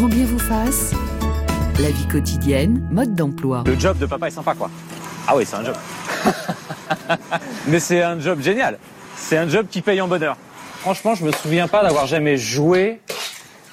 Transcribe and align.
Grand 0.00 0.08
bien 0.08 0.24
vous 0.24 0.38
fasse. 0.38 0.94
La 1.78 1.90
vie 1.90 2.08
quotidienne, 2.08 2.88
mode 2.90 3.14
d'emploi. 3.14 3.64
Le 3.66 3.78
job 3.78 3.98
de 3.98 4.06
papa 4.06 4.28
est 4.28 4.30
sympa, 4.30 4.54
quoi. 4.54 4.70
Ah 5.28 5.36
oui, 5.36 5.44
c'est 5.44 5.56
un 5.56 5.64
job. 5.66 5.76
Mais 7.66 7.80
c'est 7.80 8.00
un 8.00 8.18
job 8.18 8.40
génial. 8.40 8.78
C'est 9.14 9.36
un 9.36 9.46
job 9.46 9.66
qui 9.70 9.82
paye 9.82 10.00
en 10.00 10.08
bonheur. 10.08 10.38
Franchement, 10.78 11.14
je 11.14 11.22
me 11.22 11.32
souviens 11.32 11.68
pas 11.68 11.82
d'avoir 11.82 12.06
jamais 12.06 12.38
joué 12.38 13.02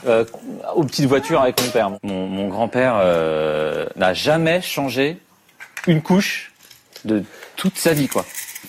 euh, 0.06 0.26
aux 0.76 0.84
petites 0.84 1.06
voitures 1.06 1.40
avec 1.40 1.64
mon 1.64 1.70
père. 1.70 1.92
Mon, 2.04 2.28
mon 2.28 2.50
grand-père 2.50 2.96
euh, 3.00 3.86
n'a 3.96 4.14
jamais 4.14 4.62
changé 4.62 5.20
une 5.88 6.02
couche 6.02 6.52
de 7.06 7.24
toute 7.56 7.78
sa 7.78 7.94
vie, 7.94 8.10
quoi. 8.10 8.26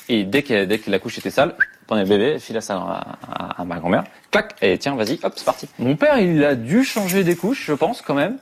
Et 0.09 0.23
dès 0.23 0.45
que, 0.45 0.65
dès 0.65 0.79
que 0.79 0.93
la 0.93 1.01
couche 1.01 1.19
était 1.19 1.31
sale, 1.31 1.57
prenait 1.89 2.03
le 2.05 2.09
bébé, 2.09 2.39
file 2.39 2.63
ça 2.63 2.77
à, 2.77 3.17
à, 3.33 3.63
à 3.63 3.65
ma 3.65 3.79
grand-mère, 3.81 4.05
clac, 4.31 4.55
et 4.63 4.79
tiens, 4.79 4.95
vas-y, 4.95 5.19
hop, 5.23 5.33
c'est 5.35 5.45
parti. 5.45 5.69
Mon 5.81 5.97
père, 5.97 6.19
il 6.19 6.45
a 6.45 6.55
dû 6.55 6.85
changer 6.85 7.25
des 7.25 7.35
couches, 7.35 7.65
je 7.67 7.73
pense, 7.73 8.03
quand 8.03 8.15
même. 8.15 8.37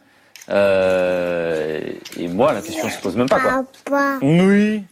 Euh, 0.51 1.81
et 2.19 2.29
moi, 2.29 2.53
la 2.53 2.61
question 2.61 2.89
se 2.91 3.01
pose 3.01 3.17
même 3.17 3.29
pas, 3.29 3.41
quoi. 3.41 3.65
Papa. 3.85 4.19
Oui. 4.23 4.83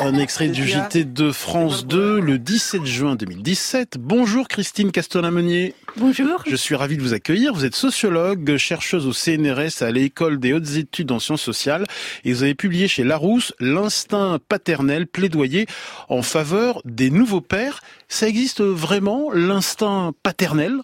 Un 0.00 0.18
extrait 0.18 0.48
du 0.48 0.66
JT 0.66 1.04
de 1.04 1.30
France 1.30 1.86
2 1.86 2.20
le 2.20 2.38
17 2.38 2.84
juin 2.84 3.14
2017. 3.14 3.96
Bonjour 3.98 4.48
Christine 4.48 4.90
Castonamenier. 4.90 5.74
Bonjour. 5.96 6.42
Je 6.46 6.56
suis 6.56 6.74
ravi 6.74 6.96
de 6.96 7.02
vous 7.02 7.14
accueillir. 7.14 7.54
Vous 7.54 7.64
êtes 7.64 7.76
sociologue, 7.76 8.56
chercheuse 8.56 9.06
au 9.06 9.12
CNRS 9.12 9.82
à 9.82 9.92
l'école 9.92 10.40
des 10.40 10.52
hautes 10.52 10.76
études 10.76 11.12
en 11.12 11.20
sciences 11.20 11.42
sociales 11.42 11.84
et 12.24 12.32
vous 12.32 12.42
avez 12.42 12.56
publié 12.56 12.88
chez 12.88 13.04
Larousse 13.04 13.54
L'instinct 13.60 14.40
paternel 14.48 15.06
plaidoyer 15.06 15.66
en 16.08 16.22
faveur 16.22 16.82
des 16.84 17.10
nouveaux 17.10 17.40
pères. 17.40 17.82
Ça 18.08 18.26
existe 18.26 18.62
vraiment 18.62 19.30
l'instinct 19.32 20.12
paternel? 20.24 20.80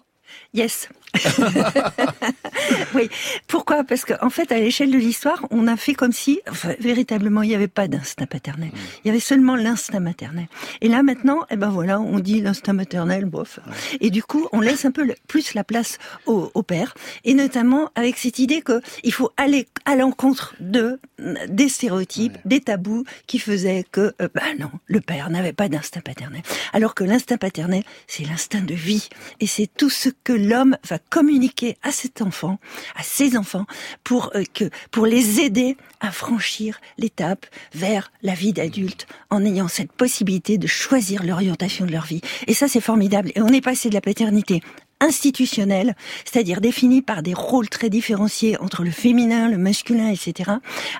Yes. 0.53 0.89
oui. 2.93 3.09
Pourquoi? 3.47 3.83
Parce 3.83 4.05
qu'en 4.05 4.15
en 4.21 4.29
fait, 4.29 4.51
à 4.51 4.57
l'échelle 4.59 4.91
de 4.91 4.97
l'histoire, 4.97 5.45
on 5.51 5.67
a 5.67 5.75
fait 5.77 5.93
comme 5.93 6.11
si, 6.11 6.39
enfin, 6.49 6.73
véritablement, 6.79 7.41
il 7.41 7.49
n'y 7.49 7.55
avait 7.55 7.67
pas 7.67 7.87
d'instinct 7.87 8.25
paternel. 8.27 8.71
Il 9.03 9.07
y 9.07 9.09
avait 9.09 9.19
seulement 9.19 9.55
l'instinct 9.55 9.99
maternel. 9.99 10.47
Et 10.81 10.87
là, 10.87 11.03
maintenant, 11.03 11.39
eh 11.49 11.55
ben 11.55 11.69
voilà, 11.69 11.99
on 11.99 12.19
dit 12.19 12.41
l'instinct 12.41 12.73
maternel, 12.73 13.25
bof. 13.25 13.59
Et 14.01 14.09
du 14.09 14.23
coup, 14.23 14.47
on 14.51 14.61
laisse 14.61 14.85
un 14.85 14.91
peu 14.91 15.03
le- 15.03 15.15
plus 15.27 15.53
la 15.53 15.63
place 15.63 15.97
au, 16.25 16.51
au 16.53 16.63
père, 16.63 16.93
et 17.23 17.33
notamment 17.33 17.89
avec 17.95 18.17
cette 18.17 18.39
idée 18.39 18.61
que 18.61 18.81
il 19.03 19.13
faut 19.13 19.31
aller 19.37 19.67
à 19.85 19.95
l'encontre 19.95 20.55
de 20.59 20.99
des 21.47 21.67
stéréotypes, 21.69 22.37
des 22.45 22.61
tabous 22.61 23.03
qui 23.27 23.39
faisaient 23.39 23.83
que, 23.91 24.13
euh, 24.21 24.29
bah 24.33 24.41
non, 24.57 24.71
le 24.85 25.01
père 25.01 25.29
n'avait 25.29 25.53
pas 25.53 25.67
d'instinct 25.67 25.99
paternel. 26.01 26.41
Alors 26.71 26.95
que 26.95 27.03
l'instinct 27.03 27.37
paternel, 27.37 27.83
c'est 28.07 28.23
l'instinct 28.23 28.61
de 28.61 28.73
vie, 28.73 29.09
et 29.41 29.47
c'est 29.47 29.67
tout 29.67 29.89
ce 29.89 30.09
que 30.23 30.33
l'homme 30.33 30.77
communiquer 31.09 31.77
à 31.83 31.91
cet 31.91 32.21
enfant, 32.21 32.59
à 32.95 33.03
ses 33.03 33.37
enfants, 33.37 33.65
pour 34.03 34.31
euh, 34.35 34.43
que, 34.53 34.69
pour 34.91 35.05
les 35.05 35.39
aider 35.39 35.77
à 35.99 36.11
franchir 36.11 36.79
l'étape 36.97 37.45
vers 37.73 38.11
la 38.21 38.33
vie 38.33 38.53
d'adulte, 38.53 39.07
en 39.29 39.43
ayant 39.45 39.67
cette 39.67 39.91
possibilité 39.91 40.57
de 40.57 40.67
choisir 40.67 41.23
l'orientation 41.23 41.85
de 41.85 41.91
leur 41.91 42.05
vie. 42.05 42.21
Et 42.47 42.53
ça, 42.53 42.67
c'est 42.67 42.81
formidable. 42.81 43.31
Et 43.35 43.41
on 43.41 43.49
est 43.49 43.61
passé 43.61 43.89
de 43.89 43.95
la 43.95 44.01
paternité 44.01 44.61
institutionnelle, 44.99 45.95
c'est-à-dire 46.25 46.61
définie 46.61 47.01
par 47.01 47.23
des 47.23 47.33
rôles 47.33 47.69
très 47.69 47.89
différenciés 47.89 48.57
entre 48.59 48.83
le 48.83 48.91
féminin, 48.91 49.49
le 49.49 49.57
masculin, 49.57 50.09
etc., 50.09 50.51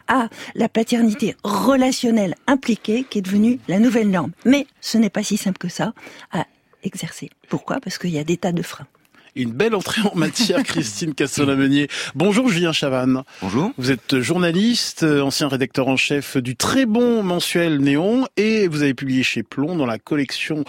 à 0.07 0.29
la 0.55 0.69
paternité 0.69 1.35
relationnelle 1.43 2.35
impliquée 2.47 3.05
qui 3.09 3.19
est 3.19 3.21
devenue 3.21 3.59
la 3.67 3.79
nouvelle 3.79 4.09
norme. 4.09 4.31
Mais 4.45 4.67
ce 4.81 4.97
n'est 4.97 5.09
pas 5.09 5.23
si 5.23 5.37
simple 5.37 5.57
que 5.57 5.69
ça 5.69 5.93
à 6.31 6.45
exercer. 6.83 7.29
Pourquoi? 7.49 7.79
Parce 7.79 7.97
qu'il 7.97 8.11
y 8.11 8.19
a 8.19 8.23
des 8.23 8.37
tas 8.37 8.51
de 8.51 8.61
freins. 8.61 8.87
Une 9.35 9.51
belle 9.51 9.75
entrée 9.75 10.01
en 10.01 10.15
matière, 10.15 10.63
Christine 10.63 11.13
Castonamenier. 11.13 11.87
Bonjour 12.15 12.49
Julien 12.49 12.71
Chavannes. 12.71 13.23
Bonjour. 13.41 13.71
Vous 13.77 13.91
êtes 13.91 14.19
journaliste, 14.19 15.03
euh, 15.03 15.21
ancien 15.21 15.47
rédacteur 15.47 15.87
en 15.87 15.97
chef 15.97 16.37
du 16.37 16.55
très 16.55 16.85
bon 16.85 17.21
mensuel 17.21 17.79
Néon 17.79 18.27
et 18.37 18.67
vous 18.67 18.81
avez 18.81 18.93
publié 18.95 19.21
chez 19.23 19.43
Plomb 19.43 19.75
dans 19.75 19.85
la 19.85 19.99
collection 19.99 20.63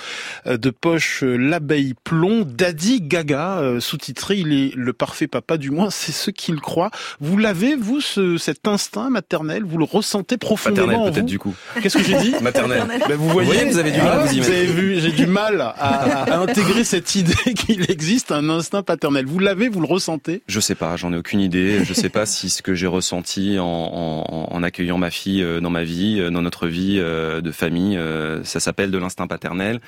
euh, 0.46 0.58
de 0.58 0.70
poche 0.70 1.22
euh, 1.24 1.36
L'abeille 1.36 1.94
Plomb, 2.04 2.44
Daddy 2.46 3.00
Gaga, 3.00 3.62
sous-titré 3.80 4.36
Il 4.36 4.52
est 4.52 4.72
le 4.76 4.92
parfait 4.92 5.26
papa, 5.26 5.56
du 5.56 5.70
moins 5.70 5.90
c'est 5.90 6.12
ce 6.12 6.30
qu'il 6.30 6.60
croit. 6.60 6.90
Vous 7.20 7.38
l'avez, 7.38 7.76
vous, 7.76 8.00
ce, 8.00 8.36
cet 8.36 8.68
instinct 8.68 9.08
maternel, 9.10 9.64
vous 9.64 9.78
le 9.78 9.84
ressentez 9.84 10.36
profondément 10.36 10.86
Paternel 10.86 11.08
en 11.08 11.12
peut-être 11.12 11.24
vous? 11.24 11.28
du 11.28 11.38
coup. 11.38 11.54
Qu'est-ce 11.82 11.96
que 11.98 12.04
j'ai 12.04 12.18
dit? 12.18 12.34
Maternel. 12.42 12.84
Ben, 13.08 13.16
vous 13.16 13.28
voyez, 13.30 13.48
Vous 13.48 13.54
voyez, 13.54 13.70
vous 13.70 13.78
avez 13.78 13.90
du 13.90 13.98
mal 13.98 14.18
Ah, 14.22 14.26
vous 14.26 14.36
vous 14.42 14.48
avez 14.50 14.66
vu, 14.66 15.00
j'ai 15.00 15.12
du 15.12 15.26
mal 15.26 15.60
à, 15.60 15.68
à 15.68 16.36
intégrer 16.38 16.84
cette 16.84 17.14
idée 17.14 17.34
qu'il 17.54 17.90
existe 17.90 18.32
un 18.32 18.49
instinct 18.50 18.82
paternel. 18.82 19.26
Vous 19.26 19.38
l'avez, 19.38 19.68
vous 19.68 19.80
le 19.80 19.86
ressentez? 19.86 20.42
Je 20.46 20.60
sais 20.60 20.74
pas, 20.74 20.96
j'en 20.96 21.12
ai 21.12 21.16
aucune 21.16 21.40
idée. 21.40 21.84
Je 21.84 21.94
sais 21.94 22.08
pas 22.08 22.26
si 22.26 22.50
ce 22.50 22.62
que 22.62 22.74
j'ai 22.74 22.86
ressenti 22.86 23.58
en, 23.58 23.64
en, 23.64 24.48
en 24.50 24.62
accueillant 24.62 24.98
ma 24.98 25.10
fille 25.10 25.42
euh, 25.42 25.60
dans 25.60 25.70
ma 25.70 25.84
vie, 25.84 26.20
euh, 26.20 26.30
dans 26.30 26.42
notre 26.42 26.66
vie 26.66 26.98
euh, 26.98 27.40
de 27.40 27.52
famille, 27.52 27.98
ça 28.44 28.60
s'appelle 28.60 28.90
de 28.90 28.98
l'instinct 28.98 29.26
paternel. 29.26 29.80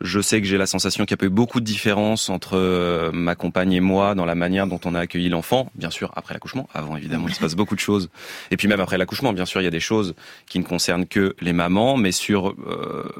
Je 0.00 0.20
sais 0.20 0.40
que 0.40 0.46
j'ai 0.46 0.58
la 0.58 0.66
sensation 0.66 1.06
qu'il 1.06 1.16
y 1.20 1.24
a 1.24 1.26
eu 1.26 1.30
beaucoup 1.30 1.60
de 1.60 1.64
différence 1.64 2.28
entre 2.28 3.10
ma 3.12 3.34
compagne 3.34 3.72
et 3.72 3.80
moi 3.80 4.14
dans 4.14 4.26
la 4.26 4.34
manière 4.34 4.66
dont 4.66 4.78
on 4.84 4.94
a 4.94 5.00
accueilli 5.00 5.28
l'enfant. 5.28 5.72
Bien 5.74 5.90
sûr, 5.90 6.12
après 6.14 6.34
l'accouchement. 6.34 6.68
Avant, 6.72 6.96
évidemment, 6.96 7.26
il 7.26 7.34
se 7.34 7.40
passe 7.40 7.56
beaucoup 7.56 7.74
de 7.74 7.80
choses. 7.80 8.08
Et 8.50 8.56
puis 8.56 8.68
même 8.68 8.80
après 8.80 8.98
l'accouchement, 8.98 9.32
bien 9.32 9.46
sûr, 9.46 9.60
il 9.60 9.64
y 9.64 9.68
a 9.68 9.72
des 9.72 9.80
choses 9.80 10.14
qui 10.46 10.58
ne 10.58 10.64
concernent 10.64 11.06
que 11.06 11.34
les 11.40 11.52
mamans, 11.52 11.96
mais 11.96 12.12
sur 12.12 12.50
euh, 12.50 13.12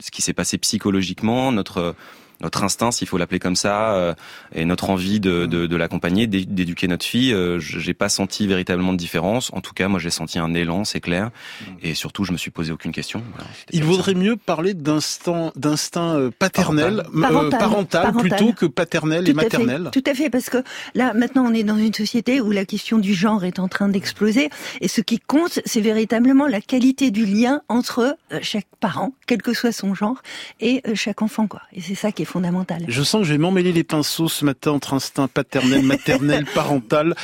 ce 0.00 0.10
qui 0.10 0.20
s'est 0.20 0.34
passé 0.34 0.58
psychologiquement, 0.58 1.52
notre 1.52 1.94
notre 2.40 2.64
instinct, 2.64 2.90
s'il 2.90 3.08
faut 3.08 3.18
l'appeler 3.18 3.38
comme 3.38 3.56
ça, 3.56 3.94
euh, 3.94 4.14
et 4.54 4.64
notre 4.64 4.90
envie 4.90 5.20
de, 5.20 5.46
de, 5.46 5.66
de 5.66 5.76
l'accompagner, 5.76 6.26
d'é- 6.26 6.44
d'éduquer 6.44 6.88
notre 6.88 7.04
fille, 7.04 7.32
euh, 7.32 7.58
je- 7.60 7.78
j'ai 7.78 7.94
pas 7.94 8.08
senti 8.08 8.46
véritablement 8.46 8.92
de 8.92 8.98
différence. 8.98 9.50
En 9.52 9.60
tout 9.60 9.72
cas, 9.72 9.88
moi, 9.88 9.98
j'ai 10.00 10.10
senti 10.10 10.38
un 10.38 10.52
élan, 10.54 10.84
c'est 10.84 11.00
clair. 11.00 11.30
Et 11.82 11.94
surtout, 11.94 12.24
je 12.24 12.32
me 12.32 12.36
suis 12.36 12.50
posé 12.50 12.72
aucune 12.72 12.92
question. 12.92 13.22
Voilà, 13.34 13.48
Il 13.72 13.80
ça. 13.80 13.86
vaudrait 13.86 14.14
mieux 14.14 14.36
parler 14.36 14.74
d'instinct, 14.74 15.52
d'instinct 15.56 16.16
euh, 16.16 16.30
paternel, 16.38 17.02
Parental. 17.04 17.06
euh, 17.16 17.20
Parental. 17.20 17.58
parental, 17.58 18.02
Parental. 18.12 18.28
plutôt 18.30 18.52
que 18.52 18.66
paternel 18.66 19.22
et 19.24 19.26
fait. 19.26 19.32
maternel. 19.34 19.90
Tout 19.92 20.04
à 20.06 20.14
fait, 20.14 20.30
parce 20.30 20.50
que 20.50 20.58
là, 20.94 21.14
maintenant, 21.14 21.44
on 21.46 21.54
est 21.54 21.64
dans 21.64 21.76
une 21.78 21.94
société 21.94 22.40
où 22.40 22.50
la 22.50 22.64
question 22.64 22.98
du 22.98 23.14
genre 23.14 23.44
est 23.44 23.58
en 23.58 23.68
train 23.68 23.88
d'exploser. 23.88 24.50
Et 24.80 24.88
ce 24.88 25.00
qui 25.00 25.18
compte, 25.18 25.60
c'est 25.64 25.80
véritablement 25.80 26.46
la 26.46 26.60
qualité 26.60 27.10
du 27.10 27.24
lien 27.24 27.62
entre 27.68 28.16
chaque 28.42 28.66
parent, 28.80 29.12
quel 29.26 29.40
que 29.42 29.54
soit 29.54 29.72
son 29.72 29.94
genre, 29.94 30.22
et 30.60 30.82
chaque 30.94 31.22
enfant, 31.22 31.46
quoi. 31.46 31.62
Et 31.72 31.80
c'est 31.80 31.94
ça 31.94 32.12
qui 32.12 32.22
est 32.22 32.25
fondamental. 32.26 32.84
Je 32.88 33.02
sens 33.02 33.22
que 33.22 33.26
je 33.26 33.32
vais 33.32 33.38
m'emmêler 33.38 33.72
les 33.72 33.84
pinceaux 33.84 34.28
ce 34.28 34.44
matin 34.44 34.72
entre 34.72 34.94
instinct 34.94 35.28
paternel, 35.28 35.82
maternel, 35.84 36.44
parental. 36.54 37.14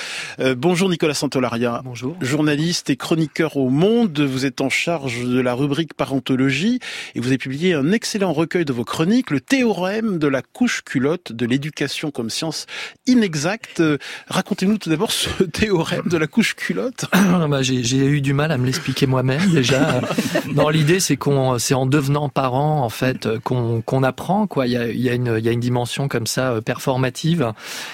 Euh, 0.40 0.54
bonjour 0.54 0.88
Nicolas 0.88 1.14
Santolaria. 1.14 1.82
Bonjour. 1.84 2.16
Journaliste 2.20 2.90
et 2.90 2.96
chroniqueur 2.96 3.56
au 3.56 3.68
Monde, 3.68 4.20
vous 4.20 4.46
êtes 4.46 4.60
en 4.60 4.70
charge 4.70 5.24
de 5.24 5.40
la 5.40 5.54
rubrique 5.54 5.94
parentologie 5.94 6.78
et 7.14 7.20
vous 7.20 7.28
avez 7.28 7.38
publié 7.38 7.74
un 7.74 7.92
excellent 7.92 8.32
recueil 8.32 8.64
de 8.64 8.72
vos 8.72 8.84
chroniques, 8.84 9.30
le 9.30 9.40
théorème 9.40 10.18
de 10.18 10.28
la 10.28 10.42
couche 10.42 10.82
culotte 10.82 11.32
de 11.32 11.46
l'éducation 11.46 12.10
comme 12.10 12.30
science 12.30 12.66
inexacte. 13.06 13.80
Euh, 13.80 13.98
Racontez-nous 14.28 14.78
tout 14.78 14.90
d'abord 14.90 15.12
ce 15.12 15.42
théorème 15.52 16.06
de 16.06 16.16
la 16.16 16.26
couche 16.26 16.54
culotte. 16.54 17.06
Bah, 17.52 17.60
j'ai, 17.60 17.82
j'ai 17.82 18.06
eu 18.06 18.20
du 18.20 18.32
mal 18.32 18.50
à 18.52 18.56
me 18.56 18.64
l'expliquer 18.64 19.06
moi-même 19.06 19.50
déjà. 19.50 20.00
Dans 20.54 20.70
l'idée, 20.70 21.00
c'est 21.00 21.16
qu'on, 21.16 21.58
c'est 21.58 21.74
en 21.74 21.86
devenant 21.86 22.28
parent 22.28 22.82
en 22.82 22.88
fait 22.88 23.26
euh, 23.26 23.38
qu'on, 23.40 23.82
qu'on 23.82 24.02
apprend 24.02 24.46
quoi. 24.46 24.66
Il 24.66 24.72
y 24.72 24.76
a, 24.76 24.91
il 24.92 25.00
y 25.00 25.08
a 25.08 25.14
une, 25.14 25.60
dimension 25.60 26.08
comme 26.08 26.26
ça 26.26 26.52
euh, 26.52 26.60
performative. 26.60 27.52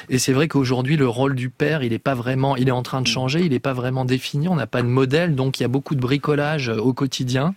Et 0.08 0.18
c'est 0.18 0.32
vrai 0.32 0.48
qu'aujourd'hui, 0.48 0.96
le 0.96 1.08
rôle 1.08 1.34
du 1.34 1.50
père, 1.50 1.82
il 1.82 1.92
est 1.92 1.98
pas 1.98 2.14
vraiment, 2.14 2.56
il 2.56 2.68
est 2.68 2.72
en 2.72 2.82
train 2.82 3.00
de 3.02 3.06
changer. 3.06 3.40
Il 3.44 3.52
est 3.52 3.58
pas 3.58 3.72
vraiment 3.72 4.04
défini. 4.04 4.48
On 4.48 4.56
n'a 4.56 4.66
pas 4.66 4.82
de 4.82 4.88
modèle, 4.88 5.34
donc 5.34 5.60
il 5.60 5.62
y 5.62 5.66
a 5.66 5.68
beaucoup 5.68 5.94
de 5.94 6.00
bricolage 6.00 6.68
euh, 6.68 6.78
au 6.78 6.92
quotidien. 6.92 7.54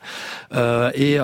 Euh, 0.54 0.92
et 0.96 1.18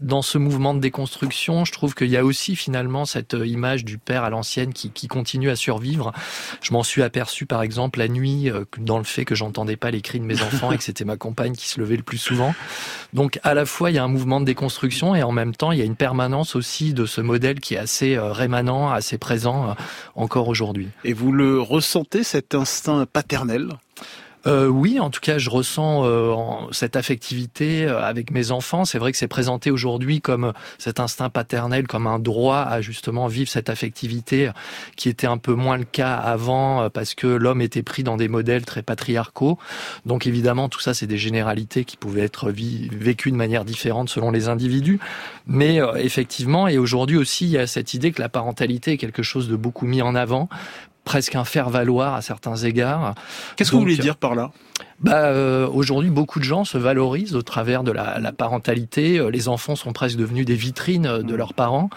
dans 0.00 0.22
ce 0.22 0.38
mouvement 0.38 0.74
de 0.74 0.80
déconstruction, 0.80 1.64
je 1.64 1.72
trouve 1.72 1.94
qu'il 1.94 2.08
y 2.08 2.16
a 2.16 2.24
aussi 2.24 2.56
finalement 2.56 3.04
cette 3.04 3.34
image 3.44 3.84
du 3.84 3.98
père 3.98 4.24
à 4.24 4.30
l'ancienne 4.30 4.72
qui, 4.72 4.90
qui 4.90 5.08
continue 5.08 5.50
à 5.50 5.56
survivre. 5.56 6.12
Je 6.60 6.72
m'en 6.72 6.82
suis 6.82 7.02
aperçu 7.02 7.46
par 7.46 7.62
exemple 7.62 7.98
la 7.98 8.08
nuit 8.08 8.50
dans 8.78 8.98
le 8.98 9.04
fait 9.04 9.24
que 9.24 9.34
j'entendais 9.34 9.76
pas 9.76 9.90
les 9.90 10.00
cris 10.00 10.20
de 10.20 10.24
mes 10.24 10.42
enfants 10.42 10.72
et 10.72 10.78
que 10.78 10.84
c'était 10.84 11.04
ma 11.04 11.16
compagne 11.16 11.54
qui 11.54 11.68
se 11.68 11.80
levait 11.80 11.96
le 11.96 12.02
plus 12.02 12.18
souvent. 12.18 12.54
Donc 13.12 13.40
à 13.42 13.54
la 13.54 13.66
fois 13.66 13.90
il 13.90 13.94
y 13.94 13.98
a 13.98 14.04
un 14.04 14.08
mouvement 14.08 14.40
de 14.40 14.44
déconstruction 14.44 15.14
et 15.14 15.22
en 15.22 15.32
même 15.32 15.54
temps 15.54 15.72
il 15.72 15.78
y 15.78 15.82
a 15.82 15.84
une 15.84 15.96
permanence 15.96 16.56
aussi 16.56 16.94
de 16.94 17.06
ce 17.06 17.20
modèle 17.20 17.60
qui 17.64 17.74
est 17.74 17.78
assez 17.78 18.14
euh, 18.14 18.30
rémanent, 18.30 18.92
assez 18.92 19.16
présent 19.16 19.70
euh, 19.70 19.72
encore 20.14 20.48
aujourd'hui. 20.48 20.88
Et 21.02 21.14
vous 21.14 21.32
le 21.32 21.60
ressentez, 21.60 22.22
cet 22.22 22.54
instinct 22.54 23.06
paternel? 23.10 23.70
Euh, 24.46 24.66
oui, 24.68 25.00
en 25.00 25.10
tout 25.10 25.20
cas, 25.20 25.38
je 25.38 25.48
ressens 25.50 26.04
euh, 26.04 26.34
cette 26.70 26.96
affectivité 26.96 27.84
euh, 27.84 28.02
avec 28.02 28.30
mes 28.30 28.50
enfants. 28.50 28.84
C'est 28.84 28.98
vrai 28.98 29.12
que 29.12 29.18
c'est 29.18 29.28
présenté 29.28 29.70
aujourd'hui 29.70 30.20
comme 30.20 30.52
cet 30.78 31.00
instinct 31.00 31.30
paternel, 31.30 31.86
comme 31.86 32.06
un 32.06 32.18
droit 32.18 32.58
à 32.58 32.80
justement 32.80 33.26
vivre 33.26 33.50
cette 33.50 33.70
affectivité, 33.70 34.48
euh, 34.48 34.52
qui 34.96 35.08
était 35.08 35.26
un 35.26 35.38
peu 35.38 35.54
moins 35.54 35.78
le 35.78 35.84
cas 35.84 36.14
avant, 36.14 36.90
parce 36.90 37.14
que 37.14 37.26
l'homme 37.26 37.62
était 37.62 37.82
pris 37.82 38.02
dans 38.02 38.16
des 38.16 38.28
modèles 38.28 38.64
très 38.64 38.82
patriarcaux. 38.82 39.58
Donc 40.06 40.26
évidemment, 40.26 40.68
tout 40.68 40.80
ça, 40.80 40.94
c'est 40.94 41.06
des 41.06 41.18
généralités 41.18 41.84
qui 41.84 41.96
pouvaient 41.96 42.22
être 42.22 42.50
vécues 42.50 43.30
de 43.30 43.36
manière 43.36 43.64
différente 43.64 44.08
selon 44.08 44.30
les 44.30 44.48
individus. 44.48 45.00
Mais 45.46 45.80
euh, 45.80 45.94
effectivement, 45.96 46.68
et 46.68 46.78
aujourd'hui 46.78 47.16
aussi, 47.16 47.46
il 47.46 47.52
y 47.52 47.58
a 47.58 47.66
cette 47.66 47.94
idée 47.94 48.12
que 48.12 48.20
la 48.20 48.28
parentalité 48.28 48.92
est 48.92 48.96
quelque 48.96 49.22
chose 49.22 49.48
de 49.48 49.56
beaucoup 49.56 49.86
mis 49.86 50.02
en 50.02 50.14
avant 50.14 50.48
presque 51.04 51.34
un 51.34 51.44
faire 51.44 51.70
valoir 51.70 52.14
à 52.14 52.22
certains 52.22 52.56
égards. 52.56 53.14
Qu'est-ce 53.56 53.70
que 53.70 53.76
vous 53.76 53.82
voulez 53.82 53.96
dire 53.96 54.16
par 54.16 54.34
là? 54.34 54.50
Bah, 55.00 55.26
euh, 55.26 55.68
Aujourd'hui, 55.68 56.10
beaucoup 56.10 56.38
de 56.38 56.44
gens 56.44 56.64
se 56.64 56.78
valorisent 56.78 57.34
au 57.34 57.42
travers 57.42 57.84
de 57.84 57.92
la, 57.92 58.18
la, 58.18 58.32
parentalité. 58.32 59.18
Euh, 59.18 59.28
les 59.28 59.48
enfants 59.48 59.76
sont 59.76 59.92
presque 59.92 60.16
devenus 60.16 60.46
des 60.46 60.54
vitrines 60.54 61.06
euh, 61.06 61.22
de 61.22 61.32
mmh. 61.32 61.36
leurs 61.36 61.54
parents. 61.54 61.90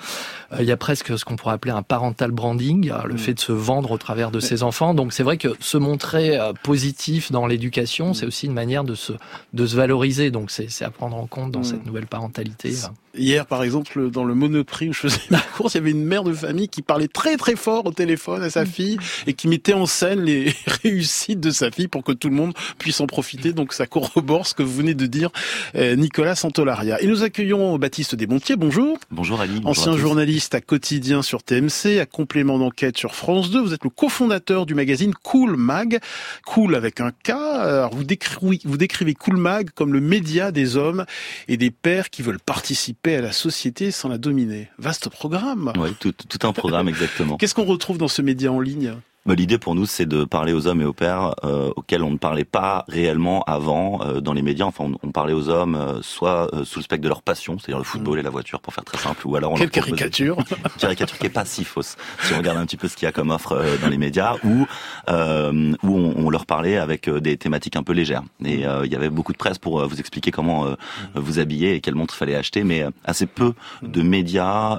Il 0.59 0.65
y 0.65 0.71
a 0.71 0.77
presque 0.77 1.19
ce 1.19 1.25
qu'on 1.25 1.35
pourrait 1.35 1.55
appeler 1.55 1.73
un 1.73 1.83
parental 1.83 2.31
branding, 2.31 2.89
le 3.05 3.15
mmh. 3.15 3.17
fait 3.17 3.33
de 3.33 3.39
se 3.41 3.51
vendre 3.51 3.91
au 3.91 3.97
travers 3.97 4.31
de 4.31 4.39
ses 4.39 4.63
enfants. 4.63 4.94
Donc 4.94 5.11
c'est 5.11 5.23
vrai 5.23 5.35
que 5.35 5.49
se 5.59 5.77
montrer 5.77 6.39
positif 6.63 7.33
dans 7.33 7.47
l'éducation, 7.47 8.11
mmh. 8.11 8.13
c'est 8.13 8.25
aussi 8.25 8.45
une 8.45 8.53
manière 8.53 8.85
de 8.85 8.95
se, 8.95 9.11
de 9.51 9.65
se 9.65 9.75
valoriser. 9.75 10.31
Donc 10.31 10.50
c'est 10.50 10.85
à 10.85 10.89
prendre 10.89 11.17
en 11.17 11.27
compte 11.27 11.51
dans 11.51 11.63
cette 11.63 11.85
nouvelle 11.85 12.07
parentalité. 12.07 12.73
Hier, 13.17 13.45
par 13.45 13.63
exemple, 13.63 14.11
dans 14.11 14.23
le 14.23 14.35
Monoprix 14.35 14.89
où 14.89 14.93
je 14.93 15.00
faisais 15.00 15.21
ma 15.31 15.39
course, 15.39 15.73
il 15.73 15.77
y 15.77 15.81
avait 15.81 15.91
une 15.91 16.05
mère 16.05 16.23
de 16.23 16.33
famille 16.33 16.69
qui 16.69 16.81
parlait 16.81 17.07
très 17.07 17.35
très 17.35 17.55
fort 17.55 17.85
au 17.85 17.91
téléphone 17.91 18.43
à 18.43 18.50
sa 18.50 18.65
fille 18.65 18.97
et 19.25 19.33
qui 19.33 19.47
mettait 19.47 19.73
en 19.73 19.85
scène 19.85 20.21
les 20.21 20.53
réussites 20.83 21.39
de 21.39 21.51
sa 21.51 21.71
fille 21.71 21.88
pour 21.88 22.03
que 22.03 22.11
tout 22.11 22.29
le 22.29 22.35
monde 22.35 22.53
puisse 22.77 22.87
en 23.01 23.07
profiter. 23.07 23.54
Donc 23.54 23.74
ça 23.74 23.88
corrobore 23.88 24.48
ce 24.48 24.54
que 24.54 24.63
vous 24.63 24.74
venez 24.74 24.94
de 24.94 25.06
dire, 25.06 25.30
euh, 25.75 25.95
Nicolas 25.95 26.36
Santolaria. 26.36 27.01
Et 27.01 27.07
nous 27.07 27.24
accueillons 27.24 27.78
Baptiste 27.78 28.16
Desmontiers. 28.16 28.56
Bonjour. 28.56 28.98
Bonjour 29.12 29.42
Ali. 29.42 29.62
Ancien 29.66 29.98
journaliste 29.98 30.56
à 30.56 30.62
quotidien 30.62 31.22
sur 31.22 31.44
TMC, 31.44 32.00
à 32.00 32.06
complément 32.06 32.57
d'enquête 32.60 32.98
sur 32.98 33.16
France 33.16 33.51
2. 33.51 33.62
Vous 33.62 33.74
êtes 33.74 33.84
le 33.84 33.89
cofondateur 33.89 34.66
du 34.66 34.75
magazine 34.75 35.13
Cool 35.13 35.56
Mag. 35.56 36.00
Cool 36.45 36.75
avec 36.75 37.01
un 37.01 37.12
K. 37.12 37.30
Alors 37.31 37.94
vous 37.94 38.04
décrivez, 38.04 38.60
vous 38.63 38.78
décrivez 38.78 39.13
Cool 39.13 39.38
Mag 39.38 39.69
comme 39.72 39.94
le 39.94 40.01
média 40.01 40.51
des 40.51 40.78
hommes 40.78 41.06
et 41.48 41.57
des 41.57 41.72
pères 41.72 42.10
qui 42.10 42.22
veulent 42.22 42.39
participer 42.39 43.16
à 43.16 43.22
la 43.22 43.31
société 43.31 43.92
sans 43.92 44.10
la 44.10 44.18
dominer. 44.18 44.69
Vaste 44.78 45.10
programme. 45.10 45.74
Oui, 45.78 45.89
tout, 46.00 46.12
tout 46.12 46.48
un 46.48 46.54
programme 46.54 46.88
exactement. 46.89 47.38
Qu'est-ce 47.38 47.56
qu'on 47.56 47.66
retrouve 47.66 47.98
dans 47.98 48.07
ce 48.07 48.22
média 48.22 48.51
en 48.51 48.60
ligne? 48.60 48.94
L'idée 49.33 49.57
pour 49.57 49.75
nous, 49.75 49.85
c'est 49.85 50.06
de 50.06 50.24
parler 50.24 50.53
aux 50.53 50.68
hommes 50.68 50.81
et 50.81 50.85
aux 50.85 50.94
pères 50.94 51.35
euh, 51.44 51.71
auxquels 51.75 52.03
on 52.03 52.12
ne 52.12 52.18
parlait 52.18 52.45
pas 52.45 52.85
réellement 52.88 53.44
avant 53.44 54.01
euh, 54.01 54.21
dans 54.21 54.33
les 54.33 54.41
médias. 54.41 54.65
Enfin, 54.65 54.91
on, 55.03 55.12
parlait 55.12 55.33
aux 55.33 55.50
hommes 55.50 55.75
euh, 55.75 56.01
soit 56.01 56.50
sous 56.63 56.79
le 56.79 56.83
spectre 56.83 57.03
de 57.03 57.09
leur 57.09 57.21
passion, 57.21 57.59
c'est-à-dire 57.59 57.77
le 57.77 57.83
football 57.83 58.18
mm. 58.18 58.19
et 58.19 58.24
la 58.24 58.29
voiture, 58.29 58.62
pour 58.62 58.74
faire 58.74 58.85
très 58.85 58.97
simple, 58.97 59.27
ou 59.27 59.35
alors 59.35 59.51
on 59.51 59.56
Quelle 59.56 59.69
caricature 59.69 60.38
Une 60.38 60.79
caricature 60.79 61.18
qui 61.18 61.25
est 61.25 61.29
pas 61.29 61.45
si 61.45 61.63
fausse, 61.63 61.97
si 62.21 62.33
on 62.33 62.38
regarde 62.38 62.57
un 62.57 62.65
petit 62.65 62.77
peu 62.77 62.88
ce 62.88 62.95
qu'il 62.95 63.06
y 63.06 63.09
a 63.09 63.12
comme 63.12 63.31
offre 63.31 63.59
dans 63.81 63.89
les 63.89 63.97
médias, 63.97 64.35
ou 64.44 64.65
où 65.07 65.97
on, 65.97 66.13
on, 66.18 66.29
leur 66.29 66.45
parlait 66.45 66.77
avec 66.77 67.09
des 67.09 67.38
thématiques 67.38 67.75
un 67.75 67.83
peu 67.83 67.94
légères. 67.94 68.24
Et 68.45 68.62
il 68.62 68.91
y 68.91 68.95
avait 68.95 69.09
beaucoup 69.09 69.33
de 69.33 69.38
presse 69.38 69.57
pour 69.57 69.85
vous 69.88 70.00
expliquer 70.00 70.31
comment 70.31 70.75
vous 71.15 71.39
habiller 71.39 71.75
et 71.75 71.81
quelle 71.81 71.95
montre 71.95 72.13
fallait 72.13 72.35
acheter, 72.35 72.63
mais 72.63 72.85
assez 73.03 73.25
peu 73.25 73.53
de 73.81 74.01
médias 74.01 74.77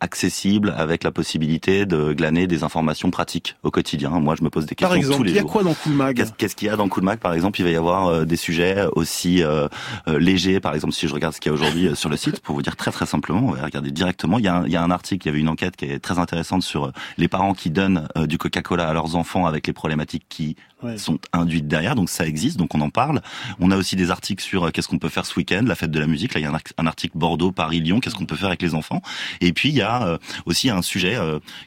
accessibles 0.00 0.74
avec 0.76 1.04
la 1.04 1.10
possibilité 1.10 1.86
de 1.86 2.12
glaner 2.12 2.46
des 2.46 2.64
informations 2.64 3.10
pratiques 3.10 3.56
au 3.62 3.70
quotidien 3.70 3.81
quotidien. 3.82 4.10
Moi, 4.10 4.36
je 4.38 4.44
me 4.44 4.50
pose 4.50 4.66
des 4.66 4.74
questions 4.74 4.88
par 4.88 4.96
exemple, 4.96 5.16
tous 5.16 5.22
les 5.24 5.30
jours. 5.30 5.38
Il 5.38 5.44
y 5.44 5.48
a 5.48 5.50
quoi 5.50 5.62
dans 5.64 5.74
Cool 5.74 5.92
Mag 5.92 6.24
Qu'est-ce 6.38 6.54
qu'il 6.54 6.68
y 6.68 6.70
a 6.70 6.76
dans 6.76 6.88
Cool 6.88 7.02
Mag 7.02 7.18
Par 7.18 7.34
exemple, 7.34 7.60
il 7.60 7.64
va 7.64 7.70
y 7.70 7.76
avoir 7.76 8.06
euh, 8.06 8.24
des 8.24 8.36
sujets 8.36 8.86
aussi 8.92 9.42
euh, 9.42 9.68
euh, 10.08 10.18
légers. 10.18 10.60
Par 10.60 10.74
exemple, 10.74 10.94
si 10.94 11.08
je 11.08 11.14
regarde 11.14 11.34
ce 11.34 11.40
qu'il 11.40 11.50
y 11.50 11.52
a 11.52 11.54
aujourd'hui 11.54 11.90
sur 11.96 12.08
le 12.08 12.16
site, 12.16 12.40
pour 12.40 12.54
vous 12.54 12.62
dire 12.62 12.76
très 12.76 12.92
très 12.92 13.06
simplement, 13.06 13.40
on 13.40 13.52
va 13.52 13.64
regarder 13.64 13.90
directement. 13.90 14.38
Il 14.38 14.44
y, 14.44 14.48
a 14.48 14.56
un, 14.56 14.66
il 14.66 14.72
y 14.72 14.76
a 14.76 14.82
un 14.82 14.90
article, 14.90 15.26
il 15.26 15.30
y 15.30 15.32
avait 15.32 15.40
une 15.40 15.48
enquête 15.48 15.74
qui 15.76 15.86
est 15.86 15.98
très 15.98 16.18
intéressante 16.18 16.62
sur 16.62 16.92
les 17.18 17.28
parents 17.28 17.54
qui 17.54 17.70
donnent 17.70 18.06
du 18.16 18.38
Coca-Cola 18.38 18.88
à 18.88 18.92
leurs 18.92 19.16
enfants 19.16 19.46
avec 19.46 19.66
les 19.66 19.72
problématiques 19.72 20.26
qui 20.28 20.56
sont 20.96 21.18
induites 21.32 21.68
derrière. 21.68 21.94
Donc 21.94 22.10
ça 22.10 22.26
existe, 22.26 22.58
donc 22.58 22.74
on 22.74 22.80
en 22.80 22.90
parle. 22.90 23.22
On 23.60 23.70
a 23.70 23.76
aussi 23.76 23.96
des 23.96 24.10
articles 24.10 24.42
sur 24.42 24.70
qu'est-ce 24.72 24.88
qu'on 24.88 24.98
peut 24.98 25.08
faire 25.08 25.26
ce 25.26 25.36
week-end, 25.36 25.62
la 25.64 25.74
fête 25.74 25.90
de 25.90 26.00
la 26.00 26.06
musique. 26.06 26.34
Là, 26.34 26.40
il 26.40 26.42
y 26.44 26.46
a 26.46 26.52
un, 26.78 26.86
article 26.86 27.16
Bordeaux, 27.16 27.52
Paris, 27.52 27.80
Lyon. 27.80 28.00
Qu'est-ce 28.00 28.14
qu'on 28.14 28.26
peut 28.26 28.36
faire 28.36 28.48
avec 28.48 28.62
les 28.62 28.74
enfants 28.74 29.02
Et 29.40 29.52
puis 29.52 29.68
il 29.68 29.74
y 29.74 29.82
a 29.82 30.18
aussi 30.46 30.70
un 30.70 30.82
sujet 30.82 31.18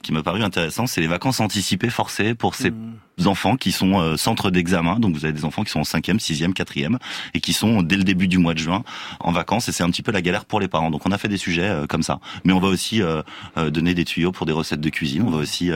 qui 0.03 0.11
m'a 0.11 0.23
paru 0.23 0.43
intéressant, 0.43 0.87
c'est 0.87 1.01
les 1.01 1.07
vacances 1.07 1.39
anticipées 1.39 1.89
forcées 1.89 2.35
pour 2.35 2.55
ces 2.55 2.71
mmh. 2.71 3.27
enfants 3.27 3.55
qui 3.55 3.71
sont 3.71 3.99
euh, 3.99 4.17
centre 4.17 4.51
d'examen. 4.51 4.99
Donc 4.99 5.15
vous 5.15 5.25
avez 5.25 5.33
des 5.33 5.45
enfants 5.45 5.63
qui 5.63 5.71
sont 5.71 5.79
en 5.79 5.85
cinquième, 5.85 6.19
sixième, 6.19 6.53
quatrième 6.53 6.97
et 7.33 7.39
qui 7.39 7.53
sont 7.53 7.81
dès 7.81 7.97
le 7.97 8.03
début 8.03 8.27
du 8.27 8.37
mois 8.37 8.53
de 8.53 8.59
juin 8.59 8.83
en 9.19 9.31
vacances 9.31 9.69
et 9.69 9.71
c'est 9.71 9.83
un 9.83 9.89
petit 9.89 10.03
peu 10.03 10.11
la 10.11 10.21
galère 10.21 10.45
pour 10.45 10.59
les 10.59 10.67
parents. 10.67 10.91
Donc 10.91 11.05
on 11.05 11.11
a 11.11 11.17
fait 11.17 11.27
des 11.27 11.37
sujets 11.37 11.69
euh, 11.69 11.87
comme 11.87 12.03
ça. 12.03 12.19
Mais 12.43 12.53
on 12.53 12.59
va 12.59 12.67
aussi 12.67 13.01
euh, 13.01 13.21
donner 13.69 13.93
des 13.93 14.05
tuyaux 14.05 14.31
pour 14.31 14.45
des 14.45 14.53
recettes 14.53 14.81
de 14.81 14.89
cuisine. 14.89 15.23
On 15.25 15.31
va 15.31 15.37
aussi 15.37 15.71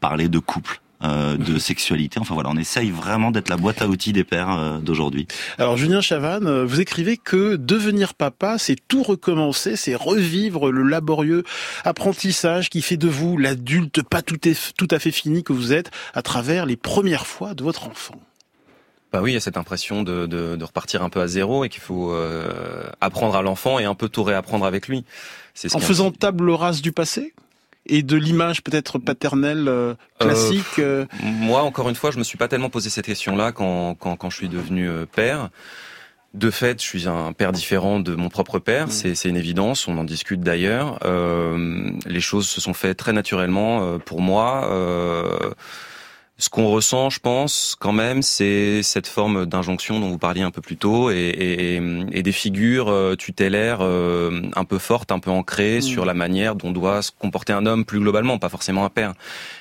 parler 0.00 0.28
de 0.28 0.38
couple. 0.38 0.80
Euh, 1.04 1.36
de 1.36 1.58
sexualité. 1.58 2.20
Enfin 2.20 2.34
voilà, 2.34 2.50
on 2.50 2.56
essaye 2.56 2.92
vraiment 2.92 3.32
d'être 3.32 3.48
la 3.48 3.56
boîte 3.56 3.82
à 3.82 3.88
outils 3.88 4.12
des 4.12 4.22
pères 4.22 4.52
euh, 4.52 4.78
d'aujourd'hui. 4.78 5.26
Alors 5.58 5.76
Julien 5.76 6.00
Chavannes, 6.00 6.46
euh, 6.46 6.64
vous 6.64 6.80
écrivez 6.80 7.16
que 7.16 7.56
devenir 7.56 8.14
papa, 8.14 8.56
c'est 8.56 8.76
tout 8.86 9.02
recommencer, 9.02 9.74
c'est 9.74 9.96
revivre 9.96 10.70
le 10.70 10.84
laborieux 10.84 11.42
apprentissage 11.84 12.70
qui 12.70 12.82
fait 12.82 12.96
de 12.98 13.08
vous 13.08 13.36
l'adulte 13.36 14.02
pas 14.04 14.22
tout, 14.22 14.36
tout 14.78 14.88
à 14.92 15.00
fait 15.00 15.10
fini 15.10 15.42
que 15.42 15.52
vous 15.52 15.72
êtes 15.72 15.90
à 16.14 16.22
travers 16.22 16.66
les 16.66 16.76
premières 16.76 17.26
fois 17.26 17.54
de 17.54 17.64
votre 17.64 17.88
enfant. 17.88 18.14
Bah 19.12 19.22
oui, 19.22 19.32
il 19.32 19.34
y 19.34 19.38
a 19.38 19.40
cette 19.40 19.56
impression 19.56 20.04
de, 20.04 20.26
de, 20.26 20.54
de 20.54 20.64
repartir 20.64 21.02
un 21.02 21.10
peu 21.10 21.20
à 21.20 21.26
zéro 21.26 21.64
et 21.64 21.68
qu'il 21.68 21.82
faut 21.82 22.16
apprendre 23.00 23.34
à 23.34 23.42
l'enfant 23.42 23.78
et 23.78 23.84
un 23.84 23.94
peu 23.94 24.08
tout 24.08 24.22
réapprendre 24.22 24.64
avec 24.64 24.86
lui. 24.86 25.04
en 25.74 25.80
faisant 25.80 26.12
table 26.12 26.48
rase 26.50 26.80
du 26.80 26.92
passé? 26.92 27.34
Et 27.86 28.02
de 28.02 28.16
l'image 28.16 28.62
peut-être 28.62 28.98
paternelle 28.98 29.66
euh, 29.68 29.94
classique 30.18 30.78
euh, 30.78 31.06
Moi, 31.22 31.62
encore 31.62 31.88
une 31.88 31.94
fois, 31.94 32.10
je 32.10 32.18
me 32.18 32.24
suis 32.24 32.38
pas 32.38 32.48
tellement 32.48 32.70
posé 32.70 32.90
cette 32.90 33.06
question-là 33.06 33.52
quand, 33.52 33.94
quand, 33.94 34.16
quand 34.16 34.30
je 34.30 34.36
suis 34.36 34.48
devenu 34.48 34.88
euh, 34.88 35.06
père. 35.06 35.50
De 36.34 36.50
fait, 36.50 36.80
je 36.80 36.86
suis 36.86 37.08
un 37.08 37.34
père 37.34 37.52
différent 37.52 38.00
de 38.00 38.14
mon 38.14 38.30
propre 38.30 38.58
père, 38.58 38.86
mmh. 38.86 39.14
c'est 39.14 39.28
une 39.28 39.36
évidence, 39.36 39.86
on 39.86 39.98
en 39.98 40.04
discute 40.04 40.40
d'ailleurs. 40.40 40.98
les 42.06 42.20
choses 42.20 42.48
se 42.48 42.58
sont 42.58 42.72
faites 42.72 42.96
très 42.96 43.12
naturellement 43.12 43.98
pour 43.98 44.22
moi. 44.22 44.66
Ce 46.42 46.48
qu'on 46.48 46.66
ressent, 46.66 47.08
je 47.08 47.20
pense, 47.20 47.76
quand 47.78 47.92
même, 47.92 48.20
c'est 48.20 48.82
cette 48.82 49.06
forme 49.06 49.46
d'injonction 49.46 50.00
dont 50.00 50.10
vous 50.10 50.18
parliez 50.18 50.42
un 50.42 50.50
peu 50.50 50.60
plus 50.60 50.76
tôt 50.76 51.08
et, 51.08 51.14
et, 51.14 51.76
et 52.10 52.22
des 52.24 52.32
figures 52.32 52.88
euh, 52.88 53.14
tutélaires 53.14 53.78
euh, 53.80 54.42
un 54.56 54.64
peu 54.64 54.78
fortes, 54.78 55.12
un 55.12 55.20
peu 55.20 55.30
ancrées 55.30 55.78
mmh. 55.78 55.82
sur 55.82 56.04
la 56.04 56.14
manière 56.14 56.56
dont 56.56 56.72
doit 56.72 57.00
se 57.02 57.12
comporter 57.16 57.52
un 57.52 57.64
homme 57.64 57.84
plus 57.84 58.00
globalement, 58.00 58.38
pas 58.38 58.48
forcément 58.48 58.84
un 58.84 58.88
père. 58.88 59.12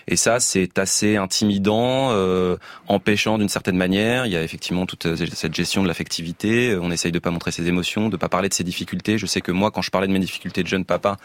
Et 0.08 0.16
ça, 0.16 0.40
c'est 0.40 0.80
assez 0.80 1.18
intimidant, 1.18 2.14
euh, 2.14 2.58
empêchant 2.88 3.38
d'une 3.38 3.48
certaine 3.48 3.78
manière. 3.78 4.26
Il 4.26 4.32
y 4.32 4.36
a 4.36 4.42
effectivement 4.42 4.88
toute 4.88 5.16
cette 5.16 5.54
gestion 5.54 5.84
de 5.84 5.88
l'affectivité. 5.88 6.76
On 6.82 6.90
essaye 6.90 7.12
de 7.12 7.20
pas 7.20 7.30
montrer 7.30 7.52
ses 7.52 7.68
émotions, 7.68 8.10
de 8.10 8.18
pas 8.18 8.28
parler 8.28 8.50
de 8.50 8.56
ses 8.56 8.64
difficultés. 8.64 9.20
Je 9.20 9.28
sais 9.28 9.42
que 9.42 9.52
moi, 9.52 9.70
quand 9.70 9.84
je 9.84 9.92
parlais 9.92 10.08
de 10.08 10.14
mes 10.14 10.20
difficultés 10.20 10.64
de 10.64 10.68
jeune 10.68 10.86
papa 10.86 11.18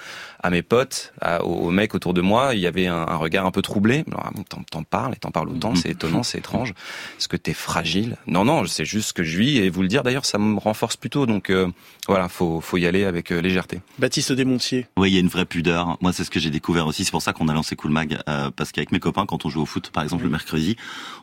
à 0.43 0.51
mes 0.51 0.61
potes, 0.61 1.15
aux, 1.43 1.71
mecs 1.71 1.95
autour 1.95 2.13
de 2.13 2.21
moi, 2.21 2.55
il 2.55 2.61
y 2.61 2.67
avait 2.67 2.89
un, 2.89 3.07
un 3.09 3.17
regard 3.17 3.47
un 3.47 3.51
peu 3.51 3.63
troublé. 3.63 4.05
T'en 4.71 4.83
parles 4.83 5.15
et 5.15 5.17
t'en 5.17 5.31
parles 5.31 5.46
autant, 5.49 5.75
c'est 5.75 5.91
étonnant, 5.91 6.23
c'est 6.23 6.39
étrange. 6.39 6.75
Est-ce 7.19 7.29
que 7.29 7.37
t'es 7.37 7.55
fragile? 7.55 8.17
Non, 8.27 8.45
non, 8.45 8.67
c'est 8.67 8.85
juste 8.85 9.09
ce 9.09 9.13
que 9.13 9.23
je 9.23 9.39
vis 9.39 9.59
et 9.59 9.71
vous 9.71 9.83
le 9.83 9.89
dire 9.89 10.03
d'ailleurs, 10.03 10.25
ça 10.25 10.39
me 10.39 10.59
renforce 10.59 10.97
plutôt. 10.97 11.27
Donc 11.27 11.51
euh, 11.51 11.69
voilà, 12.09 12.29
faut 12.29 12.61
faut 12.61 12.77
y 12.77 12.87
aller 12.87 13.05
avec 13.05 13.33
euh, 13.33 13.41
légèreté. 13.41 13.81
Baptiste 13.99 14.33
Desmontiers. 14.33 14.87
Oui, 14.97 15.11
il 15.11 15.15
y 15.15 15.17
a 15.17 15.21
une 15.21 15.29
vraie 15.29 15.45
pudeur. 15.45 15.97
Moi, 16.01 16.13
c'est 16.13 16.25
ce 16.25 16.31
que 16.31 16.41
j'ai 16.41 16.51
découvert 16.51 16.87
aussi. 16.87 17.05
C'est 17.05 17.11
pour 17.11 17.23
ça 17.23 17.33
qu'on 17.33 17.49
a 17.49 17.55
lancé 17.55 17.77
Cool 17.77 17.91
Mag 17.91 18.19
euh, 18.29 18.51
parce 18.55 18.73
qu'avec 18.73 18.93
mes 18.93 19.01
copains, 19.01 19.27
quand 19.27 19.45
on 19.45 19.51
joue 19.51 19.63
au 19.63 19.67
foot, 19.67 19.91
par 19.91 20.03
exemple 20.03 20.25
le 20.25 20.31
mercredi, 20.31 20.77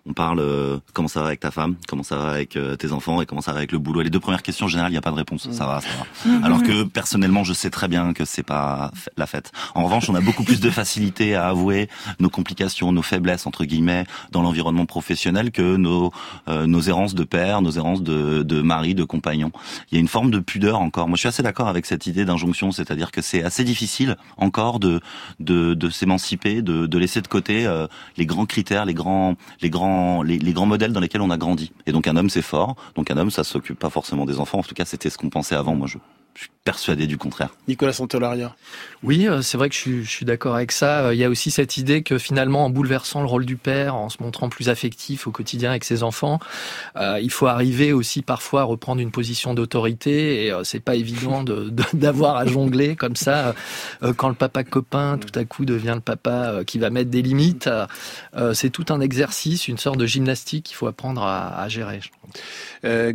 on 0.05 0.13
parle 0.13 0.81
comment 0.93 1.07
ça 1.07 1.21
va 1.21 1.27
avec 1.27 1.39
ta 1.39 1.51
femme, 1.51 1.75
comment 1.87 2.03
ça 2.03 2.17
va 2.17 2.31
avec 2.31 2.57
tes 2.79 2.91
enfants? 2.91 3.21
Et 3.21 3.25
comment 3.25 3.41
ça 3.41 3.51
va 3.51 3.59
avec 3.59 3.71
le 3.71 3.79
boulot? 3.79 4.01
Et 4.01 4.03
les 4.03 4.09
deux 4.09 4.19
premières 4.19 4.43
questions, 4.43 4.65
en 4.65 4.69
général, 4.69 4.91
il 4.91 4.93
n'y 4.93 4.97
a 4.97 5.01
pas 5.01 5.11
de 5.11 5.15
réponse. 5.15 5.49
Ça 5.51 5.65
va, 5.65 5.81
ça 5.81 5.87
va. 5.97 6.37
Alors 6.45 6.61
que 6.61 6.83
personnellement, 6.83 7.43
je 7.43 7.53
sais 7.53 7.69
très 7.69 7.87
bien 7.87 8.13
que 8.13 8.25
c'est 8.25 8.43
pas 8.43 8.91
la 9.17 9.27
fête. 9.27 9.51
En 9.75 9.83
revanche, 9.83 10.09
on 10.09 10.15
a 10.15 10.21
beaucoup 10.21 10.43
plus 10.43 10.59
de 10.59 10.69
facilité 10.69 11.35
à 11.35 11.47
avouer 11.47 11.89
nos 12.19 12.29
complications, 12.29 12.91
nos 12.91 13.01
faiblesses 13.01 13.45
entre 13.47 13.65
guillemets 13.65 14.05
dans 14.31 14.41
l'environnement 14.41 14.85
professionnel 14.85 15.51
que 15.51 15.75
nos 15.75 16.11
euh, 16.47 16.65
nos 16.65 16.81
errances 16.81 17.15
de 17.15 17.23
père, 17.23 17.61
nos 17.61 17.71
errances 17.71 18.01
de, 18.01 18.43
de 18.43 18.61
mari, 18.61 18.95
de 18.95 19.03
compagnon. 19.03 19.51
Il 19.91 19.95
y 19.95 19.97
a 19.97 20.01
une 20.01 20.07
forme 20.07 20.31
de 20.31 20.39
pudeur 20.39 20.81
encore. 20.81 21.07
Moi, 21.07 21.15
je 21.15 21.21
suis 21.21 21.29
assez 21.29 21.43
d'accord 21.43 21.67
avec 21.67 21.85
cette 21.85 22.07
idée 22.07 22.25
d'injonction, 22.25 22.71
c'est-à-dire 22.71 23.11
que 23.11 23.21
c'est 23.21 23.43
assez 23.43 23.63
difficile 23.63 24.17
encore 24.37 24.79
de 24.79 24.99
de, 25.39 25.73
de 25.73 25.89
s'émanciper, 25.89 26.61
de, 26.61 26.85
de 26.85 26.97
laisser 26.97 27.21
de 27.21 27.27
côté 27.27 27.65
euh, 27.65 27.87
les 28.17 28.25
grands 28.25 28.45
critères, 28.45 28.85
les 28.85 28.93
grands 28.93 29.35
les 29.61 29.69
grands 29.69 30.23
les, 30.23 30.39
grands 30.53 30.65
modèles 30.65 30.93
dans 30.93 30.99
lesquels 30.99 31.21
on 31.21 31.29
a 31.29 31.37
grandi. 31.37 31.71
Et 31.85 31.91
donc 31.91 32.07
un 32.07 32.15
homme 32.15 32.29
c'est 32.29 32.41
fort, 32.41 32.75
donc 32.95 33.11
un 33.11 33.17
homme 33.17 33.31
ça 33.31 33.43
s'occupe 33.43 33.79
pas 33.79 33.89
forcément 33.89 34.25
des 34.25 34.39
enfants. 34.39 34.59
En 34.59 34.63
tout 34.63 34.75
cas, 34.75 34.85
c'était 34.85 35.09
ce 35.09 35.17
qu'on 35.17 35.29
pensait 35.29 35.55
avant. 35.55 35.75
Moi, 35.75 35.87
je 35.87 35.97
je 36.35 36.41
suis 36.41 36.49
persuadé 36.63 37.07
du 37.07 37.17
contraire. 37.17 37.49
Nicolas 37.67 37.93
Santolaria. 37.93 38.55
Oui, 39.03 39.27
euh, 39.27 39.41
c'est 39.41 39.57
vrai 39.57 39.67
que 39.69 39.75
je 39.75 39.79
suis, 39.79 40.03
je 40.03 40.09
suis 40.09 40.25
d'accord 40.25 40.55
avec 40.55 40.71
ça. 40.71 41.07
Euh, 41.07 41.13
il 41.13 41.19
y 41.19 41.23
a 41.23 41.29
aussi 41.29 41.51
cette 41.51 41.77
idée 41.77 42.03
que 42.03 42.17
finalement, 42.17 42.65
en 42.65 42.69
bouleversant 42.69 43.21
le 43.21 43.27
rôle 43.27 43.45
du 43.45 43.57
père, 43.57 43.95
en 43.95 44.09
se 44.09 44.23
montrant 44.23 44.47
plus 44.47 44.69
affectif 44.69 45.27
au 45.27 45.31
quotidien 45.31 45.71
avec 45.71 45.83
ses 45.83 46.03
enfants, 46.03 46.39
euh, 46.95 47.19
il 47.21 47.29
faut 47.31 47.47
arriver 47.47 47.91
aussi 47.91 48.21
parfois 48.21 48.61
à 48.61 48.63
reprendre 48.63 49.01
une 49.01 49.11
position 49.11 49.53
d'autorité. 49.53 50.45
Et 50.45 50.51
euh, 50.51 50.63
c'est 50.63 50.79
pas 50.79 50.95
évident 50.95 51.43
d'avoir 51.93 52.43
de, 52.43 52.49
à 52.49 52.51
jongler 52.51 52.95
comme 52.95 53.15
ça 53.15 53.53
quand 54.17 54.29
le 54.29 54.35
papa 54.35 54.63
copain 54.63 55.17
tout 55.17 55.37
à 55.37 55.43
coup 55.43 55.65
devient 55.65 55.93
le 55.95 56.01
papa 56.01 56.63
qui 56.65 56.79
va 56.79 56.89
mettre 56.89 57.09
des 57.09 57.21
limites. 57.21 57.69
c'est 58.53 58.69
tout 58.69 58.85
un 58.89 59.01
exercice, 59.01 59.67
une 59.67 59.77
sorte 59.77 59.97
de 59.97 60.05
gymnastique 60.05 60.65
qu'il 60.65 60.75
faut 60.75 60.87
apprendre 60.87 61.23
à, 61.23 61.59
à 61.61 61.67
gérer. 61.67 61.99
Euh. 62.85 63.11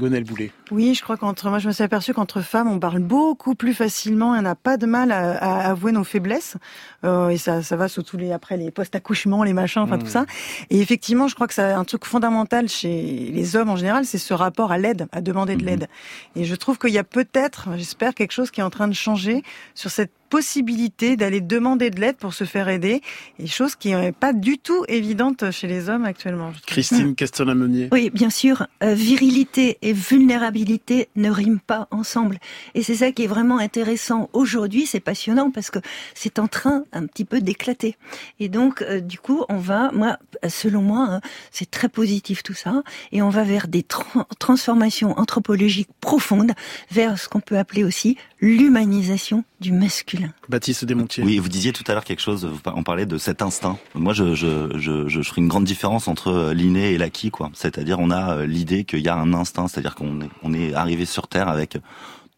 Oui, 0.70 0.94
je 0.94 1.02
crois 1.02 1.16
qu'entre 1.16 1.48
moi, 1.48 1.58
je 1.58 1.68
me 1.68 1.72
suis 1.72 1.84
aperçu 1.84 2.14
qu'entre 2.14 2.40
femmes, 2.40 2.68
on 2.68 2.78
parle 2.78 3.00
beaucoup 3.00 3.54
plus 3.54 3.74
facilement 3.74 4.34
et 4.34 4.38
on 4.38 4.42
n'a 4.42 4.54
pas 4.54 4.76
de 4.76 4.86
mal 4.86 5.12
à 5.12 5.70
avouer 5.70 5.92
nos 5.92 6.04
faiblesses. 6.04 6.56
Euh, 7.04 7.28
et 7.28 7.36
ça, 7.36 7.62
ça 7.62 7.76
va 7.76 7.88
surtout 7.88 8.16
les 8.16 8.32
après 8.32 8.56
les 8.56 8.70
post-accouchements, 8.70 9.44
les 9.44 9.52
machins, 9.52 9.82
enfin 9.82 9.98
tout 9.98 10.06
Mmh. 10.06 10.10
ça. 10.10 10.26
Et 10.70 10.80
effectivement, 10.80 11.28
je 11.28 11.34
crois 11.34 11.46
que 11.46 11.54
c'est 11.54 11.62
un 11.62 11.84
truc 11.84 12.04
fondamental 12.04 12.68
chez 12.68 13.30
les 13.32 13.56
hommes 13.56 13.68
en 13.68 13.76
général, 13.76 14.04
c'est 14.04 14.18
ce 14.18 14.34
rapport 14.34 14.72
à 14.72 14.78
l'aide, 14.78 15.06
à 15.12 15.20
demander 15.20 15.56
de 15.56 15.64
l'aide. 15.64 15.86
Et 16.34 16.44
je 16.44 16.54
trouve 16.54 16.78
qu'il 16.78 16.90
y 16.90 16.98
a 16.98 17.04
peut-être, 17.04 17.68
j'espère, 17.76 18.14
quelque 18.14 18.32
chose 18.32 18.50
qui 18.50 18.60
est 18.60 18.64
en 18.64 18.70
train 18.70 18.88
de 18.88 18.94
changer 18.94 19.42
sur 19.74 19.90
cette 19.90 20.12
possibilité 20.28 21.16
d'aller 21.16 21.40
demander 21.40 21.90
de 21.90 22.00
l'aide 22.00 22.16
pour 22.16 22.34
se 22.34 22.44
faire 22.44 22.68
aider, 22.68 23.00
et 23.38 23.46
chose 23.46 23.74
qui 23.76 23.94
n'est 23.94 24.12
pas 24.12 24.32
du 24.32 24.58
tout 24.58 24.84
évidente 24.88 25.50
chez 25.50 25.66
les 25.66 25.88
hommes 25.88 26.04
actuellement. 26.04 26.52
je. 26.52 26.60
Christine 26.66 27.14
Castelnau-Meunier. 27.14 27.88
Oui, 27.92 28.10
bien 28.10 28.30
sûr, 28.30 28.66
euh, 28.82 28.94
virilité 28.94 29.78
et 29.82 29.92
vulnérabilité 29.92 31.08
ne 31.16 31.30
riment 31.30 31.60
pas 31.66 31.88
ensemble. 31.90 32.38
Et 32.74 32.82
c'est 32.82 32.96
ça 32.96 33.12
qui 33.12 33.24
est 33.24 33.28
vraiment 33.28 33.58
intéressant 33.58 34.28
aujourd'hui, 34.32 34.86
c'est 34.86 35.00
passionnant 35.00 35.50
parce 35.50 35.70
que 35.70 35.78
c'est 36.14 36.38
en 36.38 36.46
train 36.46 36.84
un 36.92 37.07
petit 37.07 37.25
peu 37.25 37.40
d'éclater. 37.40 37.97
Et 38.40 38.49
donc, 38.49 38.83
euh, 38.83 39.00
du 39.00 39.18
coup, 39.18 39.45
on 39.49 39.59
va, 39.59 39.90
moi, 39.92 40.18
selon 40.49 40.83
moi, 40.83 41.07
hein, 41.11 41.21
c'est 41.50 41.71
très 41.71 41.88
positif 41.88 42.42
tout 42.42 42.54
ça, 42.54 42.83
et 43.12 43.23
on 43.23 43.30
va 43.30 43.45
vers 43.45 43.68
des 43.68 43.83
tran- 43.83 44.26
transformations 44.38 45.18
anthropologiques 45.18 45.90
profondes, 46.00 46.52
vers 46.90 47.18
ce 47.18 47.28
qu'on 47.28 47.40
peut 47.40 47.59
appeler 47.59 47.85
aussi 47.85 48.16
l'humanisation 48.40 49.45
du 49.61 49.73
masculin. 49.73 50.33
Baptiste 50.49 50.85
Desmontiers. 50.85 51.25
Oui, 51.25 51.38
vous 51.38 51.49
disiez 51.49 51.73
tout 51.73 51.85
à 51.88 51.92
l'heure 51.92 52.04
quelque 52.04 52.23
chose, 52.23 52.49
on 52.64 52.83
parlait 52.83 53.07
de 53.07 53.18
cet 53.18 53.42
instinct. 53.42 53.78
Moi, 53.95 54.12
je, 54.12 54.35
je, 54.35 54.78
je, 54.78 55.09
je 55.09 55.23
ferai 55.23 55.40
une 55.40 55.49
grande 55.49 55.64
différence 55.64 56.07
entre 56.07 56.28
euh, 56.28 56.54
l'inné 56.54 56.92
et 56.92 56.99
l'acquis, 56.99 57.30
quoi. 57.30 57.50
C'est-à-dire, 57.54 57.99
on 57.99 58.11
a 58.11 58.37
euh, 58.37 58.47
l'idée 58.47 58.85
qu'il 58.85 59.00
y 59.00 59.09
a 59.09 59.16
un 59.16 59.35
instinct, 59.35 59.66
c'est-à-dire 59.66 59.95
qu'on 59.95 60.21
est, 60.21 60.30
on 60.42 60.54
est 60.54 60.75
arrivé 60.75 61.04
sur 61.07 61.26
Terre 61.26 61.49
avec 61.49 61.78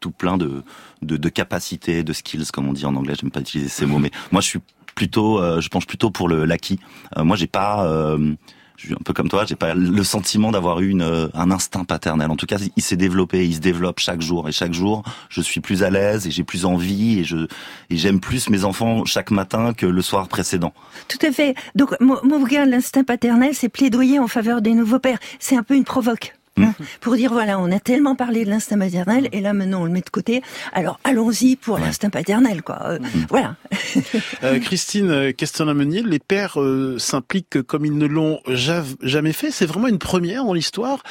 tout 0.01 0.11
plein 0.11 0.37
de, 0.37 0.63
de, 1.03 1.17
de 1.17 1.29
capacités, 1.29 2.03
de 2.03 2.13
skills, 2.13 2.47
comme 2.53 2.69
on 2.69 2.73
dit 2.73 2.87
en 2.87 2.97
anglais. 2.97 3.15
J'aime 3.21 3.31
pas 3.31 3.41
utiliser 3.41 3.69
ces 3.69 3.87
mots, 3.87 3.99
mais 4.01 4.11
moi, 4.33 4.41
je 4.41 4.49
suis 4.49 4.61
plutôt, 4.95 5.41
euh, 5.41 5.61
je 5.61 5.69
penche 5.69 5.87
plutôt 5.87 6.11
pour 6.11 6.29
le 6.29 6.45
l'acquis. 6.45 6.81
Euh, 7.17 7.25
moi, 7.25 7.37
j'ai 7.37 7.47
pas, 7.47 7.87
euh, 7.87 8.35
je 8.77 8.87
suis 8.87 8.95
un 8.95 9.03
peu 9.05 9.13
comme 9.13 9.29
toi, 9.29 9.45
j'ai 9.47 9.57
pas 9.57 9.75
le 9.75 10.05
sentiment 10.05 10.51
d'avoir 10.51 10.81
eu 10.81 10.89
une, 10.89 11.03
euh, 11.03 11.29
un 11.35 11.51
instinct 11.51 11.85
paternel. 11.85 12.31
En 12.31 12.37
tout 12.37 12.47
cas, 12.47 12.57
il 12.77 12.83
s'est 12.83 12.97
développé, 12.97 13.47
il 13.47 13.55
se 13.55 13.61
développe 13.61 14.01
chaque 14.01 14.23
jour 14.23 14.49
et 14.49 14.53
chaque 14.53 14.73
jour, 14.73 15.03
je 15.29 15.43
suis 15.43 15.61
plus 15.61 15.83
à 15.83 15.91
l'aise 15.91 16.27
et 16.27 16.31
j'ai 16.31 16.45
plus 16.45 16.65
envie 16.65 17.21
et 17.21 17.25
je 17.25 17.47
et 17.91 17.97
j'aime 17.97 18.21
plus 18.21 18.49
mes 18.49 18.65
enfants 18.65 19.05
chaque 19.05 19.31
matin 19.31 19.75
que 19.75 19.87
le 19.87 20.03
soir 20.03 20.29
précédent. 20.29 20.73
Tout 21.09 21.25
à 21.27 21.31
fait. 21.31 21.55
Donc, 21.75 21.95
mon, 22.01 22.17
mon 22.25 22.41
bouquin, 22.41 22.65
l'instinct 22.65 23.05
paternel, 23.05 23.55
c'est 23.55 23.69
plaidoyer 23.69 24.19
en 24.19 24.29
faveur 24.29 24.63
des 24.63 24.73
nouveaux 24.73 24.99
pères. 24.99 25.19
C'est 25.39 25.57
un 25.57 25.63
peu 25.63 25.75
une 25.75 25.85
provoque. 25.85 26.35
Hein, 26.65 26.75
pour 27.01 27.17
dire 27.17 27.33
voilà, 27.33 27.59
on 27.59 27.71
a 27.73 27.79
tellement 27.81 28.15
parlé 28.15 28.45
de 28.45 28.51
l'instinct 28.51 28.77
maternel 28.77 29.29
et 29.33 29.41
là 29.41 29.53
maintenant 29.53 29.83
on 29.83 29.85
le 29.85 29.91
met 29.91 30.01
de 30.01 30.11
côté. 30.11 30.43
Alors 30.73 30.99
allons-y 31.05 31.57
pour 31.57 31.79
l'instinct 31.79 32.11
paternel, 32.11 32.63
quoi. 32.63 32.79
Euh, 32.85 32.99
Voilà. 33.29 33.57
Euh, 34.45 34.59
Christine 34.61 35.33
Castelnau-Meunier, 35.33 36.03
les 36.03 36.19
pères 36.19 36.61
euh, 36.61 36.99
s'impliquent 36.99 37.63
comme 37.63 37.85
ils 37.87 37.97
ne 37.97 38.07
l'ont 38.07 38.41
jamais 39.03 39.33
fait. 39.33 39.51
C'est 39.51 39.67
vraiment 39.67 39.89
une 39.89 39.99
première 39.99 40.45
dans 40.45 40.53
l'histoire, 40.55 41.03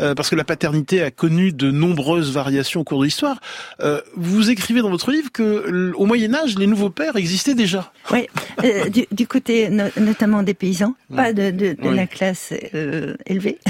euh, 0.00 0.14
parce 0.14 0.30
que 0.30 0.36
la 0.36 0.44
paternité 0.44 1.02
a 1.02 1.10
connu 1.10 1.52
de 1.52 1.70
nombreuses 1.70 2.32
variations 2.32 2.80
au 2.80 2.84
cours 2.84 3.00
de 3.00 3.04
l'histoire. 3.04 3.40
Euh, 3.82 4.00
vous 4.16 4.50
écrivez 4.50 4.80
dans 4.80 4.90
votre 4.90 5.10
livre 5.10 5.30
que 5.32 5.92
au 5.94 6.06
Moyen 6.06 6.34
Âge, 6.34 6.56
les 6.58 6.66
nouveaux 6.66 6.90
pères 6.90 7.16
existaient 7.16 7.54
déjà. 7.54 7.92
Oui, 8.10 8.26
euh, 8.64 8.88
du, 8.88 9.06
du 9.10 9.26
côté 9.26 9.68
no- 9.70 9.84
notamment 9.98 10.42
des 10.42 10.54
paysans, 10.54 10.94
pas 11.14 11.32
de, 11.32 11.50
de, 11.50 11.72
de 11.72 11.76
Oui. 11.88 11.96
la 11.96 12.06
classe 12.06 12.52
euh, 12.74 13.14
élevée, 13.26 13.58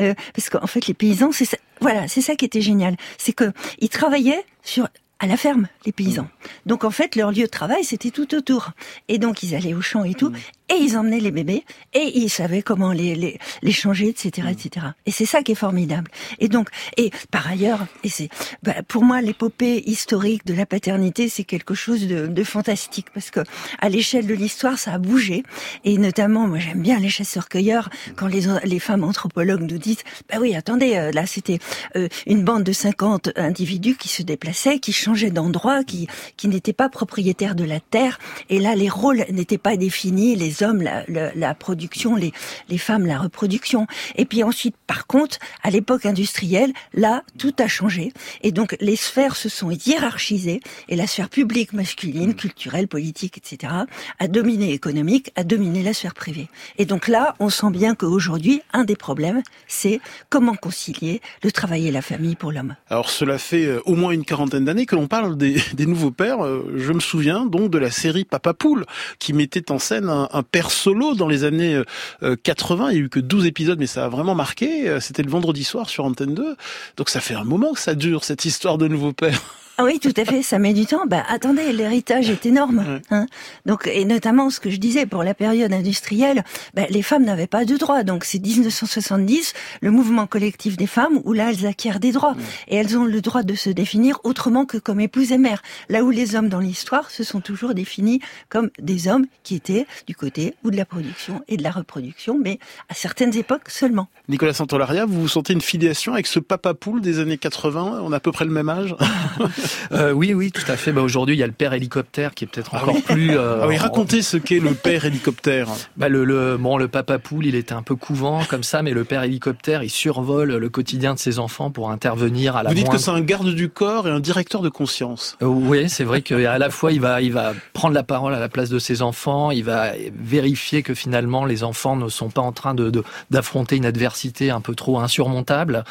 Euh, 0.00 0.14
parce 0.46 0.60
qu'en 0.60 0.66
fait 0.66 0.86
les 0.86 0.94
paysans, 0.94 1.32
c'est 1.32 1.44
ça, 1.44 1.56
voilà, 1.80 2.08
c'est 2.08 2.20
ça 2.20 2.36
qui 2.36 2.44
était 2.44 2.60
génial, 2.60 2.96
c'est 3.18 3.32
que 3.32 3.52
ils 3.80 3.88
travaillaient 3.88 4.44
sur 4.62 4.88
à 5.18 5.26
la 5.26 5.36
ferme, 5.36 5.66
les 5.86 5.92
paysans. 5.92 6.28
Donc 6.66 6.84
en 6.84 6.90
fait, 6.90 7.16
leur 7.16 7.32
lieu 7.32 7.44
de 7.44 7.46
travail, 7.46 7.84
c'était 7.84 8.10
tout 8.10 8.34
autour. 8.34 8.72
Et 9.08 9.18
donc 9.18 9.42
ils 9.42 9.54
allaient 9.54 9.72
au 9.72 9.80
champ 9.80 10.04
et 10.04 10.14
tout, 10.14 10.30
et 10.68 10.74
ils 10.74 10.96
emmenaient 10.96 11.20
les 11.20 11.30
bébés, 11.30 11.64
et 11.94 12.18
ils 12.18 12.28
savaient 12.28 12.62
comment 12.62 12.92
les, 12.92 13.14
les, 13.14 13.38
les 13.62 13.72
changer, 13.72 14.08
etc., 14.08 14.48
etc. 14.50 14.86
Et 15.06 15.10
c'est 15.10 15.26
ça 15.26 15.42
qui 15.42 15.52
est 15.52 15.56
formidable. 15.56 16.10
Et 16.38 16.48
donc, 16.48 16.68
et 16.96 17.10
par 17.30 17.46
ailleurs, 17.46 17.86
et 18.02 18.08
c'est, 18.08 18.28
bah, 18.62 18.74
pour 18.86 19.04
moi, 19.04 19.20
l'épopée 19.20 19.82
historique 19.86 20.44
de 20.44 20.54
la 20.54 20.66
paternité, 20.66 21.28
c'est 21.28 21.44
quelque 21.44 21.74
chose 21.74 22.06
de, 22.06 22.26
de 22.26 22.44
fantastique, 22.44 23.06
parce 23.14 23.30
que 23.30 23.40
à 23.78 23.88
l'échelle 23.88 24.26
de 24.26 24.34
l'histoire, 24.34 24.78
ça 24.78 24.94
a 24.94 24.98
bougé. 24.98 25.44
Et 25.84 25.98
notamment, 25.98 26.46
moi 26.48 26.58
j'aime 26.58 26.82
bien 26.82 26.98
les 26.98 27.08
chasseurs-cueilleurs, 27.08 27.88
quand 28.16 28.26
les, 28.26 28.42
les 28.64 28.78
femmes 28.78 29.04
anthropologues 29.04 29.62
nous 29.62 29.78
disent, 29.78 30.02
bah 30.28 30.38
oui, 30.40 30.54
attendez, 30.54 30.96
euh, 30.96 31.12
là 31.12 31.26
c'était 31.26 31.58
euh, 31.96 32.08
une 32.26 32.42
bande 32.42 32.64
de 32.64 32.72
50 32.72 33.30
individus 33.36 33.96
qui 33.96 34.08
se 34.08 34.22
déplaçaient, 34.22 34.78
qui 34.78 34.92
changeaient 34.92 35.30
d'endroit, 35.30 35.84
qui, 35.84 36.08
qui 36.36 36.48
n'étaient 36.48 36.72
pas 36.72 36.88
propriétaires 36.88 37.54
de 37.54 37.64
la 37.64 37.80
terre. 37.80 38.18
Et 38.50 38.58
là, 38.58 38.74
les 38.74 38.88
rôles 38.88 39.24
n'étaient 39.30 39.58
pas 39.58 39.76
définis, 39.76 40.36
les 40.36 40.55
hommes, 40.62 40.82
la, 40.82 41.04
la, 41.08 41.34
la 41.34 41.54
production, 41.54 42.16
les, 42.16 42.32
les 42.68 42.78
femmes, 42.78 43.06
la 43.06 43.18
reproduction. 43.18 43.86
Et 44.16 44.24
puis 44.24 44.42
ensuite, 44.42 44.76
par 44.86 45.06
contre, 45.06 45.38
à 45.62 45.70
l'époque 45.70 46.06
industrielle, 46.06 46.72
là, 46.94 47.22
tout 47.38 47.54
a 47.58 47.68
changé. 47.68 48.12
Et 48.42 48.52
donc, 48.52 48.76
les 48.80 48.96
sphères 48.96 49.36
se 49.36 49.48
sont 49.48 49.70
hiérarchisées 49.70 50.60
et 50.88 50.96
la 50.96 51.06
sphère 51.06 51.28
publique 51.28 51.72
masculine, 51.72 52.34
culturelle, 52.34 52.88
politique, 52.88 53.38
etc., 53.38 53.72
a 54.18 54.28
dominé 54.28 54.72
économique, 54.72 55.30
a 55.36 55.44
dominé 55.44 55.82
la 55.82 55.92
sphère 55.94 56.14
privée. 56.14 56.48
Et 56.78 56.84
donc 56.84 57.08
là, 57.08 57.34
on 57.40 57.48
sent 57.50 57.70
bien 57.70 57.94
qu'aujourd'hui, 57.94 58.62
un 58.72 58.84
des 58.84 58.96
problèmes, 58.96 59.42
c'est 59.66 60.00
comment 60.28 60.54
concilier 60.54 61.20
le 61.42 61.52
travail 61.52 61.88
et 61.88 61.90
la 61.92 62.02
famille 62.02 62.36
pour 62.36 62.52
l'homme. 62.52 62.76
Alors 62.88 63.10
cela 63.10 63.38
fait 63.38 63.66
euh, 63.66 63.80
au 63.86 63.94
moins 63.94 64.10
une 64.12 64.24
quarantaine 64.24 64.64
d'années 64.64 64.86
que 64.86 64.94
l'on 64.94 65.08
parle 65.08 65.36
des, 65.36 65.56
des 65.74 65.86
nouveaux 65.86 66.10
pères. 66.10 66.44
Euh, 66.44 66.72
Je 66.76 66.92
me 66.92 67.00
souviens 67.00 67.46
donc 67.46 67.70
de 67.70 67.78
la 67.78 67.90
série 67.90 68.24
Papa 68.24 68.54
Poule 68.54 68.84
qui 69.18 69.32
mettait 69.32 69.70
en 69.70 69.78
scène 69.78 70.08
un, 70.08 70.28
un 70.32 70.42
père 70.50 70.70
solo 70.70 71.14
dans 71.14 71.28
les 71.28 71.44
années 71.44 71.82
euh, 72.22 72.36
80. 72.42 72.90
Il 72.90 72.96
y 72.96 73.00
a 73.00 73.02
eu 73.04 73.08
que 73.08 73.20
12 73.20 73.46
épisodes, 73.46 73.78
mais 73.78 73.86
ça 73.86 74.04
a 74.04 74.08
vraiment 74.08 74.34
marqué. 74.34 74.88
Euh, 74.88 75.00
C'était 75.00 75.22
le 75.22 75.30
vendredi 75.30 75.64
soir 75.64 75.88
sur 75.88 76.04
Antenne 76.04 76.34
2. 76.34 76.56
Donc 76.96 77.08
ça 77.08 77.20
fait 77.20 77.34
un 77.34 77.44
moment 77.44 77.72
que 77.72 77.80
ça 77.80 77.94
dure 77.94 78.24
cette 78.24 78.44
histoire 78.44 78.78
de 78.78 78.88
nouveaux 78.88 79.12
pères. 79.12 79.42
Ah 79.78 79.84
oui, 79.84 80.00
tout 80.00 80.14
à 80.16 80.24
fait, 80.24 80.40
ça 80.40 80.58
met 80.58 80.72
du 80.72 80.86
temps. 80.86 81.04
Bah 81.06 81.22
attendez, 81.28 81.70
l'héritage 81.70 82.30
est 82.30 82.46
énorme. 82.46 83.00
Hein 83.10 83.26
donc 83.66 83.86
et 83.86 84.06
notamment 84.06 84.48
ce 84.48 84.58
que 84.58 84.70
je 84.70 84.78
disais 84.78 85.04
pour 85.04 85.22
la 85.22 85.34
période 85.34 85.70
industrielle, 85.70 86.44
bah, 86.72 86.84
les 86.88 87.02
femmes 87.02 87.24
n'avaient 87.24 87.46
pas 87.46 87.66
de 87.66 87.76
droits. 87.76 88.02
Donc 88.02 88.24
c'est 88.24 88.38
1970, 88.38 89.52
le 89.82 89.90
mouvement 89.90 90.26
collectif 90.26 90.78
des 90.78 90.86
femmes 90.86 91.20
où 91.24 91.34
là 91.34 91.50
elles 91.50 91.66
acquièrent 91.66 92.00
des 92.00 92.12
droits 92.12 92.36
et 92.68 92.76
elles 92.76 92.96
ont 92.96 93.04
le 93.04 93.20
droit 93.20 93.42
de 93.42 93.54
se 93.54 93.68
définir 93.68 94.18
autrement 94.24 94.64
que 94.64 94.78
comme 94.78 94.98
épouse 94.98 95.30
et 95.30 95.36
mère. 95.36 95.60
Là 95.90 96.04
où 96.04 96.10
les 96.10 96.36
hommes 96.36 96.48
dans 96.48 96.60
l'histoire 96.60 97.10
se 97.10 97.22
sont 97.22 97.42
toujours 97.42 97.74
définis 97.74 98.22
comme 98.48 98.70
des 98.78 99.08
hommes 99.08 99.26
qui 99.42 99.56
étaient 99.56 99.86
du 100.06 100.14
côté 100.14 100.54
ou 100.64 100.70
de 100.70 100.76
la 100.78 100.86
production 100.86 101.42
et 101.48 101.58
de 101.58 101.62
la 101.62 101.70
reproduction, 101.70 102.40
mais 102.42 102.60
à 102.88 102.94
certaines 102.94 103.36
époques 103.36 103.68
seulement. 103.68 104.08
Nicolas 104.30 104.54
Santolaria, 104.54 105.04
vous 105.04 105.20
vous 105.20 105.28
sentez 105.28 105.52
une 105.52 105.60
filiation 105.60 106.14
avec 106.14 106.26
ce 106.26 106.38
Papa 106.38 106.72
Poule 106.72 107.02
des 107.02 107.18
années 107.18 107.36
80 107.36 108.00
On 108.02 108.12
a 108.12 108.16
à 108.16 108.20
peu 108.20 108.32
près 108.32 108.46
le 108.46 108.50
même 108.50 108.70
âge? 108.70 108.96
Euh, 109.92 110.12
oui, 110.12 110.34
oui, 110.34 110.50
tout 110.52 110.62
à 110.70 110.76
fait. 110.76 110.92
Bah, 110.92 111.02
aujourd'hui, 111.02 111.34
il 111.36 111.38
y 111.38 111.42
a 111.42 111.46
le 111.46 111.52
père 111.52 111.72
hélicoptère 111.72 112.34
qui 112.34 112.44
est 112.44 112.46
peut-être 112.46 112.74
encore 112.74 113.00
plus. 113.02 113.36
euh, 113.36 113.60
ah 113.62 113.66
oui, 113.68 113.76
racontez 113.76 114.22
ce 114.22 114.36
qu'est 114.36 114.60
le 114.60 114.74
père 114.74 115.04
hélicoptère. 115.04 115.68
Bah 115.96 116.08
le, 116.08 116.24
le 116.24 116.56
bon 116.56 116.76
le 116.76 116.88
papa 116.88 117.18
poule 117.18 117.46
il 117.46 117.54
était 117.54 117.72
un 117.72 117.82
peu 117.82 117.94
couvent 117.96 118.42
comme 118.44 118.62
ça 118.62 118.82
mais 118.82 118.92
le 118.92 119.04
père 119.04 119.22
hélicoptère 119.22 119.82
il 119.82 119.90
survole 119.90 120.54
le 120.56 120.68
quotidien 120.68 121.14
de 121.14 121.18
ses 121.18 121.38
enfants 121.38 121.70
pour 121.70 121.90
intervenir 121.90 122.56
à 122.56 122.62
la 122.62 122.68
Vous 122.70 122.74
dites 122.74 122.84
moindre- 122.86 122.98
que 122.98 123.04
c'est 123.04 123.10
un 123.10 123.20
garde 123.20 123.48
du 123.54 123.68
corps 123.68 124.06
et 124.08 124.10
un 124.10 124.20
directeur 124.20 124.60
de 124.62 124.68
conscience. 124.68 125.36
Euh, 125.42 125.46
Oui, 125.46 125.88
c'est 125.88 126.04
vrai 126.04 126.20
qu'à 126.22 126.58
la 126.58 126.70
fois 126.70 126.92
il 126.92 127.00
va, 127.00 127.22
il 127.22 127.32
va 127.32 127.54
prendre 127.72 127.94
la 127.94 128.02
parole 128.02 128.34
à 128.34 128.40
la 128.40 128.48
place 128.48 128.68
de 128.68 128.78
ses 128.78 129.02
enfants, 129.02 129.50
il 129.50 129.64
va 129.64 129.92
vérifier 130.18 130.82
que 130.82 130.94
finalement 130.94 131.44
les 131.44 131.64
enfants 131.64 131.96
ne 131.96 132.08
sont 132.08 132.28
pas 132.28 132.42
en 132.42 132.52
train 132.52 132.74
de 132.74 132.90
de- 132.90 133.02
d'affronter 133.30 133.76
une 133.76 133.86
adversité 133.86 134.50
un 134.50 134.60
peu 134.60 134.74
trop 134.74 134.98
insurmontable. 135.00 135.84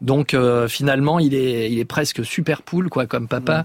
Donc 0.00 0.36
finalement 0.68 1.18
il 1.18 1.34
est, 1.34 1.70
il 1.70 1.78
est 1.78 1.84
presque 1.84 2.24
super 2.24 2.62
poule 2.62 2.88
quoi 2.88 3.06
comme 3.06 3.17
papa. 3.26 3.64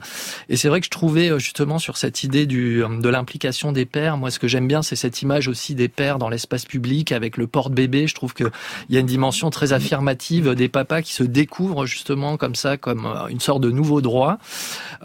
Et 0.49 0.57
c'est 0.57 0.69
vrai 0.69 0.79
que 0.79 0.85
je 0.85 0.91
trouvais 0.91 1.29
euh, 1.29 1.39
justement 1.39 1.79
sur 1.79 1.97
cette 1.97 2.23
idée 2.23 2.45
du 2.45 2.83
de 2.83 3.09
l'implication 3.09 3.71
des 3.71 3.85
pères, 3.85 4.17
moi 4.17 4.31
ce 4.31 4.39
que 4.39 4.47
j'aime 4.47 4.67
bien 4.67 4.81
c'est 4.81 4.95
cette 4.95 5.21
image 5.21 5.47
aussi 5.47 5.75
des 5.75 5.87
pères 5.87 6.17
dans 6.17 6.29
l'espace 6.29 6.65
public 6.65 7.11
avec 7.11 7.37
le 7.37 7.47
porte-bébé. 7.47 8.07
Je 8.07 8.15
trouve 8.15 8.33
que 8.33 8.45
il 8.89 8.95
y 8.95 8.97
a 8.97 9.01
une 9.01 9.05
dimension 9.05 9.49
très 9.49 9.73
affirmative 9.73 10.55
des 10.55 10.69
papas 10.69 11.01
qui 11.01 11.13
se 11.13 11.23
découvrent 11.23 11.85
justement 11.85 12.37
comme 12.37 12.55
ça, 12.55 12.77
comme 12.77 13.05
euh, 13.05 13.27
une 13.27 13.39
sorte 13.39 13.61
de 13.61 13.71
nouveau 13.71 14.01
droit. 14.01 14.37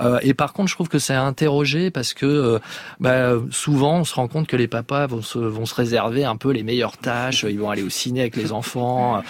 Euh, 0.01 0.19
et 0.23 0.35
par 0.35 0.53
contre, 0.53 0.69
je 0.69 0.75
trouve 0.75 0.89
que 0.89 0.99
c'est 0.99 1.15
à 1.15 1.23
interroger 1.23 1.91
parce 1.91 2.15
que 2.15 2.27
euh, 2.27 2.59
bah, 3.01 3.33
souvent, 3.51 3.99
on 4.01 4.05
se 4.05 4.15
rend 4.15 4.29
compte 4.29 4.47
que 4.47 4.57
les 4.57 4.69
papas 4.69 5.07
vont 5.07 5.23
se, 5.23 5.39
vont 5.39 5.67
se 5.67 5.75
réserver 5.75 6.25
un 6.25 6.37
peu 6.37 6.51
les 6.51 6.63
meilleures 6.63 6.97
tâches. 6.97 7.45
Ils 7.49 7.59
vont 7.59 7.71
aller 7.71 7.83
au 7.83 7.91
ciné 7.91 8.21
avec 8.21 8.37
les 8.37 8.53
enfants. 8.53 9.17
euh, 9.17 9.21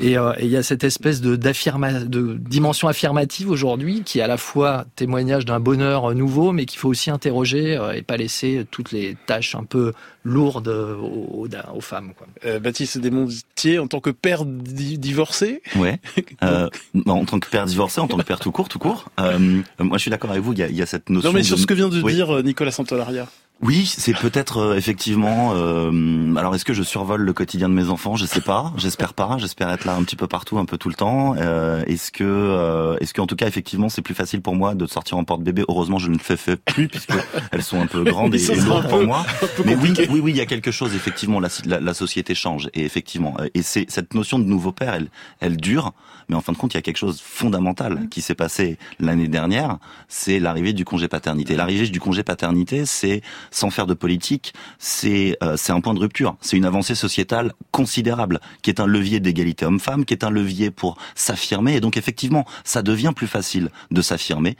Et 0.00 0.16
euh, 0.16 0.32
il 0.40 0.48
y 0.48 0.56
a 0.56 0.62
cette 0.62 0.84
espèce 0.84 1.20
de, 1.20 1.36
de 1.36 2.38
dimension 2.38 2.88
affirmative 2.88 3.50
aujourd'hui 3.50 4.02
qui 4.04 4.18
est 4.18 4.22
à 4.22 4.26
la 4.26 4.36
fois 4.36 4.61
témoignage 4.96 5.44
d'un 5.44 5.60
bonheur 5.60 6.14
nouveau, 6.14 6.52
mais 6.52 6.66
qu'il 6.66 6.78
faut 6.78 6.88
aussi 6.88 7.10
interroger 7.10 7.78
et 7.94 8.02
pas 8.02 8.16
laisser 8.16 8.66
toutes 8.70 8.92
les 8.92 9.16
tâches 9.26 9.54
un 9.54 9.64
peu 9.64 9.92
lourdes 10.24 10.68
aux, 10.68 11.48
aux, 11.74 11.80
femmes. 11.80 12.12
Quoi. 12.16 12.58
Baptiste 12.58 12.98
Desmontier, 12.98 13.78
en 13.78 13.86
tant 13.86 14.00
que 14.00 14.10
père 14.10 14.44
divorcé? 14.44 15.62
Ouais. 15.76 16.00
Euh, 16.42 16.68
en 17.06 17.24
tant 17.24 17.38
que 17.38 17.48
père 17.48 17.66
divorcé, 17.66 18.00
en 18.00 18.08
tant 18.08 18.16
que 18.16 18.22
père 18.22 18.40
tout 18.40 18.50
court, 18.50 18.68
tout 18.68 18.78
court. 18.78 19.10
Euh, 19.20 19.62
moi, 19.78 19.96
je 19.96 20.02
suis 20.02 20.10
d'accord 20.10 20.30
avec 20.30 20.42
vous. 20.42 20.52
Il 20.52 20.58
y 20.58 20.62
a, 20.62 20.68
il 20.68 20.74
y 20.74 20.82
a 20.82 20.86
cette 20.86 21.08
notion. 21.08 21.30
Non, 21.30 21.34
mais 21.34 21.44
sur 21.44 21.56
de... 21.56 21.60
ce 21.60 21.66
que 21.66 21.74
vient 21.74 21.88
de 21.88 22.00
dire 22.00 22.42
Nicolas 22.42 22.72
Santolaria. 22.72 23.28
Oui, 23.62 23.86
c'est 23.86 24.12
peut-être 24.12 24.58
euh, 24.58 24.76
effectivement. 24.76 25.52
Euh, 25.54 26.34
alors, 26.34 26.52
est-ce 26.52 26.64
que 26.64 26.72
je 26.72 26.82
survole 26.82 27.22
le 27.22 27.32
quotidien 27.32 27.68
de 27.68 27.74
mes 27.74 27.90
enfants? 27.90 28.16
Je 28.16 28.26
sais 28.26 28.40
pas. 28.40 28.72
J'espère 28.76 29.14
pas. 29.14 29.36
J'espère 29.38 29.70
être 29.70 29.84
là 29.84 29.94
un 29.94 30.02
petit 30.02 30.16
peu 30.16 30.26
partout, 30.26 30.58
un 30.58 30.64
peu 30.64 30.78
tout 30.78 30.88
le 30.88 30.96
temps. 30.96 31.36
Euh, 31.38 31.84
est-ce 31.86 32.10
que, 32.10 32.24
euh, 32.24 32.96
est-ce 33.00 33.14
qu'en 33.14 33.28
tout 33.28 33.36
cas, 33.36 33.46
effectivement, 33.46 33.88
c'est 33.88 34.02
plus 34.02 34.14
facile 34.14 34.42
pour 34.42 34.56
moi 34.56 34.74
de 34.74 34.84
sortir 34.86 35.16
en 35.16 35.22
porte-bébé? 35.22 35.64
Heureusement, 35.68 35.98
je 35.98 36.08
ne 36.08 36.14
le 36.14 36.18
fais, 36.18 36.36
fais 36.36 36.56
plus 36.56 36.88
puisque 36.88 37.14
elles 37.52 37.62
sont 37.62 37.80
un 37.80 37.86
peu 37.86 38.02
grandes 38.02 38.34
et, 38.34 38.50
et 38.50 38.56
lourdes 38.56 38.88
pour 38.88 39.04
moi. 39.04 39.24
Mais 39.64 39.76
oui, 39.76 39.94
oui, 40.10 40.20
oui, 40.20 40.32
il 40.32 40.36
y 40.36 40.40
a 40.40 40.46
quelque 40.46 40.72
chose. 40.72 40.96
Effectivement, 40.96 41.38
la, 41.38 41.48
la, 41.64 41.78
la 41.78 41.94
société 41.94 42.34
change 42.34 42.68
et 42.74 42.84
effectivement, 42.84 43.36
et 43.54 43.62
c'est 43.62 43.88
cette 43.88 44.14
notion 44.14 44.40
de 44.40 44.44
nouveau 44.44 44.72
père, 44.72 44.94
elle, 44.94 45.08
elle 45.38 45.56
dure. 45.56 45.92
Mais 46.28 46.36
en 46.36 46.40
fin 46.40 46.52
de 46.52 46.58
compte, 46.58 46.74
il 46.74 46.76
y 46.76 46.78
a 46.78 46.82
quelque 46.82 46.96
chose 46.96 47.18
de 47.18 47.22
fondamental 47.22 48.08
qui 48.10 48.22
s'est 48.22 48.34
passé 48.34 48.78
l'année 48.98 49.28
dernière. 49.28 49.78
C'est 50.08 50.38
l'arrivée 50.38 50.72
du 50.72 50.84
congé 50.84 51.08
paternité. 51.08 51.56
L'arrivée 51.56 51.88
du 51.88 52.00
congé 52.00 52.22
paternité, 52.22 52.86
c'est 52.86 53.22
sans 53.52 53.70
faire 53.70 53.86
de 53.86 53.94
politique, 53.94 54.52
c'est 54.78 55.36
euh, 55.42 55.56
c'est 55.56 55.72
un 55.72 55.80
point 55.80 55.94
de 55.94 56.00
rupture. 56.00 56.36
C'est 56.40 56.56
une 56.56 56.64
avancée 56.64 56.96
sociétale 56.96 57.52
considérable, 57.70 58.40
qui 58.62 58.70
est 58.70 58.80
un 58.80 58.86
levier 58.86 59.20
d'égalité 59.20 59.64
homme-femme, 59.64 60.04
qui 60.04 60.14
est 60.14 60.24
un 60.24 60.30
levier 60.30 60.70
pour 60.70 60.98
s'affirmer. 61.14 61.76
Et 61.76 61.80
donc 61.80 61.96
effectivement, 61.96 62.44
ça 62.64 62.82
devient 62.82 63.12
plus 63.14 63.28
facile 63.28 63.70
de 63.90 64.02
s'affirmer 64.02 64.56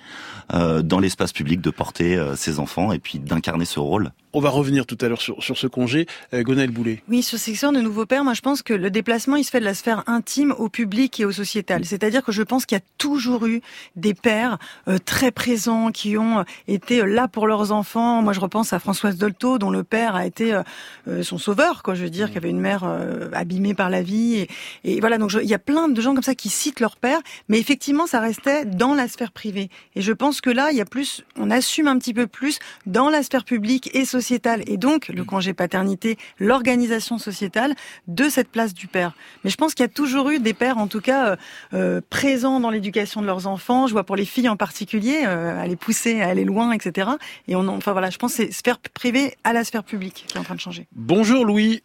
euh, 0.55 0.83
dans 0.83 1.01
l'espace 1.01 1.33
public, 1.33 1.61
de 1.61 1.71
porter 1.71 2.17
euh, 2.17 2.37
ses 2.37 2.61
enfants 2.61 2.93
et 2.93 2.99
puis 2.99 3.19
d'incarner 3.19 3.65
ce 3.65 3.81
rôle. 3.81 4.13
On 4.35 4.41
va 4.41 4.49
revenir 4.49 4.87
tout 4.87 4.97
à 5.03 5.09
l'heure 5.09 5.21
sur, 5.21 5.43
sur 5.43 5.59
ce 5.59 5.67
congé. 5.67 6.07
Euh, 6.33 6.43
Gonel 6.43 6.71
Boulet. 6.71 7.03
Oui, 7.09 7.23
sur 7.23 7.39
question 7.39 7.71
de 7.71 7.81
nouveaux 7.81 8.07
pères, 8.07 8.25
moi 8.25 8.33
je 8.33 8.41
pense 8.41 8.63
que 8.63 8.73
le 8.73 8.91
déplacement, 8.91 9.37
il 9.37 9.45
se 9.45 9.51
fait 9.51 9.61
de 9.61 9.65
la 9.65 9.75
sphère 9.75 10.05
intime 10.07 10.55
au 10.57 10.71
public 10.71 11.21
et 11.21 11.27
au 11.27 11.33
sociétal. 11.33 11.85
C'est-à-dire 11.85 12.23
que 12.23 12.33
je 12.33 12.43
pense 12.43 12.65
qu'il 12.65 12.77
y 12.77 12.81
a 12.81 12.85
toujours 12.97 13.47
eu 13.47 13.61
des 13.95 14.15
pères 14.15 14.59
euh, 14.89 14.97
très 14.99 15.33
présents 15.33 15.91
qui 15.91 16.17
ont 16.17 16.47
été 16.67 17.05
là 17.05 17.29
pour 17.29 17.47
leurs 17.47 17.73
enfants. 17.73 18.23
Moi 18.23 18.33
je 18.33 18.41
repense 18.41 18.73
à 18.73 18.79
Françoise 18.83 19.17
Dolto, 19.17 19.59
dont 19.59 19.71
le 19.71 19.85
père 19.85 20.17
a 20.17 20.27
été 20.27 20.61
euh, 21.09 21.23
son 21.23 21.39
sauveur, 21.39 21.83
quoi. 21.83 21.95
Je 21.95 22.03
veux 22.03 22.11
dire, 22.11 22.31
qui 22.31 22.37
avait 22.37 22.51
une 22.51 22.61
mère 22.61 22.85
abîmée 23.33 23.75
par 23.75 23.91
la 23.91 24.03
vie. 24.03 24.35
Et, 24.35 24.49
et 24.85 25.01
voilà, 25.01 25.19
donc 25.19 25.33
il 25.41 25.49
y 25.49 25.55
a 25.55 25.59
plein 25.59 25.89
de 25.89 26.01
gens 26.01 26.15
comme 26.15 26.23
ça 26.23 26.35
qui 26.35 26.49
citent 26.49 26.81
leur 26.81 26.97
père, 26.97 27.21
mais 27.49 27.59
effectivement, 27.59 28.07
ça 28.07 28.21
restait 28.21 28.65
dans 28.65 28.95
la 28.95 29.09
sphère 29.09 29.33
privée. 29.33 29.71
Et 29.95 30.03
je 30.03 30.12
pense 30.12 30.41
que 30.41 30.51
là, 30.51 30.71
il 30.73 30.77
y 30.77 30.81
a 30.81 30.85
plus, 30.85 31.25
on 31.39 31.51
assume 31.51 31.87
un 31.87 31.99
petit 31.99 32.15
peu 32.15 32.27
plus 32.27 32.59
dans 32.87 33.09
la 33.09 33.23
sphère 33.23 33.45
publique 33.45 33.91
et 33.95 34.05
sociétale, 34.05 34.62
et 34.67 34.77
donc 34.77 35.09
le 35.09 35.25
congé 35.25 35.55
paternité, 35.55 36.19
l'organisation 36.39 37.19
sociétale 37.19 37.75
de 38.09 38.29
cette 38.29 38.49
place 38.49 38.75
du 38.75 38.89
père. 38.89 39.15
Mais 39.45 39.51
je 39.51 39.57
pense 39.57 39.75
qu'il 39.75 39.85
y 39.85 39.89
a 39.89 39.93
toujours 39.93 40.31
eu 40.31 40.39
des 40.39 40.55
pères, 40.55 40.79
en 40.79 40.87
tout 40.87 41.01
cas, 41.01 41.29
euh, 41.29 41.37
euh, 41.75 42.01
présents 42.11 42.61
dans 42.61 42.71
l'éducation 42.71 43.21
de 43.21 43.27
leurs 43.27 43.47
enfants. 43.47 43.87
Je 43.87 43.93
vois 43.93 44.05
pour 44.05 44.17
les 44.17 44.25
filles 44.25 44.49
en 44.49 44.57
particulier, 44.57 45.23
euh, 45.25 45.61
à 45.61 45.67
les 45.67 45.77
pousser, 45.77 46.21
à 46.21 46.29
aller 46.29 46.45
loin, 46.45 46.73
etc. 46.73 47.11
Et 47.49 47.57
on, 47.57 47.69
enfin 47.69 47.93
voilà, 47.93 48.11
je 48.11 48.19
pense 48.19 48.37
que 48.37 48.45
c'est 48.45 48.53
sphère 48.73 48.93
privée 48.93 49.35
à 49.45 49.52
la 49.52 49.64
sphère 49.64 49.85
publique 49.85 50.25
qui 50.26 50.37
est 50.37 50.41
en 50.41 50.45
train 50.45 50.55
de 50.55 50.61
changer. 50.61 50.87
Bonjour 50.93 51.45
Louis. 51.45 51.83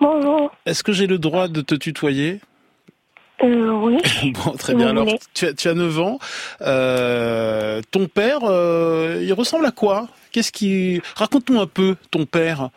Bonjour. 0.00 0.50
Est-ce 0.66 0.82
que 0.82 0.92
j'ai 0.92 1.06
le 1.06 1.18
droit 1.18 1.48
de 1.48 1.60
te 1.60 1.74
tutoyer? 1.74 2.40
Euh, 3.42 3.70
oui. 3.70 3.98
bon, 4.32 4.52
très 4.52 4.74
bien. 4.74 4.88
Alors, 4.88 5.06
tu 5.34 5.46
as, 5.46 5.54
tu 5.54 5.68
as 5.68 5.74
9 5.74 6.00
ans. 6.00 6.18
Euh, 6.62 7.80
ton 7.90 8.06
père, 8.06 8.40
euh, 8.44 9.20
il 9.22 9.32
ressemble 9.32 9.66
à 9.66 9.70
quoi? 9.70 10.08
Qu'est-ce 10.32 10.52
qui 10.52 11.00
Raconte-nous 11.16 11.60
un 11.60 11.66
peu 11.66 11.96
ton 12.10 12.26
père. 12.26 12.70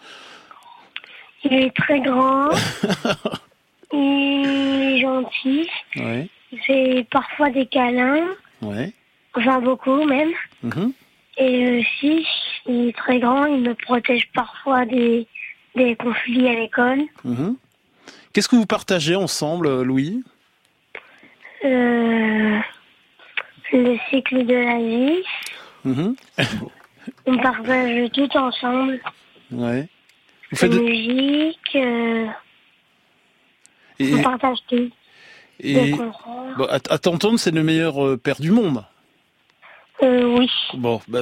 Il 1.44 1.54
est 1.54 1.76
très 1.76 2.00
grand. 2.02 2.50
il 3.94 4.46
est 4.46 5.00
gentil. 5.00 5.70
Ouais. 5.96 6.30
Il 6.52 6.60
fait 6.60 7.08
parfois 7.10 7.50
des 7.50 7.66
câlins. 7.66 8.28
Ouais. 8.62 8.92
Enfin, 9.34 9.60
beaucoup 9.60 10.04
même. 10.04 10.32
Mhm. 10.64 10.94
Et 11.38 11.80
aussi, 11.80 12.26
il 12.68 12.90
est 12.90 12.98
très 12.98 13.20
grand. 13.20 13.46
Il 13.46 13.62
me 13.62 13.74
protège 13.76 14.28
parfois 14.34 14.86
des, 14.86 15.28
des 15.76 15.96
conflits 15.96 16.48
à 16.48 16.54
l'école. 16.54 17.04
Mhm. 17.24 17.56
Qu'est-ce 18.34 18.48
que 18.50 18.56
vous 18.56 18.66
partagez 18.66 19.16
ensemble, 19.16 19.82
Louis? 19.84 20.24
Euh, 21.66 22.60
le 23.74 23.98
cycle 24.10 24.46
de 24.46 24.54
la 24.54 24.78
vie. 24.80 25.24
Mhm. 25.86 26.16
On 27.26 27.38
partage 27.38 28.12
tout 28.12 28.38
ensemble. 28.38 29.00
Ouais. 29.52 29.88
Vous 30.52 30.54
La 30.54 30.58
faites 30.58 30.72
de- 30.72 30.80
musique. 30.80 31.76
euh, 31.76 32.26
et, 34.00 34.14
on 34.14 34.22
partage 34.22 34.58
tout. 34.68 34.90
et- 35.60 35.92
bon, 36.58 36.66
à, 36.70 36.80
t'entendre, 37.00 37.40
c'est 37.40 37.52
le 37.52 37.64
meilleur 37.64 38.06
euh, 38.06 38.18
père 38.18 38.40
du 38.40 38.52
monde. 38.52 38.84
Euh, 40.04 40.38
oui. 40.38 40.48
Bon, 40.78 41.02
bah, 41.08 41.22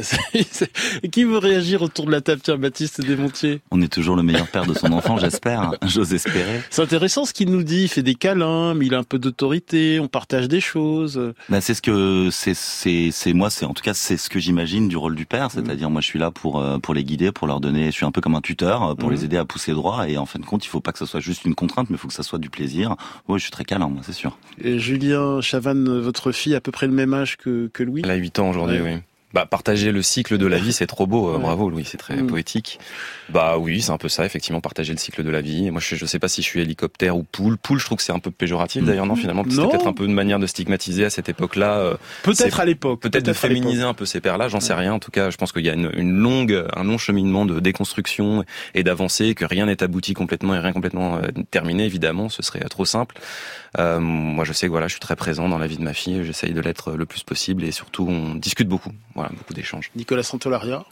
qui 1.11 1.23
veut 1.23 1.37
réagir 1.37 1.81
autour 1.81 2.05
de 2.05 2.11
la 2.11 2.21
table? 2.21 2.41
Tiens, 2.43 2.57
Baptiste 2.57 2.99
Desmontiers. 3.01 3.61
On 3.71 3.81
est 3.81 3.91
toujours 3.91 4.15
le 4.15 4.23
meilleur 4.23 4.47
père 4.47 4.65
de 4.65 4.73
son 4.73 4.91
enfant, 4.91 5.17
j'espère. 5.17 5.71
J'ose 5.85 6.13
espérer. 6.13 6.61
C'est 6.69 6.81
intéressant 6.81 7.25
ce 7.25 7.33
qu'il 7.33 7.49
nous 7.51 7.63
dit. 7.63 7.83
Il 7.83 7.87
fait 7.87 8.03
des 8.03 8.15
câlins, 8.15 8.73
mais 8.73 8.87
il 8.87 8.93
a 8.95 8.97
un 8.99 9.03
peu 9.03 9.17
d'autorité. 9.19 9.99
On 10.01 10.07
partage 10.07 10.47
des 10.49 10.59
choses. 10.59 11.33
Bah, 11.49 11.61
c'est 11.61 11.73
ce 11.73 11.81
que 11.81 12.29
c'est 12.31 12.53
c'est 12.53 13.09
c'est 13.11 13.33
moi 13.33 13.49
c'est 13.49 13.65
en 13.65 13.73
tout 13.73 13.83
cas 13.83 13.93
c'est 13.93 14.17
ce 14.17 14.29
que 14.29 14.39
j'imagine 14.39 14.87
du 14.89 14.97
rôle 14.97 15.15
du 15.15 15.25
père, 15.25 15.51
c'est-à-dire 15.51 15.89
moi 15.89 16.01
je 16.01 16.07
suis 16.07 16.19
là 16.19 16.31
pour 16.31 16.59
euh, 16.59 16.77
pour 16.79 16.93
les 16.93 17.03
guider, 17.03 17.31
pour 17.31 17.47
leur 17.47 17.59
donner, 17.61 17.85
je 17.87 17.91
suis 17.91 18.05
un 18.05 18.11
peu 18.11 18.21
comme 18.21 18.35
un 18.35 18.41
tuteur 18.41 18.83
euh, 18.83 18.95
pour 18.95 19.09
Mhm. 19.09 19.15
les 19.15 19.25
aider 19.25 19.37
à 19.37 19.45
pousser 19.45 19.71
droit 19.73 20.07
et 20.09 20.17
en 20.17 20.25
fin 20.25 20.39
de 20.39 20.45
compte, 20.45 20.65
il 20.65 20.69
faut 20.69 20.81
pas 20.81 20.91
que 20.91 20.99
ce 20.99 21.05
soit 21.05 21.19
juste 21.19 21.45
une 21.45 21.55
contrainte, 21.55 21.89
mais 21.89 21.95
il 21.95 21.99
faut 21.99 22.07
que 22.07 22.13
ça 22.13 22.23
soit 22.23 22.39
du 22.39 22.49
plaisir. 22.49 22.95
Ouais, 23.27 23.37
je 23.39 23.43
suis 23.43 23.51
très 23.51 23.63
câlin 23.63 23.87
moi, 23.87 24.01
c'est 24.03 24.11
sûr. 24.13 24.37
Et 24.59 24.79
Julien 24.79 25.39
Chavannes, 25.41 25.99
votre 25.99 26.31
fille, 26.31 26.53
a 26.55 26.57
à 26.57 26.61
peu 26.61 26.71
près 26.71 26.87
le 26.87 26.93
même 26.93 27.13
âge 27.13 27.37
que, 27.37 27.69
que 27.73 27.83
Louis? 27.83 28.01
Elle 28.03 28.09
a 28.11 28.15
8 28.15 28.39
ans 28.39 28.49
aujourd'hui, 28.49 28.64
Ouais. 28.71 28.81
oui. 28.81 29.01
Bah, 29.35 29.45
partager 29.45 29.91
le 29.91 30.01
cycle 30.01 30.37
de 30.37 30.47
la 30.47 30.57
vie, 30.57 30.71
c'est 30.71 30.87
trop 30.87 31.05
beau. 31.07 31.27
euh, 31.29 31.33
Ouais. 31.35 31.41
Bravo, 31.41 31.69
Louis, 31.69 31.83
c'est 31.85 31.97
très 31.97 32.15
Mm. 32.15 32.27
poétique. 32.27 32.79
Bah 33.29 33.57
oui, 33.57 33.81
c'est 33.81 33.91
un 33.91 33.97
peu 33.97 34.07
ça, 34.07 34.25
effectivement, 34.25 34.61
partager 34.61 34.93
le 34.93 34.97
cycle 34.97 35.23
de 35.23 35.29
la 35.29 35.41
vie. 35.41 35.69
Moi, 35.71 35.81
je, 35.83 35.95
je 35.97 36.05
sais 36.05 36.19
pas 36.19 36.29
si 36.29 36.41
je 36.41 36.47
suis 36.47 36.61
hélicoptère 36.61 37.17
ou 37.17 37.23
poule. 37.23 37.57
Poule, 37.57 37.77
je 37.79 37.85
trouve 37.85 37.97
que 37.97 38.03
c'est 38.03 38.13
un 38.13 38.19
peu 38.19 38.31
péjoratif, 38.31 38.81
Mm. 38.81 38.85
d'ailleurs, 38.85 39.05
non, 39.05 39.15
finalement. 39.17 39.43
C'était 39.49 39.67
peut-être 39.67 39.87
un 39.87 39.93
peu 39.93 40.05
une 40.05 40.13
manière 40.13 40.39
de 40.39 40.47
stigmatiser 40.47 41.03
à 41.03 41.09
cette 41.09 41.27
époque-là. 41.27 41.79
euh, 41.79 41.95
Peut-être 42.23 42.61
à 42.61 42.65
l'époque. 42.65 43.01
Peut-être 43.01 43.25
de 43.25 43.33
féminiser 43.33 43.83
un 43.83 43.93
peu 43.93 44.05
ces 44.05 44.21
pères-là, 44.21 44.47
j'en 44.47 44.61
sais 44.61 44.73
rien. 44.73 44.93
En 44.93 44.99
tout 44.99 45.11
cas, 45.11 45.29
je 45.29 45.35
pense 45.37 45.51
qu'il 45.51 45.65
y 45.65 45.69
a 45.69 45.73
une, 45.73 45.91
une 45.97 46.17
longue, 46.17 46.65
un 46.73 46.83
long 46.85 46.97
cheminement 46.97 47.45
de 47.45 47.59
déconstruction 47.59 48.45
et 48.73 48.83
d'avancée, 48.83 49.35
que 49.35 49.43
rien 49.43 49.65
n'est 49.65 49.83
abouti 49.83 50.13
complètement 50.13 50.55
et 50.55 50.59
rien 50.59 50.71
complètement 50.71 51.17
euh, 51.17 51.27
terminé. 51.51 51.83
Évidemment, 51.83 52.29
ce 52.29 52.41
serait 52.41 52.59
trop 52.69 52.85
simple. 52.85 53.15
Euh, 53.79 53.99
moi, 53.99 54.45
je 54.45 54.53
sais 54.53 54.67
que 54.67 54.71
voilà, 54.71 54.87
je 54.87 54.93
suis 54.93 55.01
très 55.01 55.17
présent 55.17 55.49
dans 55.49 55.57
la 55.57 55.67
vie 55.67 55.75
de 55.77 55.83
ma 55.83 55.93
fille. 55.93 56.23
J'essaye 56.23 56.53
de 56.53 56.61
l'être 56.61 56.93
le 56.93 57.05
plus 57.05 57.23
possible 57.23 57.63
et 57.65 57.71
surtout, 57.71 58.07
on 58.09 58.35
discute 58.35 58.69
beaucoup. 58.69 58.91
Voilà, 59.15 59.24
beaucoup 59.33 59.53
d'échanges. 59.53 59.91
Nicolas 59.95 60.23
Santolaria. 60.23 60.85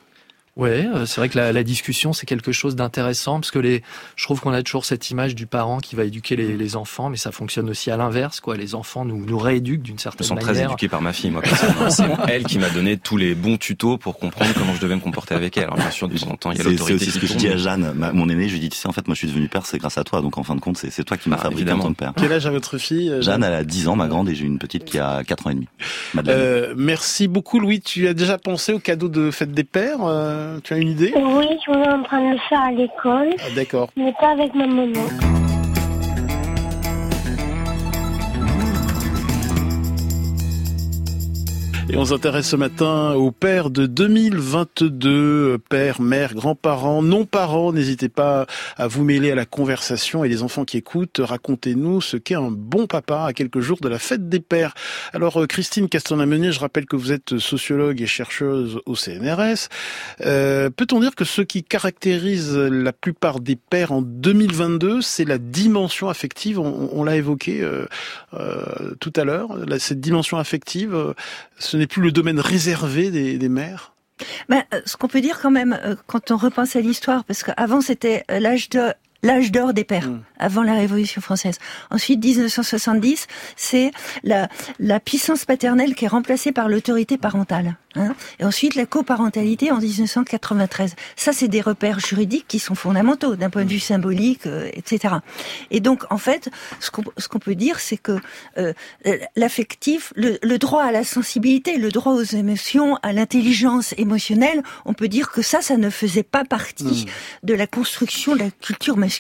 Ouais, 0.56 0.86
euh, 0.94 1.08
c'est 1.08 1.20
vrai 1.20 1.30
que 1.30 1.38
la, 1.38 1.52
la 1.52 1.64
discussion 1.64 2.14
c'est 2.14 2.28
quelque 2.28 2.52
chose 2.52 2.76
d'intéressant 2.76 3.40
parce 3.40 3.50
que 3.50 3.58
les, 3.58 3.82
je 4.16 4.24
trouve 4.24 4.40
qu'on 4.40 4.54
a 4.54 4.62
toujours 4.62 4.86
cette 4.86 5.10
image 5.10 5.34
du 5.34 5.48
parent 5.48 5.80
qui 5.80 5.96
va 5.96 6.04
éduquer 6.04 6.36
les, 6.36 6.56
les 6.56 6.76
enfants, 6.76 7.10
mais 7.10 7.18
ça 7.18 7.32
fonctionne 7.32 7.70
aussi 7.72 7.90
à 7.90 7.98
l'inverse, 7.98 8.40
quoi. 8.40 8.56
Les 8.56 8.76
enfants 8.76 9.04
nous 9.04 9.26
nous 9.26 9.38
rééduquent 9.40 9.82
d'une 9.82 9.98
Je 9.98 10.04
certaine 10.04 10.26
me 10.26 10.30
sens 10.30 10.40
très 10.40 10.54
manière. 10.54 10.70
éduqué 10.70 10.88
par 10.90 11.02
ma 11.02 11.12
fille, 11.12 11.32
moi. 11.32 11.42
personnellement. 11.42 11.90
C'est 11.90 12.04
elle 12.28 12.44
qui 12.44 12.60
m'a 12.60 12.70
donné 12.70 12.98
tous 12.98 13.18
les 13.18 13.34
bons 13.34 13.58
tutos 13.58 13.98
pour 13.98 14.20
comprendre 14.20 14.52
comment 14.54 14.76
je 14.76 14.80
devais 14.82 14.94
me 14.96 15.02
comporter 15.02 15.34
avec 15.34 15.58
elle. 15.58 15.64
Alors 15.64 15.78
bien 15.78 15.90
sûr, 15.90 16.08
de 16.08 16.16
temps 16.20 16.30
en 16.30 16.36
temps, 16.36 16.52
il 16.52 16.58
y 16.60 16.62
a 16.62 16.64
C'est 16.64 16.70
c'est 16.70 16.72
l'autorité 16.76 16.96
aussi 17.08 17.12
ce 17.12 17.20
que 17.20 17.26
je 17.26 17.34
dis 17.34 17.48
à 17.48 17.58
Jeanne, 17.58 17.92
ma- 17.96 18.12
mon 18.14 18.30
aîné, 18.30 18.48
je 18.48 18.54
lui 18.54 18.60
dis 18.60 18.70
tu 18.70 18.78
sais 18.78 18.88
en 18.88 18.92
fait 18.92 19.08
moi 19.08 19.16
je 19.16 19.20
suis 19.20 19.28
devenu 19.30 19.48
père, 19.48 19.66
c'est 19.66 19.80
grâce 19.80 19.98
à 19.98 20.04
toi. 20.04 20.22
Donc 20.22 20.38
en 20.38 20.44
fin 20.44 20.56
de 20.56 20.62
compte, 20.62 20.78
c'est 20.78 20.92
c'est 20.92 21.04
toi 21.04 21.18
qui 21.18 21.30
m'as 21.30 21.38
Bah, 21.38 21.42
fabriqué 21.44 21.72
en 21.72 21.80
tant 21.80 21.92
que 21.94 21.98
père. 21.98 22.14
Quel 22.16 22.32
âge 22.32 22.46
a 22.46 22.52
votre 22.52 22.78
fille 22.78 23.10
euh, 23.10 23.24
Jeanne, 23.24 23.44
elle 23.44 23.54
a 23.54 23.64
10 23.64 23.88
ans, 23.88 23.96
ma 23.96 24.08
grande, 24.08 24.30
et 24.30 24.36
j'ai 24.36 24.46
une 24.46 24.60
petite 24.60 24.86
qui 24.86 25.00
a 25.00 25.24
4 25.24 25.48
ans 25.48 25.50
et 25.50 25.56
demi. 25.56 25.68
Euh, 26.28 26.76
merci 26.78 27.28
beaucoup, 27.28 27.60
Louis. 27.60 27.82
Tu 27.82 28.08
as 28.08 28.14
déjà 28.14 28.38
pensé 28.38 28.72
au 28.72 28.78
cadeau 28.80 29.08
de 29.10 29.32
fête 29.32 29.52
des 29.52 29.64
pères 29.64 29.98
euh, 30.04 30.42
Tu 30.64 30.74
as 30.74 30.78
une 30.78 30.90
idée? 30.90 31.14
Oui, 31.16 31.48
je 31.52 31.60
suis 31.60 31.72
en 31.72 32.04
train 32.04 32.30
de 32.30 32.34
le 32.34 32.40
faire 32.50 32.62
à 32.62 32.72
l'école, 32.72 33.30
ah, 33.40 33.56
D'accord. 33.56 33.90
mais 33.96 34.14
pas 34.20 34.30
avec 34.32 34.54
ma 34.56 34.68
maman. 34.68 35.43
Et 41.90 41.98
on 41.98 42.06
s'intéresse 42.06 42.48
ce 42.48 42.56
matin 42.56 43.12
aux 43.12 43.32
pères 43.32 43.70
de 43.70 43.86
2022, 43.86 45.60
pères, 45.70 46.02
mères, 46.02 46.34
grands-parents, 46.34 47.04
non-parents. 47.04 47.74
N'hésitez 47.74 48.08
pas 48.08 48.48
à 48.78 48.88
vous 48.88 49.04
mêler 49.04 49.32
à 49.32 49.36
la 49.36 49.46
conversation 49.46 50.24
et 50.24 50.30
les 50.30 50.44
enfants 50.44 50.64
qui 50.64 50.78
écoutent, 50.78 51.20
racontez-nous 51.22 52.00
ce 52.00 52.16
qu'est 52.16 52.36
un 52.36 52.52
bon 52.52 52.88
papa 52.88 53.26
à 53.26 53.34
quelques 53.34 53.60
jours 53.60 53.80
de 53.82 53.90
la 53.90 54.00
fête 54.00 54.30
des 54.30 54.40
pères. 54.40 54.74
Alors 55.12 55.42
euh, 55.42 55.46
Christine 55.46 55.90
Caston-Amenier, 55.90 56.54
je 56.54 56.60
rappelle 56.62 56.86
que 56.86 56.96
vous 56.96 57.12
êtes 57.12 57.38
sociologue 57.38 58.02
et 58.02 58.08
chercheuse 58.08 58.80
au 58.86 58.96
CNRS. 58.96 59.68
Euh, 60.22 60.70
Peut-on 60.70 61.02
dire 61.02 61.16
que 61.16 61.26
ce 61.26 61.42
qui 61.42 61.64
caractérise 61.64 62.56
la 62.56 62.94
plupart 62.94 63.42
des 63.42 63.58
pères 63.58 63.92
en 63.92 64.02
2022, 64.02 65.02
c'est 65.02 65.26
la 65.26 65.38
dimension 65.38 66.08
affective? 66.10 66.60
On, 66.60 67.04
l'a 67.04 67.18
évoqué 67.18 67.62
euh, 67.62 67.86
euh, 68.34 68.96
tout 69.00 69.14
à 69.16 69.26
l'heure. 69.26 69.58
Cette 69.80 70.00
dimension 70.00 70.38
affective, 70.38 70.96
euh, 70.96 71.14
ce 71.74 71.78
n'est 71.78 71.88
plus 71.88 72.04
le 72.04 72.12
domaine 72.12 72.40
réservé 72.40 73.10
des, 73.10 73.40
des 73.40 73.50
mères? 73.50 73.96
Ben, 74.48 74.64
ce 74.86 74.96
qu'on 74.96 75.08
peut 75.08 75.22
dire 75.22 75.40
quand 75.42 75.50
même, 75.50 75.98
quand 76.06 76.30
on 76.30 76.38
repense 76.38 76.76
à 76.76 76.82
l'histoire, 76.82 77.24
parce 77.24 77.42
qu'avant 77.42 77.82
c'était 77.82 78.24
l'âge 78.30 78.70
de 78.70 78.94
l'âge 79.24 79.52
d'or 79.52 79.74
des 79.74 79.84
pères, 79.84 80.10
mm. 80.10 80.22
avant 80.38 80.62
la 80.62 80.74
Révolution 80.74 81.22
française. 81.22 81.58
Ensuite, 81.90 82.24
1970, 82.24 83.28
c'est 83.56 83.92
la, 84.24 84.50
la 84.80 85.00
puissance 85.00 85.46
paternelle 85.46 85.96
qui 85.96 86.06
est 86.06 86.10
remplacée 86.10 86.52
par 86.52 86.70
l'autorité 86.70 87.18
parentale. 87.18 87.78
Hein. 87.96 88.16
Et 88.40 88.46
ensuite, 88.46 88.76
la 88.76 88.86
coparentalité 88.86 89.72
en 89.72 89.80
1993. 89.80 90.96
Ça, 91.16 91.32
c'est 91.34 91.48
des 91.48 91.62
repères 91.62 92.00
juridiques 92.00 92.46
qui 92.48 92.60
sont 92.60 92.76
fondamentaux 92.76 93.36
d'un 93.36 93.50
point 93.50 93.66
de 93.66 93.70
vue 93.70 93.80
symbolique, 93.80 94.46
euh, 94.48 94.70
etc. 94.74 95.16
Et 95.72 95.80
donc, 95.80 96.04
en 96.12 96.18
fait, 96.18 96.50
ce 96.80 96.90
qu'on 96.90 97.40
peut 97.40 97.56
dire, 97.56 97.80
c'est 97.80 97.98
que 97.98 98.18
euh, 98.58 98.74
l'affectif, 99.36 100.12
le, 100.16 100.38
le, 100.42 100.58
droit 100.58 100.84
à 100.84 100.92
la 100.92 101.04
sensibilité, 101.04 101.78
le 101.78 101.90
droit 101.90 102.14
aux 102.14 102.24
émotions, 102.24 102.98
à 103.04 103.14
l'intelligence 103.14 103.94
émotionnelle, 103.98 104.64
on 104.86 104.94
peut 104.94 105.08
dire 105.08 105.32
que 105.32 105.42
ça, 105.42 105.62
ça 105.62 105.78
ne 105.78 105.90
faisait 105.90 106.24
pas 106.24 106.46
partie 106.46 107.06
mm. 107.06 107.48
de 107.48 107.54
la 107.54 107.68
construction 107.68 108.34
de 108.34 108.40
la 108.40 108.52
culture 108.52 108.98
masculine. 108.98 109.13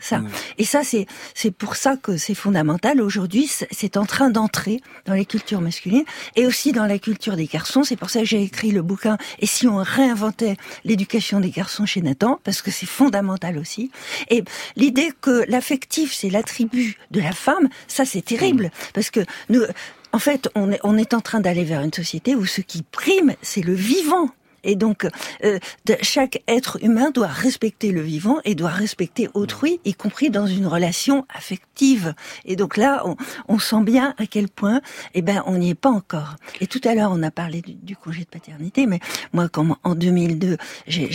Ça. 0.00 0.18
Mm. 0.18 0.28
Et 0.58 0.64
ça, 0.64 0.82
c'est 0.84 1.06
c'est 1.34 1.50
pour 1.50 1.76
ça 1.76 1.96
que 1.96 2.16
c'est 2.16 2.34
fondamental. 2.34 3.00
Aujourd'hui, 3.00 3.50
c'est 3.70 3.96
en 3.96 4.06
train 4.06 4.30
d'entrer 4.30 4.80
dans 5.06 5.14
les 5.14 5.24
cultures 5.24 5.60
masculines 5.60 6.04
et 6.36 6.46
aussi 6.46 6.72
dans 6.72 6.86
la 6.86 6.98
culture 6.98 7.36
des 7.36 7.46
garçons. 7.46 7.84
C'est 7.84 7.96
pour 7.96 8.10
ça 8.10 8.20
que 8.20 8.26
j'ai 8.26 8.42
écrit 8.42 8.70
le 8.70 8.82
bouquin. 8.82 9.16
Et 9.38 9.46
si 9.46 9.66
on 9.66 9.76
réinventait 9.76 10.56
l'éducation 10.84 11.40
des 11.40 11.50
garçons 11.50 11.86
chez 11.86 12.02
Nathan, 12.02 12.40
parce 12.44 12.62
que 12.62 12.70
c'est 12.70 12.86
fondamental 12.86 13.58
aussi. 13.58 13.90
Et 14.30 14.44
l'idée 14.76 15.12
que 15.20 15.44
l'affectif, 15.48 16.14
c'est 16.14 16.30
l'attribut 16.30 16.96
de 17.10 17.20
la 17.20 17.32
femme, 17.32 17.68
ça 17.88 18.04
c'est 18.04 18.22
terrible. 18.22 18.70
Parce 18.94 19.10
que 19.10 19.20
nous, 19.48 19.62
en 20.12 20.18
fait, 20.18 20.48
on 20.54 20.70
est, 20.72 20.80
on 20.84 20.98
est 20.98 21.14
en 21.14 21.20
train 21.20 21.40
d'aller 21.40 21.64
vers 21.64 21.80
une 21.80 21.92
société 21.92 22.34
où 22.34 22.44
ce 22.44 22.60
qui 22.60 22.82
prime, 22.82 23.34
c'est 23.42 23.62
le 23.62 23.74
vivant. 23.74 24.30
Et 24.64 24.76
donc, 24.76 25.06
euh, 25.44 25.58
chaque 26.02 26.42
être 26.48 26.78
humain 26.82 27.10
doit 27.10 27.26
respecter 27.26 27.90
le 27.90 28.00
vivant 28.00 28.38
et 28.44 28.54
doit 28.54 28.70
respecter 28.70 29.28
autrui, 29.34 29.80
y 29.84 29.94
compris 29.94 30.30
dans 30.30 30.46
une 30.46 30.66
relation 30.66 31.26
affective. 31.34 32.14
Et 32.44 32.56
donc 32.56 32.76
là, 32.76 33.02
on, 33.04 33.16
on 33.48 33.58
sent 33.58 33.82
bien 33.82 34.14
à 34.18 34.26
quel 34.26 34.48
point, 34.48 34.80
eh 35.14 35.22
ben, 35.22 35.42
on 35.46 35.58
n'y 35.58 35.70
est 35.70 35.74
pas 35.74 35.90
encore. 35.90 36.36
Et 36.60 36.66
tout 36.66 36.80
à 36.84 36.94
l'heure, 36.94 37.10
on 37.12 37.22
a 37.22 37.30
parlé 37.30 37.62
du, 37.62 37.96
congé 37.96 38.20
de 38.20 38.26
paternité, 38.26 38.86
mais 38.86 39.00
moi, 39.32 39.48
comme 39.48 39.76
en 39.84 39.94
2002, 39.94 40.56
j'ai 40.86 41.08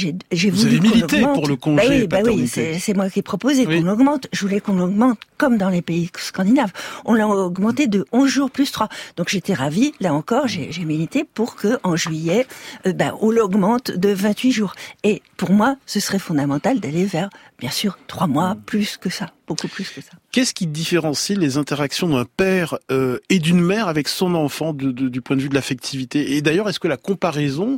voulu 0.50 0.52
Vous 0.52 0.66
avez 0.66 0.80
milité 0.80 1.22
pour 1.22 1.48
le 1.48 1.56
congé 1.56 1.78
bah 1.78 1.84
oui, 1.90 2.08
bah 2.08 2.20
oui, 2.26 2.48
c'est 2.48 2.94
moi 2.94 3.10
qui 3.10 3.20
ai 3.20 3.22
proposé 3.22 3.66
qu'on 3.66 3.82
l'augmente. 3.82 4.28
Je 4.32 4.42
voulais 4.42 4.60
qu'on 4.60 4.76
l'augmente 4.76 5.20
comme 5.38 5.58
dans 5.58 5.70
les 5.70 5.82
pays 5.82 6.10
scandinaves. 6.18 6.72
On 7.06 7.14
l'a 7.14 7.28
augmenté 7.28 7.88
de 7.88 8.06
11 8.12 8.28
jours 8.28 8.52
plus 8.52 8.72
3. 8.72 8.90
Donc 9.16 9.30
j'étais 9.30 9.54
ravie. 9.54 9.94
Là 10.00 10.14
encore, 10.14 10.48
j'ai 10.48 10.86
milité 10.86 11.24
pour 11.24 11.56
que 11.56 11.80
en 11.84 11.96
juillet, 11.96 12.48
euh, 12.86 12.94
ben, 12.94 13.14
augmente 13.39 13.91
de 13.91 14.10
28 14.10 14.52
jours. 14.52 14.73
Et 15.04 15.21
pour 15.38 15.52
moi, 15.52 15.78
ce 15.86 16.00
serait 16.00 16.19
fondamental 16.19 16.80
d'aller 16.80 17.06
vers, 17.06 17.30
bien 17.60 17.71
sûr, 17.71 17.97
trois 18.08 18.28
mois, 18.28 18.56
plus 18.65 18.97
que 18.97 19.10
ça, 19.10 19.32
beaucoup 19.47 19.67
plus 19.67 19.89
que 19.89 20.02
ça. 20.02 20.12
Qu'est-ce 20.32 20.54
qui 20.54 20.67
différencie 20.67 21.38
les 21.38 21.58
interactions 21.58 22.10
d'un 22.10 22.26
père 22.26 22.78
euh, 22.91 23.19
et 23.30 23.39
d'une 23.39 23.62
mère 23.62 23.88
avec 23.88 24.08
son 24.08 24.36
enfant 24.36 24.73
du 24.73 25.21
point 25.21 25.36
de 25.36 25.41
vue 25.41 25.50
de 25.50 25.56
l'affectivité? 25.56 26.36
Et 26.36 26.41
d'ailleurs, 26.41 26.69
est-ce 26.69 26.80
que 26.80 26.88
la 26.88 26.97
comparaison 26.97 27.78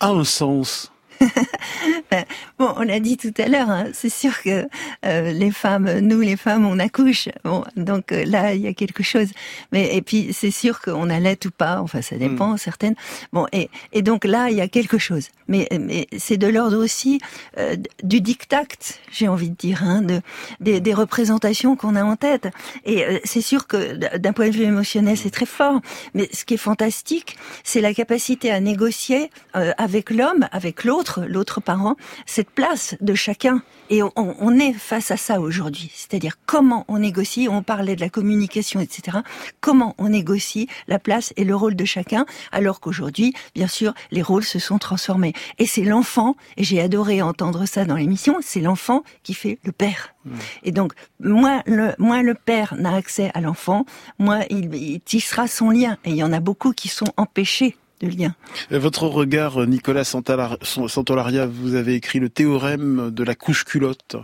a 0.00 0.08
un 0.08 0.24
sens? 0.24 0.92
bon, 2.58 2.72
on 2.76 2.82
l'a 2.82 3.00
dit 3.00 3.16
tout 3.16 3.34
à 3.38 3.48
l'heure, 3.48 3.70
hein, 3.70 3.86
c'est 3.92 4.10
sûr 4.10 4.42
que 4.42 4.66
euh, 5.04 5.32
les 5.32 5.50
femmes, 5.50 5.98
nous 6.00 6.20
les 6.20 6.36
femmes, 6.36 6.66
on 6.66 6.78
accouche. 6.78 7.28
Bon, 7.44 7.64
donc 7.76 8.12
euh, 8.12 8.24
là, 8.24 8.54
il 8.54 8.62
y 8.62 8.66
a 8.66 8.74
quelque 8.74 9.02
chose. 9.02 9.28
Mais 9.72 9.94
et 9.94 10.02
puis 10.02 10.32
c'est 10.32 10.50
sûr 10.50 10.80
qu'on 10.80 11.10
allait 11.10 11.38
ou 11.46 11.50
pas. 11.50 11.80
Enfin, 11.80 12.02
ça 12.02 12.16
dépend, 12.16 12.54
hmm. 12.54 12.58
certaines. 12.58 12.94
Bon, 13.32 13.46
et, 13.52 13.70
et 13.92 14.02
donc 14.02 14.24
là, 14.24 14.50
il 14.50 14.56
y 14.56 14.60
a 14.60 14.68
quelque 14.68 14.98
chose. 14.98 15.28
Mais, 15.48 15.68
mais 15.78 16.06
c'est 16.16 16.36
de 16.36 16.46
l'ordre 16.46 16.78
aussi 16.78 17.20
euh, 17.58 17.76
du 18.02 18.20
dictat, 18.20 18.62
j'ai 19.10 19.28
envie 19.28 19.50
de 19.50 19.56
dire, 19.56 19.82
hein, 19.82 20.02
de 20.02 20.20
des, 20.60 20.80
des 20.80 20.94
représentations 20.94 21.76
qu'on 21.76 21.96
a 21.96 22.04
en 22.04 22.16
tête. 22.16 22.48
Et 22.84 23.20
c'est 23.24 23.40
sûr 23.40 23.66
que 23.66 24.16
d'un 24.16 24.32
point 24.32 24.48
de 24.48 24.54
vue 24.54 24.64
émotionnel, 24.64 25.16
c'est 25.16 25.30
très 25.30 25.46
fort. 25.46 25.80
Mais 26.14 26.28
ce 26.32 26.44
qui 26.44 26.54
est 26.54 26.58
fantastique, 26.58 27.36
c'est 27.64 27.80
la 27.80 27.94
capacité 27.94 28.50
à 28.50 28.60
négocier 28.60 29.30
avec 29.52 30.10
l'homme, 30.10 30.48
avec 30.52 30.84
l'autre, 30.84 31.09
l'autre 31.18 31.60
parent, 31.60 31.96
cette 32.26 32.50
place 32.50 32.94
de 33.00 33.14
chacun. 33.14 33.62
Et 33.88 34.02
on, 34.02 34.58
est 34.58 34.72
face 34.72 35.10
à 35.10 35.16
ça 35.16 35.40
aujourd'hui. 35.40 35.90
C'est-à-dire 35.94 36.36
comment 36.46 36.84
on 36.86 37.00
négocie, 37.00 37.48
on 37.50 37.62
parlait 37.62 37.96
de 37.96 38.00
la 38.00 38.08
communication, 38.08 38.78
etc. 38.78 39.18
Comment 39.60 39.94
on 39.98 40.10
négocie 40.10 40.68
la 40.86 41.00
place 41.00 41.32
et 41.36 41.44
le 41.44 41.56
rôle 41.56 41.74
de 41.74 41.84
chacun, 41.84 42.24
alors 42.52 42.80
qu'aujourd'hui, 42.80 43.34
bien 43.54 43.66
sûr, 43.66 43.92
les 44.12 44.22
rôles 44.22 44.44
se 44.44 44.60
sont 44.60 44.78
transformés. 44.78 45.32
Et 45.58 45.66
c'est 45.66 45.82
l'enfant, 45.82 46.36
et 46.56 46.62
j'ai 46.62 46.80
adoré 46.80 47.20
entendre 47.20 47.66
ça 47.66 47.84
dans 47.84 47.96
l'émission, 47.96 48.36
c'est 48.42 48.60
l'enfant 48.60 49.02
qui 49.24 49.34
fait 49.34 49.58
le 49.64 49.72
père. 49.72 50.14
Mmh. 50.24 50.36
Et 50.62 50.72
donc, 50.72 50.92
moins 51.18 51.62
le, 51.66 51.94
moins 51.98 52.22
le 52.22 52.34
père 52.34 52.74
n'a 52.76 52.94
accès 52.94 53.30
à 53.34 53.40
l'enfant, 53.40 53.86
moins 54.18 54.42
il, 54.50 54.72
il 54.74 55.00
tissera 55.00 55.48
son 55.48 55.70
lien. 55.70 55.98
Et 56.04 56.10
il 56.10 56.16
y 56.16 56.22
en 56.22 56.32
a 56.32 56.40
beaucoup 56.40 56.72
qui 56.72 56.88
sont 56.88 57.12
empêchés 57.16 57.76
lien. 58.08 58.34
Votre 58.70 59.06
regard, 59.06 59.66
Nicolas 59.66 60.04
Santolaria, 60.04 61.46
vous 61.46 61.74
avez 61.74 61.94
écrit 61.94 62.20
le 62.20 62.28
théorème 62.28 63.10
de 63.10 63.24
la 63.24 63.34
couche 63.34 63.64
culotte. 63.64 64.16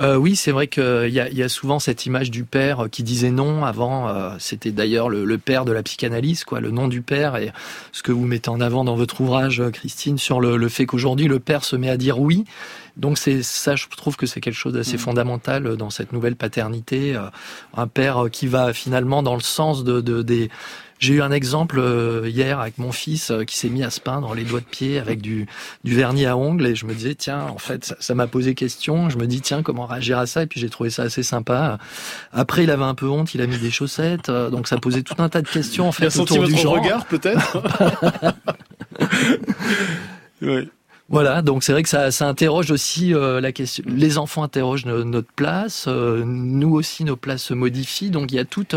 Euh, 0.00 0.16
oui, 0.16 0.34
c'est 0.34 0.50
vrai 0.50 0.66
qu'il 0.66 1.10
y 1.10 1.20
a, 1.20 1.30
y 1.30 1.42
a 1.42 1.48
souvent 1.48 1.78
cette 1.78 2.04
image 2.04 2.30
du 2.30 2.42
père 2.42 2.86
qui 2.90 3.04
disait 3.04 3.30
non. 3.30 3.64
Avant, 3.64 4.08
euh, 4.08 4.30
c'était 4.40 4.72
d'ailleurs 4.72 5.08
le, 5.08 5.38
père 5.38 5.64
de 5.64 5.72
la 5.72 5.82
psychanalyse, 5.84 6.44
quoi, 6.44 6.60
le 6.60 6.72
nom 6.72 6.88
du 6.88 7.00
père, 7.00 7.36
et 7.36 7.52
ce 7.92 8.02
que 8.02 8.10
vous 8.10 8.26
mettez 8.26 8.48
en 8.48 8.60
avant 8.60 8.82
dans 8.84 8.96
votre 8.96 9.20
ouvrage, 9.20 9.62
Christine, 9.72 10.18
sur 10.18 10.40
le, 10.40 10.56
le 10.56 10.68
fait 10.68 10.86
qu'aujourd'hui 10.86 11.28
le 11.28 11.38
père 11.38 11.64
se 11.64 11.76
met 11.76 11.90
à 11.90 11.96
dire 11.96 12.18
oui. 12.18 12.44
Donc 12.96 13.18
c'est 13.18 13.42
ça, 13.42 13.76
je 13.76 13.86
trouve 13.88 14.16
que 14.16 14.26
c'est 14.26 14.40
quelque 14.40 14.54
chose 14.54 14.72
d'assez 14.72 14.96
mmh. 14.96 15.00
fondamental 15.00 15.76
dans 15.76 15.90
cette 15.90 16.12
nouvelle 16.12 16.36
paternité. 16.36 17.14
Euh, 17.14 17.22
un 17.76 17.86
père 17.86 18.26
qui 18.32 18.48
va 18.48 18.72
finalement 18.72 19.22
dans 19.22 19.34
le 19.34 19.42
sens 19.42 19.84
de, 19.84 20.00
de 20.00 20.22
des 20.22 20.50
j'ai 21.04 21.14
eu 21.14 21.22
un 21.22 21.32
exemple 21.32 21.78
euh, 21.78 22.26
hier 22.26 22.60
avec 22.60 22.78
mon 22.78 22.90
fils 22.90 23.30
euh, 23.30 23.44
qui 23.44 23.58
s'est 23.58 23.68
mis 23.68 23.82
à 23.84 23.90
se 23.90 24.00
peindre 24.00 24.34
les 24.34 24.44
doigts 24.44 24.60
de 24.60 24.64
pied 24.64 24.98
avec 24.98 25.20
du, 25.20 25.46
du 25.84 25.94
vernis 25.94 26.24
à 26.24 26.34
ongles 26.34 26.66
et 26.66 26.74
je 26.74 26.86
me 26.86 26.94
disais 26.94 27.14
tiens 27.14 27.42
en 27.42 27.58
fait 27.58 27.94
ça 28.00 28.14
m'a 28.14 28.26
posé 28.26 28.54
question. 28.54 29.10
Je 29.10 29.18
me 29.18 29.26
dis 29.26 29.42
tiens 29.42 29.62
comment 29.62 29.84
réagir 29.84 30.18
à 30.18 30.26
ça? 30.26 30.42
Et 30.42 30.46
puis 30.46 30.60
j'ai 30.60 30.70
trouvé 30.70 30.88
ça 30.88 31.02
assez 31.02 31.22
sympa. 31.22 31.78
Après 32.32 32.64
il 32.64 32.70
avait 32.70 32.84
un 32.84 32.94
peu 32.94 33.06
honte, 33.06 33.34
il 33.34 33.42
a 33.42 33.46
mis 33.46 33.58
des 33.58 33.70
chaussettes 33.70 34.30
euh, 34.30 34.48
donc 34.48 34.66
ça 34.66 34.78
posait 34.78 35.02
tout 35.02 35.16
un 35.18 35.28
tas 35.28 35.42
de 35.42 35.48
questions 35.48 35.86
en 35.88 35.92
fait 35.92 36.06
il 36.06 36.18
a 36.18 36.22
autour 36.22 36.44
du 36.44 36.56
genre. 36.56 36.74
regard 36.74 37.04
peut-être? 37.04 37.62
oui. 40.42 40.70
Voilà, 41.14 41.42
donc 41.42 41.62
c'est 41.62 41.70
vrai 41.70 41.84
que 41.84 41.88
ça, 41.88 42.10
ça 42.10 42.26
interroge 42.26 42.72
aussi 42.72 43.14
euh, 43.14 43.40
la 43.40 43.52
question. 43.52 43.84
Les 43.86 44.18
enfants 44.18 44.42
interrogent 44.42 44.84
notre 44.84 45.30
place, 45.36 45.84
euh, 45.86 46.24
nous 46.26 46.74
aussi 46.74 47.04
nos 47.04 47.14
places 47.14 47.44
se 47.44 47.54
modifient, 47.54 48.10
donc 48.10 48.32
il 48.32 48.34
y 48.34 48.38
a 48.40 48.44
toute 48.44 48.74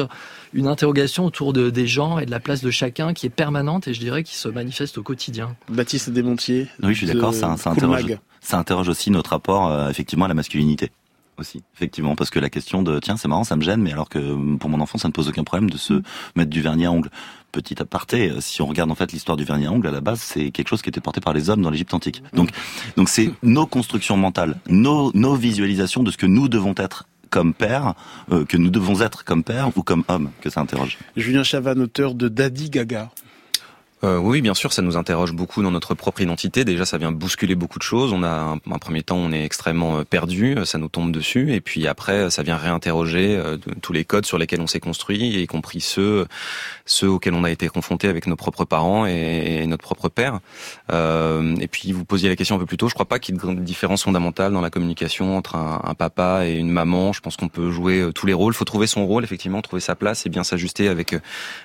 une 0.54 0.68
interrogation 0.68 1.26
autour 1.26 1.52
de, 1.52 1.72
des 1.72 1.88
gens 1.88 2.20
et 2.20 2.28
de 2.28 2.32
la 2.32 2.40
place 2.40 2.62
de 2.62 2.70
chacun 2.70 3.16
qui 3.16 3.26
est 3.26 3.32
permanente 3.32 3.88
et 3.88 3.96
je 3.96 4.00
dirais 4.00 4.22
qui 4.22 4.36
se 4.36 4.50
manifeste 4.50 5.00
au 5.00 5.02
quotidien. 5.02 5.56
Baptiste 5.68 6.12
Desmontiers. 6.12 6.68
Oui, 6.84 6.94
je 6.94 7.06
suis 7.06 7.08
d'accord, 7.08 7.34
ça, 7.34 7.58
ça, 7.58 7.72
interroge, 7.72 8.06
ça 8.40 8.60
interroge 8.60 8.88
aussi 8.88 9.10
notre 9.10 9.32
rapport 9.32 9.72
euh, 9.72 9.90
effectivement 9.90 10.26
à 10.26 10.28
la 10.28 10.36
masculinité 10.36 10.92
aussi, 11.40 11.64
effectivement, 11.76 12.16
parce 12.16 12.30
que 12.30 12.40
la 12.40 12.50
question 12.50 12.84
de 12.84 13.00
tiens 13.00 13.18
c'est 13.18 13.28
marrant, 13.28 13.46
ça 13.46 13.56
me 13.56 13.62
gêne, 13.62 13.82
mais 13.82 13.94
alors 13.94 14.10
que 14.10 14.56
pour 14.58 14.70
mon 14.70 14.80
enfant 14.80 14.98
ça 14.98 15.08
ne 15.08 15.14
pose 15.14 15.28
aucun 15.28 15.44
problème 15.44 15.70
de 15.70 15.78
se 15.78 15.94
mm. 15.94 16.04
mettre 16.36 16.50
du 16.52 16.62
vernis 16.62 16.86
à 16.86 16.92
ongles. 16.92 17.10
Petit 17.52 17.82
aparté, 17.82 18.30
euh, 18.30 18.42
si 18.42 18.62
on 18.62 18.68
regarde 18.68 18.92
en 18.92 18.96
fait 18.96 19.12
l'histoire 19.12 19.38
du 19.38 19.44
vernis 19.44 19.68
à 19.68 19.72
ongles 19.72 19.88
à 19.88 19.92
la 19.92 20.02
base, 20.02 20.20
c'est 20.20 20.52
quelque 20.52 20.68
chose 20.68 20.82
qui 20.82 20.90
était 20.90 21.02
porté 21.02 21.22
par 21.22 21.34
les 21.34 21.50
hommes 21.50 21.62
dans 21.62 21.70
l'Égypte 21.70 21.94
antique. 21.94 22.22
Mm. 22.34 22.38
Donc 22.38 22.50
donc 22.98 23.10
c'est 23.10 23.32
nos 23.42 23.66
constructions 23.66 24.18
mentales, 24.18 24.58
nos 24.68 25.12
nos 25.14 25.36
visualisations 25.36 26.04
de 26.04 26.12
ce 26.12 26.18
que 26.18 26.26
nous 26.26 26.50
devons 26.50 26.76
être 26.78 27.06
comme 27.30 27.54
père, 27.54 27.94
euh, 28.32 28.46
que 28.46 28.58
nous 28.58 28.70
devons 28.70 29.02
être 29.02 29.24
comme 29.24 29.44
père 29.44 29.72
ou 29.76 29.84
comme 29.84 30.04
homme, 30.08 30.32
que 30.42 30.50
ça 30.50 30.62
interroge. 30.62 30.98
Julien 31.16 31.44
Chavan, 31.44 31.78
auteur 31.80 32.16
de 32.16 32.28
Daddy 32.28 32.70
Gaga. 32.70 33.12
Euh, 34.04 34.20
oui, 34.20 34.42
bien 34.42 34.54
sûr, 34.54 34.74
ça 34.74 34.84
nous 34.84 34.96
interroge 34.96 35.34
beaucoup 35.34 35.64
dans 35.64 35.72
notre 35.72 35.96
propre 35.96 36.22
identité. 36.22 36.64
Déjà, 36.64 36.86
ça 36.86 37.00
vient 37.00 37.12
bousculer 37.12 37.56
beaucoup 37.56 37.80
de 37.80 37.84
choses. 37.84 38.14
On 38.14 38.22
a 38.22 38.30
un, 38.30 38.78
premier 38.78 39.02
temps, 39.02 39.18
on 39.18 39.32
est 39.32 39.44
extrêmement 39.44 40.00
euh, 40.00 40.04
perdu, 40.04 40.56
euh, 40.56 40.66
ça 40.66 40.78
nous 40.78 40.88
tombe 40.88 41.12
dessus, 41.12 41.54
et 41.54 41.62
puis 41.62 41.88
après, 41.88 42.30
ça 42.30 42.44
vient 42.44 42.58
réinterroger 42.58 43.42
tous 43.82 43.94
les 43.94 44.06
codes 44.06 44.26
sur 44.26 44.38
lesquels 44.38 44.62
on 44.62 44.68
s'est 44.68 44.80
construit, 44.80 45.42
y 45.42 45.48
compris 45.48 45.82
ceux 45.82 46.28
ceux 46.86 47.10
auxquels 47.10 47.34
on 47.34 47.44
a 47.44 47.52
été 47.52 47.68
confronté 47.68 48.08
avec 48.08 48.28
nos 48.28 48.36
propres 48.36 48.66
parents 48.66 49.06
et, 49.06 49.66
notre 49.68 49.84
propre 49.84 50.10
père. 50.10 50.40
Euh, 50.92 51.56
et 51.60 51.68
puis, 51.68 51.92
vous 51.92 52.06
posiez 52.06 52.30
la 52.30 52.36
question 52.36 52.56
un 52.56 52.60
peu 52.60 52.66
plus 52.66 52.78
tôt. 52.78 52.88
Je 52.88 52.94
crois 52.94 53.08
pas 53.08 53.20
qu'il 53.20 53.36
y 53.36 53.38
ait 53.38 53.56
de 53.56 53.60
différence 53.60 54.04
fondamentale 54.04 54.54
dans 54.54 54.62
la 54.62 54.70
communication 54.70 55.36
entre 55.36 55.56
un, 55.56 55.94
papa 55.96 56.46
et 56.46 56.54
une 56.54 56.70
maman. 56.70 57.14
Je 57.14 57.22
pense 57.22 57.36
qu'on 57.36 57.50
peut 57.50 57.72
jouer 57.72 58.10
tous 58.14 58.28
les 58.28 58.34
rôles. 58.34 58.54
Il 58.54 58.58
faut 58.58 58.66
trouver 58.66 58.88
son 58.88 59.06
rôle, 59.06 59.24
effectivement, 59.24 59.62
trouver 59.62 59.82
sa 59.82 59.96
place 59.96 60.26
et 60.26 60.30
bien 60.30 60.44
s'ajuster 60.44 60.88
avec 60.88 61.16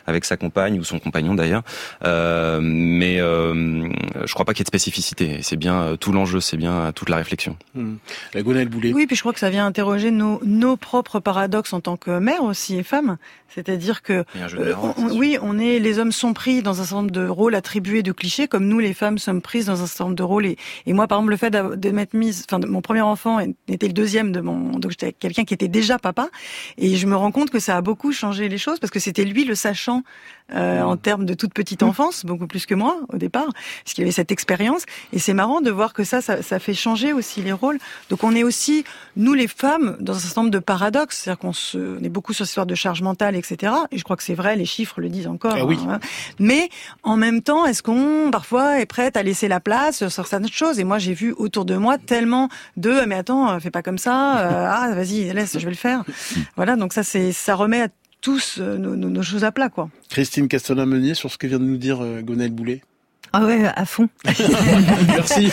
avec 0.06 0.24
sa 0.24 0.36
compagne 0.36 0.80
ou 0.80 0.84
son 0.84 0.98
compagnon 0.98 1.34
d'ailleurs. 1.34 1.62
Euh, 2.04 2.21
Euh, 2.21 2.21
mais 2.60 3.20
euh, 3.20 3.88
je 4.24 4.32
crois 4.32 4.44
pas 4.44 4.52
qu'il 4.52 4.60
y 4.60 4.62
ait 4.62 4.64
de 4.64 4.68
spécificité. 4.68 5.38
C'est 5.42 5.56
bien 5.56 5.82
euh, 5.82 5.96
tout 5.96 6.12
l'enjeu, 6.12 6.40
c'est 6.40 6.56
bien 6.56 6.92
toute 6.92 7.08
la 7.08 7.16
réflexion. 7.16 7.56
Hmm. 7.74 7.96
La 8.34 8.42
Gonelle 8.42 8.68
Boulet. 8.68 8.92
Oui, 8.92 9.06
puis 9.06 9.16
je 9.16 9.22
crois 9.22 9.32
que 9.32 9.38
ça 9.38 9.50
vient 9.50 9.66
interroger 9.66 10.10
nos, 10.10 10.40
nos 10.44 10.76
propres 10.76 11.20
paradoxes 11.20 11.72
en 11.72 11.80
tant 11.80 11.96
que 11.96 12.18
mère 12.18 12.42
aussi 12.44 12.76
et 12.76 12.82
femme. 12.82 13.18
C'est-à-dire 13.54 14.02
que 14.02 14.24
euh, 14.36 14.74
oui, 15.12 15.36
on 15.42 15.58
est 15.58 15.78
les 15.78 15.98
hommes 15.98 16.12
sont 16.12 16.32
pris 16.32 16.62
dans 16.62 16.80
un 16.80 16.84
certain 16.84 16.96
nombre 16.96 17.10
de 17.10 17.26
rôles 17.26 17.54
attribués 17.54 18.02
de 18.02 18.12
clichés, 18.12 18.48
comme 18.48 18.66
nous 18.66 18.78
les 18.78 18.94
femmes 18.94 19.18
sommes 19.18 19.42
prises 19.42 19.66
dans 19.66 19.82
un 19.82 19.86
certain 19.86 20.04
nombre 20.04 20.16
de 20.16 20.22
rôles. 20.22 20.46
Et, 20.46 20.56
et 20.86 20.92
moi, 20.92 21.06
par 21.06 21.18
exemple, 21.18 21.32
le 21.32 21.36
fait 21.36 21.50
de 21.50 21.90
m'être 21.90 22.14
mise, 22.14 22.46
enfin, 22.48 22.64
mon 22.66 22.80
premier 22.80 23.02
enfant 23.02 23.40
était 23.68 23.88
le 23.88 23.92
deuxième 23.92 24.32
de 24.32 24.40
mon, 24.40 24.78
donc 24.78 24.92
j'étais 24.92 25.12
quelqu'un 25.12 25.44
qui 25.44 25.52
était 25.52 25.68
déjà 25.68 25.98
papa, 25.98 26.28
et 26.78 26.96
je 26.96 27.06
me 27.06 27.14
rends 27.14 27.30
compte 27.30 27.50
que 27.50 27.58
ça 27.58 27.76
a 27.76 27.82
beaucoup 27.82 28.12
changé 28.12 28.48
les 28.48 28.58
choses 28.58 28.78
parce 28.78 28.90
que 28.90 29.00
c'était 29.00 29.24
lui 29.24 29.44
le 29.44 29.54
sachant 29.54 30.02
euh, 30.54 30.82
en 30.82 30.96
termes 30.96 31.24
de 31.24 31.34
toute 31.34 31.54
petite 31.54 31.82
enfance, 31.82 32.24
beaucoup 32.24 32.46
plus 32.46 32.66
que 32.66 32.74
moi 32.74 32.98
au 33.12 33.16
départ, 33.16 33.48
parce 33.84 33.94
qu'il 33.94 34.02
avait 34.02 34.12
cette 34.12 34.32
expérience. 34.32 34.82
Et 35.12 35.18
c'est 35.18 35.34
marrant 35.34 35.60
de 35.60 35.70
voir 35.70 35.92
que 35.92 36.04
ça, 36.04 36.20
ça, 36.20 36.42
ça, 36.42 36.58
fait 36.58 36.74
changer 36.74 37.12
aussi 37.12 37.42
les 37.42 37.52
rôles. 37.52 37.78
Donc 38.10 38.24
on 38.24 38.34
est 38.34 38.42
aussi, 38.42 38.84
nous 39.16 39.34
les 39.34 39.48
femmes, 39.48 39.96
dans 40.00 40.14
un 40.14 40.18
certain 40.18 40.42
nombre 40.42 40.52
de 40.52 40.58
paradoxes, 40.58 41.18
c'est-à-dire 41.18 41.38
qu'on 41.38 41.52
se, 41.52 41.98
on 42.00 42.04
est 42.04 42.08
beaucoup 42.08 42.32
sur 42.32 42.44
cette 42.44 42.52
histoire 42.52 42.66
de 42.66 42.74
charge 42.74 43.02
mentale, 43.02 43.36
etc. 43.36 43.72
Et 43.90 43.98
je 43.98 44.04
crois 44.04 44.16
que 44.16 44.22
c'est 44.22 44.34
vrai, 44.34 44.56
les 44.56 44.64
chiffres 44.64 45.00
le 45.00 45.08
disent 45.08 45.26
encore. 45.26 45.54
Ah 45.56 45.64
oui. 45.64 45.78
Hein. 45.88 46.00
Mais 46.38 46.68
en 47.02 47.16
même 47.16 47.42
temps, 47.42 47.66
est-ce 47.66 47.82
qu'on 47.82 48.30
parfois 48.30 48.80
est 48.80 48.86
prête 48.86 49.16
à 49.16 49.22
laisser 49.22 49.48
la 49.48 49.60
place 49.60 49.98
sur 49.98 50.12
certaines 50.12 50.48
choses? 50.48 50.78
Et 50.78 50.84
moi, 50.84 50.98
j'ai 50.98 51.14
vu 51.14 51.34
autour 51.36 51.64
de 51.64 51.76
moi 51.76 51.98
tellement 51.98 52.48
de, 52.76 53.04
mais 53.06 53.16
attends, 53.16 53.58
fais 53.60 53.70
pas 53.70 53.82
comme 53.82 53.98
ça. 53.98 54.38
Euh, 54.40 54.66
ah, 54.68 54.94
vas-y, 54.94 55.32
laisse, 55.32 55.58
je 55.58 55.64
vais 55.64 55.70
le 55.70 55.76
faire. 55.76 56.04
Voilà, 56.56 56.76
donc 56.76 56.92
ça, 56.92 57.02
c'est, 57.02 57.32
ça 57.32 57.54
remet 57.54 57.82
à 57.82 57.88
tous 58.22 58.58
euh, 58.58 58.78
nos, 58.78 58.96
nos, 58.96 59.10
nos, 59.10 59.22
choses 59.22 59.44
à 59.44 59.52
plat, 59.52 59.68
quoi. 59.68 59.90
Christine 60.08 60.48
Castelin-Meunier, 60.48 61.14
sur 61.14 61.30
ce 61.30 61.36
que 61.36 61.46
vient 61.46 61.58
de 61.58 61.64
nous 61.64 61.76
dire 61.76 62.02
euh, 62.02 62.22
Gonel 62.22 62.52
Boulet. 62.52 62.80
Ah 63.34 63.46
ouais, 63.46 63.64
à 63.64 63.86
fond. 63.86 64.08
Merci. 64.24 65.48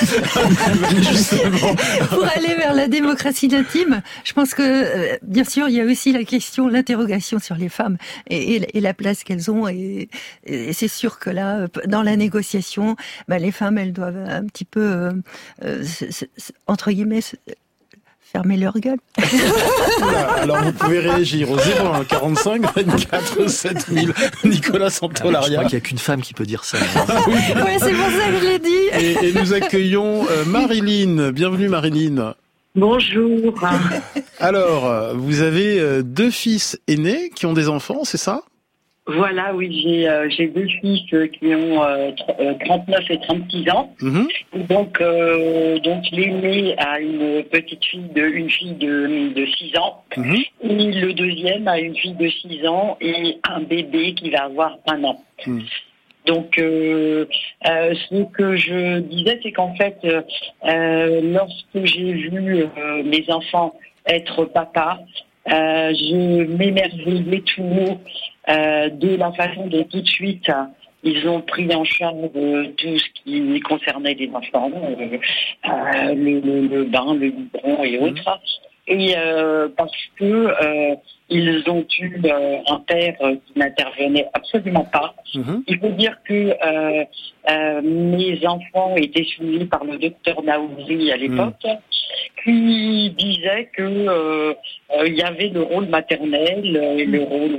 Pour 2.09 2.27
aller 2.27 2.55
vers 2.55 2.73
la 2.73 2.89
démocratie 2.89 3.49
intime, 3.55 4.01
je 4.25 4.33
pense 4.33 4.53
que, 4.53 4.61
euh, 4.61 5.17
bien 5.21 5.45
sûr, 5.45 5.69
il 5.69 5.75
y 5.75 5.81
a 5.81 5.85
aussi 5.85 6.11
la 6.11 6.25
question, 6.25 6.67
l'interrogation 6.67 7.39
sur 7.39 7.55
les 7.55 7.69
femmes 7.69 7.97
et, 8.29 8.55
et, 8.55 8.77
et 8.77 8.81
la 8.81 8.93
place 8.93 9.23
qu'elles 9.23 9.49
ont. 9.49 9.69
Et, 9.69 10.09
et 10.43 10.73
c'est 10.73 10.89
sûr 10.89 11.19
que 11.19 11.29
là, 11.29 11.67
dans 11.87 12.03
la 12.03 12.17
négociation, 12.17 12.97
bah, 13.29 13.39
les 13.39 13.51
femmes, 13.51 13.77
elles 13.77 13.93
doivent 13.93 14.27
un 14.27 14.45
petit 14.45 14.65
peu, 14.65 14.81
euh, 14.81 15.13
euh, 15.63 15.83
entre 16.67 16.91
guillemets, 16.91 17.21
fermer 18.31 18.57
leur 18.57 18.77
gueule. 18.79 18.99
Alors 20.41 20.61
vous 20.61 20.71
pouvez 20.73 20.99
réagir 20.99 21.51
au 21.51 21.57
01 21.57 22.03
45 22.05 22.73
24 22.75 23.49
7000. 23.49 24.13
Nicolas 24.45 24.89
Santolaria. 24.89 25.47
Je 25.47 25.53
crois 25.53 25.65
qu'il 25.65 25.77
n'y 25.77 25.81
a 25.83 25.85
qu'une 25.85 25.97
femme 25.97 26.21
qui 26.21 26.33
peut 26.33 26.45
dire 26.45 26.63
ça. 26.63 26.77
oui, 27.27 27.33
ouais, 27.33 27.77
c'est 27.79 27.93
pour 27.93 28.05
ça 28.05 28.27
que 28.27 28.39
je 28.39 28.45
l'ai 28.45 28.59
dit. 28.59 28.69
Et, 28.99 29.29
et, 29.29 29.33
nous 29.33 29.53
accueillons 29.53 30.25
euh, 30.29 30.45
Marilyn. 30.45 31.31
Bienvenue 31.31 31.69
Marilyn. 31.69 32.35
Bonjour. 32.75 33.59
Alors, 34.39 35.15
vous 35.15 35.41
avez 35.41 36.03
deux 36.03 36.29
fils 36.29 36.79
aînés 36.87 37.31
qui 37.33 37.45
ont 37.47 37.53
des 37.53 37.67
enfants, 37.67 38.01
c'est 38.03 38.17
ça? 38.17 38.43
Voilà, 39.15 39.53
oui, 39.55 39.81
j'ai 39.83 40.07
euh, 40.07 40.29
deux 40.53 40.67
fils 40.67 41.01
qui 41.09 41.55
ont 41.55 41.83
euh, 41.83 42.11
39 42.65 42.99
et 43.09 43.19
36 43.19 43.69
ans. 43.71 43.93
Mm 44.01 44.09
-hmm. 44.09 44.67
Donc 44.67 45.01
euh, 45.01 45.79
donc 45.79 46.03
l'aîné 46.11 46.75
a 46.77 46.99
une 46.99 47.43
petite 47.43 47.83
fille 47.85 48.11
de 48.15 48.23
une 48.39 48.49
fille 48.49 48.77
de 48.85 48.93
de 49.39 49.45
6 49.45 49.77
ans 49.77 49.93
mm 50.17 50.23
-hmm. 50.23 50.45
et 50.69 50.91
le 51.05 51.13
deuxième 51.13 51.67
a 51.67 51.77
une 51.79 51.95
fille 52.01 52.19
de 52.25 52.29
6 52.29 52.67
ans 52.67 52.97
et 53.01 53.37
un 53.55 53.61
bébé 53.73 54.03
qui 54.17 54.29
va 54.29 54.41
avoir 54.49 54.71
un 54.93 55.03
an. 55.03 55.17
Mm. 55.47 55.61
Donc, 56.25 56.49
euh, 56.59 57.25
euh, 57.69 57.93
ce 58.05 58.17
que 58.37 58.47
je 58.65 58.99
disais, 58.99 59.35
c'est 59.41 59.53
qu'en 59.57 59.73
fait, 59.81 59.97
euh, 60.05 60.21
lorsque 61.37 61.79
j'ai 61.91 62.11
vu 62.23 62.41
mes 63.13 63.25
enfants 63.37 63.71
être 64.17 64.39
papa, 64.45 64.89
euh, 65.51 65.93
je 65.95 66.43
m'émerveillais 66.57 67.41
tout 67.41 67.63
haut 67.63 67.97
euh, 67.97 68.38
de 68.47 69.15
la 69.15 69.31
façon 69.33 69.67
dont 69.67 69.83
tout 69.83 70.01
de 70.01 70.07
suite 70.07 70.49
ils 71.03 71.27
ont 71.29 71.41
pris 71.41 71.73
en 71.73 71.83
charge 71.85 72.29
tout 72.77 72.97
ce 72.97 73.05
qui 73.23 73.59
concernait 73.61 74.15
les 74.15 74.29
enfants, 74.33 74.69
euh, 74.73 76.13
le, 76.13 76.39
le, 76.41 76.67
le, 76.67 76.83
bain, 76.85 77.13
le 77.13 77.29
biberon 77.29 77.83
et 77.83 77.97
autres. 77.99 78.39
Et 78.87 79.13
parce 79.77 79.91
que 80.17 80.47
ils 81.29 81.63
ont 81.67 81.85
eu 81.99 82.21
un 82.67 82.79
père 82.79 83.15
qui 83.19 83.59
n'intervenait 83.59 84.27
absolument 84.33 84.85
pas. 84.85 85.13
-hmm. 85.35 85.61
Il 85.67 85.77
faut 85.79 85.93
dire 86.03 86.15
que 86.27 86.41
mes 87.83 88.47
enfants 88.47 88.95
étaient 88.97 89.29
suivis 89.33 89.65
par 89.65 89.83
le 89.83 89.95
docteur 89.99 90.41
Naouri 90.43 91.11
à 91.11 91.17
l'époque. 91.17 91.63
Mm 91.63 91.77
qui 92.43 93.09
disait 93.11 93.69
que 93.75 93.83
euh, 93.83 94.53
euh, 94.91 95.07
il 95.07 95.15
y 95.15 95.21
avait 95.21 95.49
le 95.49 95.61
rôle 95.61 95.87
maternel 95.87 96.65
et 96.97 97.05
le 97.05 97.23
rôle 97.23 97.57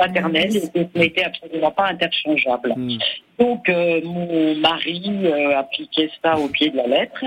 euh, 0.00 0.04
paternel 0.04 0.56
et 0.56 0.60
que 0.60 0.90
ce 0.92 0.98
n'était 0.98 1.24
absolument 1.24 1.70
pas 1.70 1.86
interchangeable. 1.88 2.74
Mm. 2.76 2.98
Donc 3.38 3.68
mon 3.68 4.56
mari 4.56 5.12
appliquait 5.56 6.10
ça 6.20 6.36
au 6.36 6.48
pied 6.48 6.70
de 6.70 6.76
la 6.76 6.88
lettre 6.88 7.24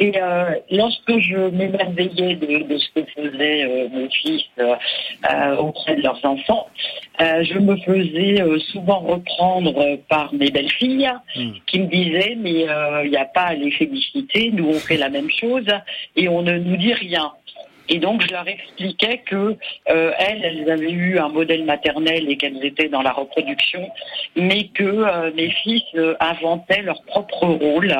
et 0.00 0.12
lorsque 0.72 1.20
je 1.20 1.50
m'émerveillais 1.50 2.34
de, 2.34 2.64
de, 2.64 2.78
ce 2.78 2.88
que 2.96 3.06
faisaient 3.14 3.88
mes 3.94 4.08
fils 4.10 4.42
auprès 5.60 5.94
de 5.94 6.02
leurs 6.02 6.18
enfants, 6.24 6.66
je 7.20 7.60
me 7.60 7.76
faisais 7.76 8.42
souvent 8.72 8.98
reprendre 8.98 10.00
par 10.08 10.34
mes 10.34 10.50
belles-filles 10.50 11.12
mm. 11.36 11.50
qui 11.68 11.78
me 11.78 11.86
disaient 11.86 12.36
mais 12.36 12.66
il 13.04 13.10
n'y 13.10 13.16
a 13.16 13.26
pas 13.26 13.42
à 13.42 13.54
les 13.54 13.70
féliciter, 13.70 14.50
nous 14.52 14.70
on 14.70 14.80
fait 14.80 14.96
la 14.96 15.10
même 15.10 15.30
chose 15.30 15.68
et 16.16 16.28
on 16.28 16.42
ne 16.42 16.58
nous 16.58 16.76
dit 16.76 16.92
rien. 16.92 17.30
Et 17.88 17.98
donc 17.98 18.22
je 18.22 18.32
leur 18.32 18.46
expliquais 18.48 19.22
que 19.26 19.56
euh, 19.88 20.12
elles, 20.18 20.70
avaient 20.70 20.90
eu 20.90 21.18
un 21.18 21.28
modèle 21.28 21.64
maternel 21.64 22.28
et 22.28 22.36
qu'elles 22.36 22.64
étaient 22.64 22.88
dans 22.88 23.02
la 23.02 23.12
reproduction, 23.12 23.88
mais 24.34 24.68
que 24.68 24.84
euh, 24.84 25.30
mes 25.34 25.50
fils 25.50 25.84
euh, 25.94 26.14
inventaient 26.20 26.82
leur 26.82 27.02
propre 27.02 27.46
rôle 27.46 27.94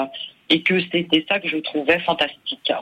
et 0.51 0.63
que 0.63 0.81
c'était 0.93 1.25
ça 1.29 1.41
que 1.41 1.49
je 1.49 1.59
trouvais 1.59 1.99
fantastique. 2.01 2.73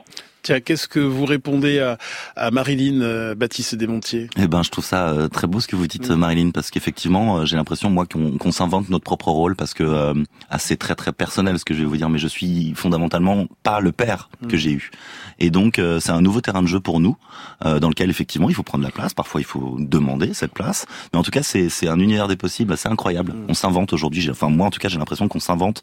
Tiens, 0.45 0.59
qu'est-ce 0.59 0.87
que 0.87 0.99
vous 0.99 1.25
répondez 1.25 1.79
à, 1.79 1.97
à 2.35 2.51
Marilyn 2.51 3.01
euh, 3.01 3.33
Baptiste 3.33 3.73
Desmontiers? 3.73 4.29
Eh 4.37 4.45
ben, 4.45 4.61
je 4.61 4.69
trouve 4.69 4.85
ça 4.85 5.09
euh, 5.09 5.27
très 5.27 5.47
beau 5.47 5.59
ce 5.59 5.67
que 5.67 5.75
vous 5.75 5.87
dites, 5.87 6.11
mmh. 6.11 6.15
Marilyn, 6.15 6.51
parce 6.51 6.69
qu'effectivement, 6.69 7.37
euh, 7.37 7.45
j'ai 7.45 7.55
l'impression 7.55 7.89
moi 7.89 8.05
qu'on 8.05 8.37
qu 8.37 8.51
s'invente 8.51 8.89
notre 8.89 9.03
propre 9.03 9.29
rôle, 9.29 9.55
parce 9.55 9.73
que 9.73 10.13
ah, 10.51 10.59
c'est 10.59 10.77
très 10.77 10.93
très 10.93 11.13
personnel 11.13 11.57
ce 11.57 11.65
que 11.65 11.73
je 11.73 11.79
vais 11.79 11.85
vous 11.85 11.97
dire, 11.97 12.09
mais 12.09 12.19
je 12.19 12.27
suis 12.27 12.75
fondamentalement 12.75 13.47
pas 13.63 13.79
le 13.79 13.91
père 13.91 14.29
mmh. 14.41 14.47
que 14.47 14.55
j'ai 14.55 14.69
eu, 14.69 14.91
et 15.39 15.49
donc 15.49 15.81
c'est 15.99 16.11
un 16.11 16.21
nouveau 16.21 16.41
terrain 16.41 16.61
de 16.61 16.67
jeu 16.67 16.79
pour 16.79 16.99
nous, 16.99 17.17
dans 17.63 17.89
lequel 17.89 18.11
effectivement 18.11 18.47
il 18.47 18.53
faut 18.53 18.61
prendre 18.61 18.83
la 18.83 18.91
place. 18.91 19.15
Parfois, 19.15 19.41
il 19.41 19.45
faut 19.45 19.77
demander 19.79 20.35
cette 20.35 20.53
place, 20.53 20.85
mais 21.11 21.17
en 21.17 21.23
tout 21.23 21.31
cas, 21.31 21.41
c'est 21.41 21.87
un 21.87 21.99
univers 21.99 22.27
des 22.27 22.35
possibles 22.35 22.71
assez 22.71 22.87
incroyable. 22.87 23.31
Mmh. 23.31 23.45
On 23.49 23.55
s'invente 23.55 23.93
aujourd'hui. 23.93 24.29
Enfin, 24.29 24.49
moi, 24.49 24.67
en 24.67 24.69
tout 24.69 24.79
cas, 24.79 24.89
j'ai 24.89 24.99
l'impression 24.99 25.27
qu'on 25.27 25.39
s'invente 25.39 25.81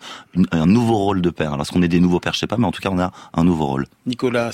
un 0.53 0.67
nouveau 0.67 0.99
rôle 0.99 1.21
de 1.21 1.31
père. 1.31 1.53
Alors, 1.55 1.67
qu'on 1.67 1.83
est 1.83 1.89
des 1.89 2.01
nouveaux 2.01 2.21
pères, 2.21 2.35
je 2.35 2.39
sais 2.39 2.47
pas, 2.47 2.59
mais 2.59 2.67
en 2.67 2.73
tout 2.73 2.81
cas, 2.81 2.91
on 2.93 3.01
a 3.01 3.11
un 3.35 3.43
nouveau 3.43 3.67
rôle. 3.67 3.87
Nicolas 4.07 4.52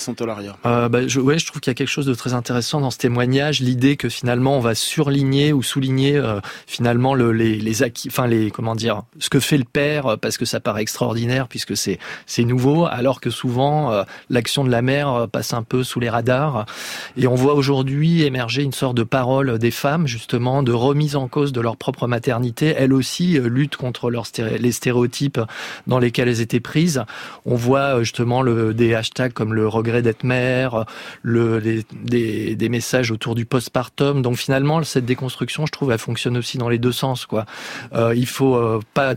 Euh, 0.64 0.88
bah, 0.88 1.06
je, 1.06 1.20
ouais, 1.20 1.38
je 1.38 1.46
trouve 1.46 1.60
qu'il 1.60 1.70
y 1.70 1.72
a 1.72 1.74
quelque 1.74 1.88
chose 1.88 2.06
de 2.06 2.14
très 2.14 2.34
intéressant 2.34 2.80
dans 2.80 2.90
ce 2.90 2.98
témoignage, 2.98 3.60
l'idée 3.60 3.96
que 3.96 4.08
finalement 4.08 4.56
on 4.56 4.60
va 4.60 4.74
surligner 4.74 5.52
ou 5.52 5.62
souligner 5.62 6.16
euh, 6.16 6.40
finalement 6.66 7.14
le, 7.14 7.32
les, 7.32 7.82
acquis, 7.82 8.08
enfin 8.08 8.26
les 8.26 8.50
comment 8.50 8.74
dire, 8.74 9.02
ce 9.18 9.28
que 9.28 9.40
fait 9.40 9.58
le 9.58 9.64
père 9.64 10.16
parce 10.20 10.38
que 10.38 10.44
ça 10.44 10.60
paraît 10.60 10.82
extraordinaire 10.82 11.48
puisque 11.48 11.76
c'est 11.76 11.98
nouveau, 12.44 12.86
alors 12.86 13.20
que 13.20 13.30
souvent 13.30 13.92
euh, 13.92 14.04
l'action 14.30 14.64
de 14.64 14.70
la 14.70 14.82
mère 14.82 15.26
passe 15.30 15.52
un 15.52 15.62
peu 15.62 15.82
sous 15.82 16.00
les 16.00 16.08
radars. 16.08 16.66
Et 17.16 17.26
on 17.26 17.34
voit 17.34 17.54
aujourd'hui 17.54 18.22
émerger 18.22 18.62
une 18.62 18.72
sorte 18.72 18.96
de 18.96 19.02
parole 19.02 19.58
des 19.58 19.70
femmes 19.70 20.06
justement 20.06 20.62
de 20.62 20.72
remise 20.72 21.16
en 21.16 21.28
cause 21.28 21.52
de 21.52 21.60
leur 21.60 21.76
propre 21.76 22.06
maternité. 22.06 22.74
Elles 22.76 22.92
aussi 22.92 23.38
luttent 23.38 23.76
contre 23.76 24.10
leurs 24.10 24.26
les 24.38 24.72
stéréotypes 24.72 25.40
dans 25.86 25.98
lesquels 25.98 26.28
elles 26.28 26.40
étaient 26.40 26.60
prises. 26.60 27.02
On 27.44 27.56
voit 27.56 28.02
justement 28.02 28.44
des 28.44 28.94
hashtags 28.94 29.32
comme 29.32 29.54
le 29.54 29.66
regret 29.66 29.87
d'être 30.02 30.24
mère, 30.24 30.84
le, 31.22 31.58
les, 31.58 31.84
des, 31.92 32.56
des, 32.56 32.68
messages 32.68 33.10
autour 33.10 33.34
du 33.34 33.44
postpartum. 33.44 34.22
Donc 34.22 34.36
finalement, 34.36 34.82
cette 34.82 35.04
déconstruction, 35.04 35.66
je 35.66 35.72
trouve, 35.72 35.92
elle 35.92 35.98
fonctionne 35.98 36.36
aussi 36.36 36.58
dans 36.58 36.68
les 36.68 36.78
deux 36.78 36.92
sens. 36.92 37.26
Quoi. 37.26 37.46
Euh, 37.94 38.14
il 38.14 38.26
faut 38.26 38.56
euh, 38.56 38.80
pas 38.94 39.14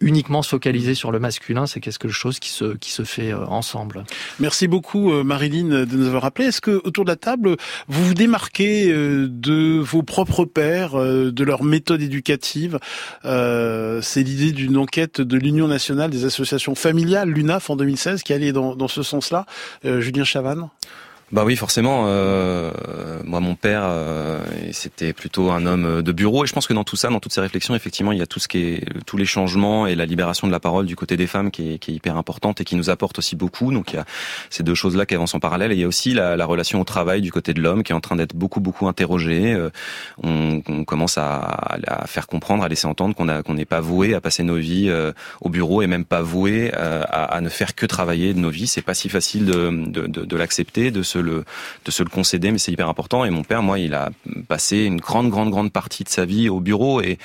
uniquement 0.00 0.42
se 0.42 0.50
focaliser 0.50 0.94
sur 0.94 1.12
le 1.12 1.18
masculin, 1.18 1.66
c'est 1.66 1.80
quelque 1.80 2.08
chose 2.08 2.38
qui 2.38 2.50
se, 2.50 2.76
qui 2.76 2.90
se 2.90 3.04
fait 3.04 3.32
euh, 3.32 3.44
ensemble. 3.46 4.04
Merci 4.40 4.68
beaucoup 4.68 5.12
euh, 5.12 5.24
Marilyn 5.24 5.84
de 5.84 5.96
nous 5.96 6.06
avoir 6.06 6.22
rappelé. 6.22 6.48
Est-ce 6.48 6.60
que 6.60 6.80
autour 6.84 7.04
de 7.04 7.10
la 7.10 7.16
table, 7.16 7.56
vous 7.88 8.04
vous 8.04 8.14
démarquez 8.14 8.90
euh, 8.90 9.28
de 9.28 9.78
vos 9.78 10.02
propres 10.02 10.44
pères, 10.44 10.92
de 10.96 11.44
leur 11.44 11.62
méthode 11.62 12.02
éducative 12.02 12.78
C'est 13.22 14.22
l'idée 14.22 14.52
d'une 14.52 14.76
enquête 14.76 15.20
de 15.20 15.36
l'Union 15.36 15.68
nationale 15.68 16.10
des 16.10 16.24
associations 16.24 16.74
familiales, 16.74 17.30
l'UNAF 17.30 17.70
en 17.70 17.76
2016, 17.76 18.22
qui 18.22 18.32
allait 18.32 18.52
dans, 18.52 18.76
dans 18.76 18.88
ce 18.88 19.02
sens-là. 19.02 19.46
Julien 19.84 20.24
Chavannes? 20.24 20.68
Bah 21.32 21.44
oui, 21.46 21.56
forcément. 21.56 22.04
Euh, 22.08 22.70
moi, 23.24 23.40
mon 23.40 23.54
père, 23.54 23.84
euh, 23.84 24.38
c'était 24.72 25.14
plutôt 25.14 25.50
un 25.50 25.64
homme 25.64 26.02
de 26.02 26.12
bureau, 26.12 26.44
et 26.44 26.46
je 26.46 26.52
pense 26.52 26.66
que 26.66 26.74
dans 26.74 26.84
tout 26.84 26.96
ça, 26.96 27.08
dans 27.08 27.20
toutes 27.20 27.32
ces 27.32 27.40
réflexions, 27.40 27.74
effectivement, 27.74 28.12
il 28.12 28.18
y 28.18 28.22
a 28.22 28.26
tout 28.26 28.38
ce 28.38 28.48
qui 28.48 28.58
est 28.58 28.84
tous 29.06 29.16
les 29.16 29.24
changements 29.24 29.86
et 29.86 29.94
la 29.94 30.04
libération 30.04 30.46
de 30.46 30.52
la 30.52 30.60
parole 30.60 30.84
du 30.84 30.94
côté 30.94 31.16
des 31.16 31.26
femmes 31.26 31.50
qui 31.50 31.72
est, 31.74 31.78
qui 31.78 31.92
est 31.92 31.94
hyper 31.94 32.18
importante 32.18 32.60
et 32.60 32.64
qui 32.64 32.76
nous 32.76 32.90
apporte 32.90 33.18
aussi 33.18 33.34
beaucoup. 33.34 33.72
Donc 33.72 33.92
il 33.92 33.96
y 33.96 33.98
a 33.98 34.04
ces 34.50 34.62
deux 34.62 34.74
choses-là 34.74 35.06
qui 35.06 35.14
avancent 35.14 35.34
en 35.34 35.40
parallèle. 35.40 35.72
Et 35.72 35.76
il 35.76 35.80
y 35.80 35.84
a 35.84 35.88
aussi 35.88 36.12
la, 36.12 36.36
la 36.36 36.44
relation 36.44 36.82
au 36.82 36.84
travail 36.84 37.22
du 37.22 37.32
côté 37.32 37.54
de 37.54 37.62
l'homme 37.62 37.82
qui 37.82 37.92
est 37.92 37.94
en 37.94 38.00
train 38.00 38.16
d'être 38.16 38.34
beaucoup 38.34 38.60
beaucoup 38.60 38.86
interrogée. 38.86 39.54
Euh, 39.54 39.70
on, 40.22 40.60
on, 40.68 40.84
commence 40.84 41.16
à, 41.16 41.38
à, 41.86 42.06
faire 42.06 42.26
comprendre, 42.26 42.62
à 42.62 42.68
laisser 42.68 42.86
entendre 42.86 43.14
qu'on 43.14 43.26
qu'on 43.42 43.54
n'est 43.54 43.64
pas 43.64 43.80
voué 43.80 44.14
à 44.14 44.20
passer 44.20 44.42
nos 44.42 44.56
vies 44.56 44.90
euh, 44.90 45.12
au 45.40 45.48
bureau 45.48 45.80
et 45.80 45.86
même 45.86 46.04
pas 46.04 46.20
voué 46.20 46.72
à, 46.74 47.02
à, 47.02 47.40
ne 47.40 47.48
faire 47.48 47.74
que 47.74 47.86
travailler 47.86 48.34
de 48.34 48.38
nos 48.38 48.50
vies. 48.50 48.66
C'est 48.66 48.82
pas 48.82 48.94
si 48.94 49.08
facile 49.08 49.46
de, 49.46 49.70
de, 49.86 50.06
de 50.06 50.36
l'accepter, 50.36 50.90
de 50.90 51.02
se 51.02 51.21
le 51.22 51.44
de 51.84 51.90
se 51.90 52.02
le 52.02 52.08
concéder, 52.08 52.50
mais 52.50 52.58
c'est 52.58 52.72
hyper 52.72 52.88
important. 52.88 53.24
Et 53.24 53.30
mon 53.30 53.44
père, 53.44 53.62
moi, 53.62 53.78
il 53.78 53.94
a 53.94 54.10
passé 54.48 54.84
une 54.84 55.00
grande, 55.00 55.30
grande, 55.30 55.50
grande 55.50 55.72
partie 55.72 56.04
de 56.04 56.08
sa 56.08 56.24
vie 56.24 56.48
au 56.48 56.60
bureau 56.60 57.00
et, 57.00 57.18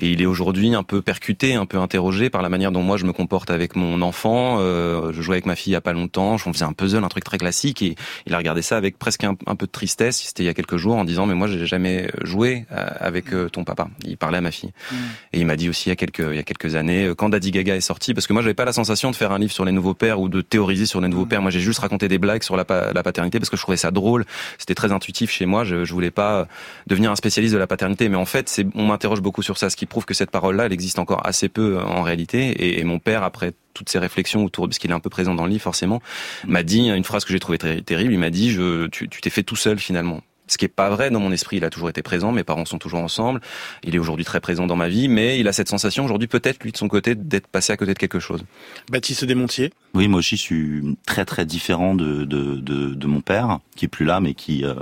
et 0.00 0.10
il 0.10 0.22
est 0.22 0.26
aujourd'hui 0.26 0.74
un 0.74 0.82
peu 0.82 1.02
percuté, 1.02 1.54
un 1.54 1.66
peu 1.66 1.78
interrogé 1.78 2.30
par 2.30 2.42
la 2.42 2.48
manière 2.48 2.72
dont 2.72 2.82
moi 2.82 2.96
je 2.96 3.04
me 3.04 3.12
comporte 3.12 3.50
avec 3.50 3.76
mon 3.76 4.02
enfant. 4.02 4.58
Euh, 4.60 5.12
je 5.12 5.22
jouais 5.22 5.34
avec 5.34 5.46
ma 5.46 5.56
fille 5.56 5.72
il 5.72 5.74
y 5.74 5.76
a 5.76 5.80
pas 5.80 5.92
longtemps, 5.92 6.34
on 6.34 6.52
faisait 6.52 6.64
un 6.64 6.72
puzzle, 6.72 7.04
un 7.04 7.08
truc 7.08 7.24
très 7.24 7.38
classique, 7.38 7.82
et 7.82 7.96
il 8.26 8.34
a 8.34 8.38
regardé 8.38 8.62
ça 8.62 8.76
avec 8.76 8.98
presque 8.98 9.24
un, 9.24 9.34
peu 9.34 9.66
de 9.66 9.72
tristesse. 9.72 10.22
C'était 10.22 10.42
il 10.42 10.46
y 10.46 10.50
a 10.50 10.54
quelques 10.54 10.76
jours 10.76 10.96
en 10.96 11.04
disant 11.04 11.26
mais 11.26 11.34
moi 11.34 11.48
j'ai 11.48 11.66
jamais 11.66 12.08
joué 12.22 12.66
euh, 12.72 12.86
avec 13.00 13.32
euh, 13.32 13.48
ton 13.48 13.64
papa. 13.64 13.88
Il 14.04 14.16
parlait 14.16 14.38
à 14.38 14.40
ma 14.40 14.50
fille 14.50 14.72
mm. 14.90 14.96
et 15.32 15.40
il 15.40 15.46
m'a 15.46 15.56
dit 15.56 15.68
aussi 15.68 15.88
il 15.88 15.90
y 15.90 15.92
a 15.92 15.96
quelques 15.96 16.24
il 16.30 16.36
y 16.36 16.38
a 16.38 16.42
quelques 16.42 16.74
années 16.74 17.12
quand 17.16 17.28
Daddy 17.28 17.50
Gaga 17.50 17.76
est 17.76 17.80
sorti, 17.80 18.14
parce 18.14 18.26
que 18.26 18.32
moi 18.32 18.42
j'avais 18.42 18.54
pas 18.54 18.64
la 18.64 18.72
sensation 18.72 19.10
de 19.10 19.16
faire 19.16 19.32
un 19.32 19.38
livre 19.38 19.52
sur 19.52 19.64
les 19.64 19.72
nouveaux 19.72 19.94
pères 19.94 20.20
ou 20.20 20.28
de 20.28 20.40
théoriser 20.40 20.86
sur 20.86 21.00
les 21.00 21.08
nouveaux 21.08 21.24
mm. 21.24 21.28
pères. 21.28 21.42
Moi 21.42 21.50
j'ai 21.50 21.60
juste 21.60 21.80
raconté 21.80 22.08
des 22.08 22.18
blagues 22.18 22.42
sur 22.42 22.56
la, 22.56 22.64
la 22.68 23.02
paternité 23.02 23.38
parce 23.44 23.50
que 23.50 23.56
je 23.56 23.62
trouvais 23.62 23.76
ça 23.76 23.90
drôle. 23.90 24.24
C'était 24.58 24.74
très 24.74 24.92
intuitif 24.92 25.30
chez 25.30 25.46
moi. 25.46 25.64
Je, 25.64 25.92
voulais 25.92 26.10
pas 26.10 26.48
devenir 26.86 27.10
un 27.10 27.16
spécialiste 27.16 27.54
de 27.54 27.58
la 27.58 27.66
paternité, 27.66 28.08
mais 28.08 28.16
en 28.16 28.24
fait, 28.24 28.62
on 28.74 28.86
m'interroge 28.86 29.20
beaucoup 29.20 29.42
sur 29.42 29.58
ça, 29.58 29.70
ce 29.70 29.76
qui 29.76 29.86
prouve 29.86 30.04
que 30.04 30.14
cette 30.14 30.30
parole-là, 30.30 30.66
elle 30.66 30.72
existe 30.72 30.98
encore 30.98 31.24
assez 31.26 31.48
peu 31.48 31.78
en 31.78 32.02
réalité. 32.02 32.78
Et, 32.78 32.84
mon 32.84 32.98
père, 32.98 33.22
après 33.22 33.52
toutes 33.74 33.88
ces 33.88 33.98
réflexions 33.98 34.44
autour, 34.44 34.66
parce 34.66 34.78
qu'il 34.78 34.90
est 34.90 34.94
un 34.94 35.00
peu 35.00 35.10
présent 35.10 35.34
dans 35.34 35.44
le 35.44 35.50
livre 35.50 35.62
forcément, 35.62 36.00
m'a 36.46 36.62
dit 36.62 36.88
une 36.88 37.04
phrase 37.04 37.24
que 37.24 37.32
j'ai 37.32 37.40
trouvée 37.40 37.58
terrible. 37.58 38.12
Il 38.12 38.18
m'a 38.18 38.30
dit 38.30 38.56
tu 38.90 39.08
t'es 39.08 39.30
fait 39.30 39.42
tout 39.42 39.56
seul 39.56 39.78
finalement. 39.78 40.22
Ce 40.46 40.58
qui 40.58 40.64
est 40.64 40.68
pas 40.68 40.90
vrai 40.90 41.10
dans 41.10 41.20
mon 41.20 41.32
esprit. 41.32 41.56
Il 41.56 41.64
a 41.64 41.70
toujours 41.70 41.88
été 41.88 42.02
présent. 42.02 42.32
Mes 42.32 42.44
parents 42.44 42.64
sont 42.64 42.78
toujours 42.78 43.00
ensemble. 43.00 43.40
Il 43.82 43.94
est 43.94 43.98
aujourd'hui 43.98 44.24
très 44.24 44.40
présent 44.40 44.66
dans 44.66 44.76
ma 44.76 44.88
vie, 44.88 45.08
mais 45.08 45.38
il 45.40 45.48
a 45.48 45.52
cette 45.52 45.68
sensation 45.68 46.04
aujourd'hui, 46.04 46.28
peut-être 46.28 46.62
lui 46.62 46.72
de 46.72 46.76
son 46.76 46.88
côté, 46.88 47.14
d'être 47.14 47.46
passé 47.46 47.72
à 47.72 47.76
côté 47.76 47.94
de 47.94 47.98
quelque 47.98 48.20
chose. 48.20 48.44
Baptiste 48.90 49.24
Desmontiers. 49.24 49.72
Oui, 49.94 50.08
moi 50.08 50.18
aussi, 50.18 50.36
je 50.36 50.42
suis 50.42 50.96
très 51.06 51.24
très 51.24 51.46
différent 51.46 51.94
de 51.94 52.24
de, 52.24 52.56
de, 52.56 52.94
de 52.94 53.06
mon 53.06 53.20
père, 53.20 53.58
qui 53.76 53.86
est 53.86 53.88
plus 53.88 54.04
là, 54.04 54.20
mais 54.20 54.34
qui 54.34 54.64
euh, 54.64 54.74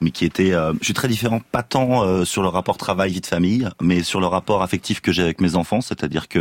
mais 0.00 0.10
qui 0.10 0.24
était, 0.24 0.52
euh, 0.52 0.72
je 0.80 0.84
suis 0.84 0.94
très 0.94 1.08
différent, 1.08 1.40
pas 1.52 1.62
tant 1.62 2.02
euh, 2.02 2.24
sur 2.24 2.42
le 2.42 2.48
rapport 2.48 2.76
travail 2.76 3.12
vie 3.12 3.20
de 3.20 3.26
famille, 3.26 3.68
mais 3.80 4.02
sur 4.02 4.20
le 4.20 4.26
rapport 4.26 4.62
affectif 4.62 5.00
que 5.00 5.12
j'ai 5.12 5.22
avec 5.22 5.40
mes 5.40 5.56
enfants, 5.56 5.80
c'est-à-dire 5.80 6.28
que 6.28 6.38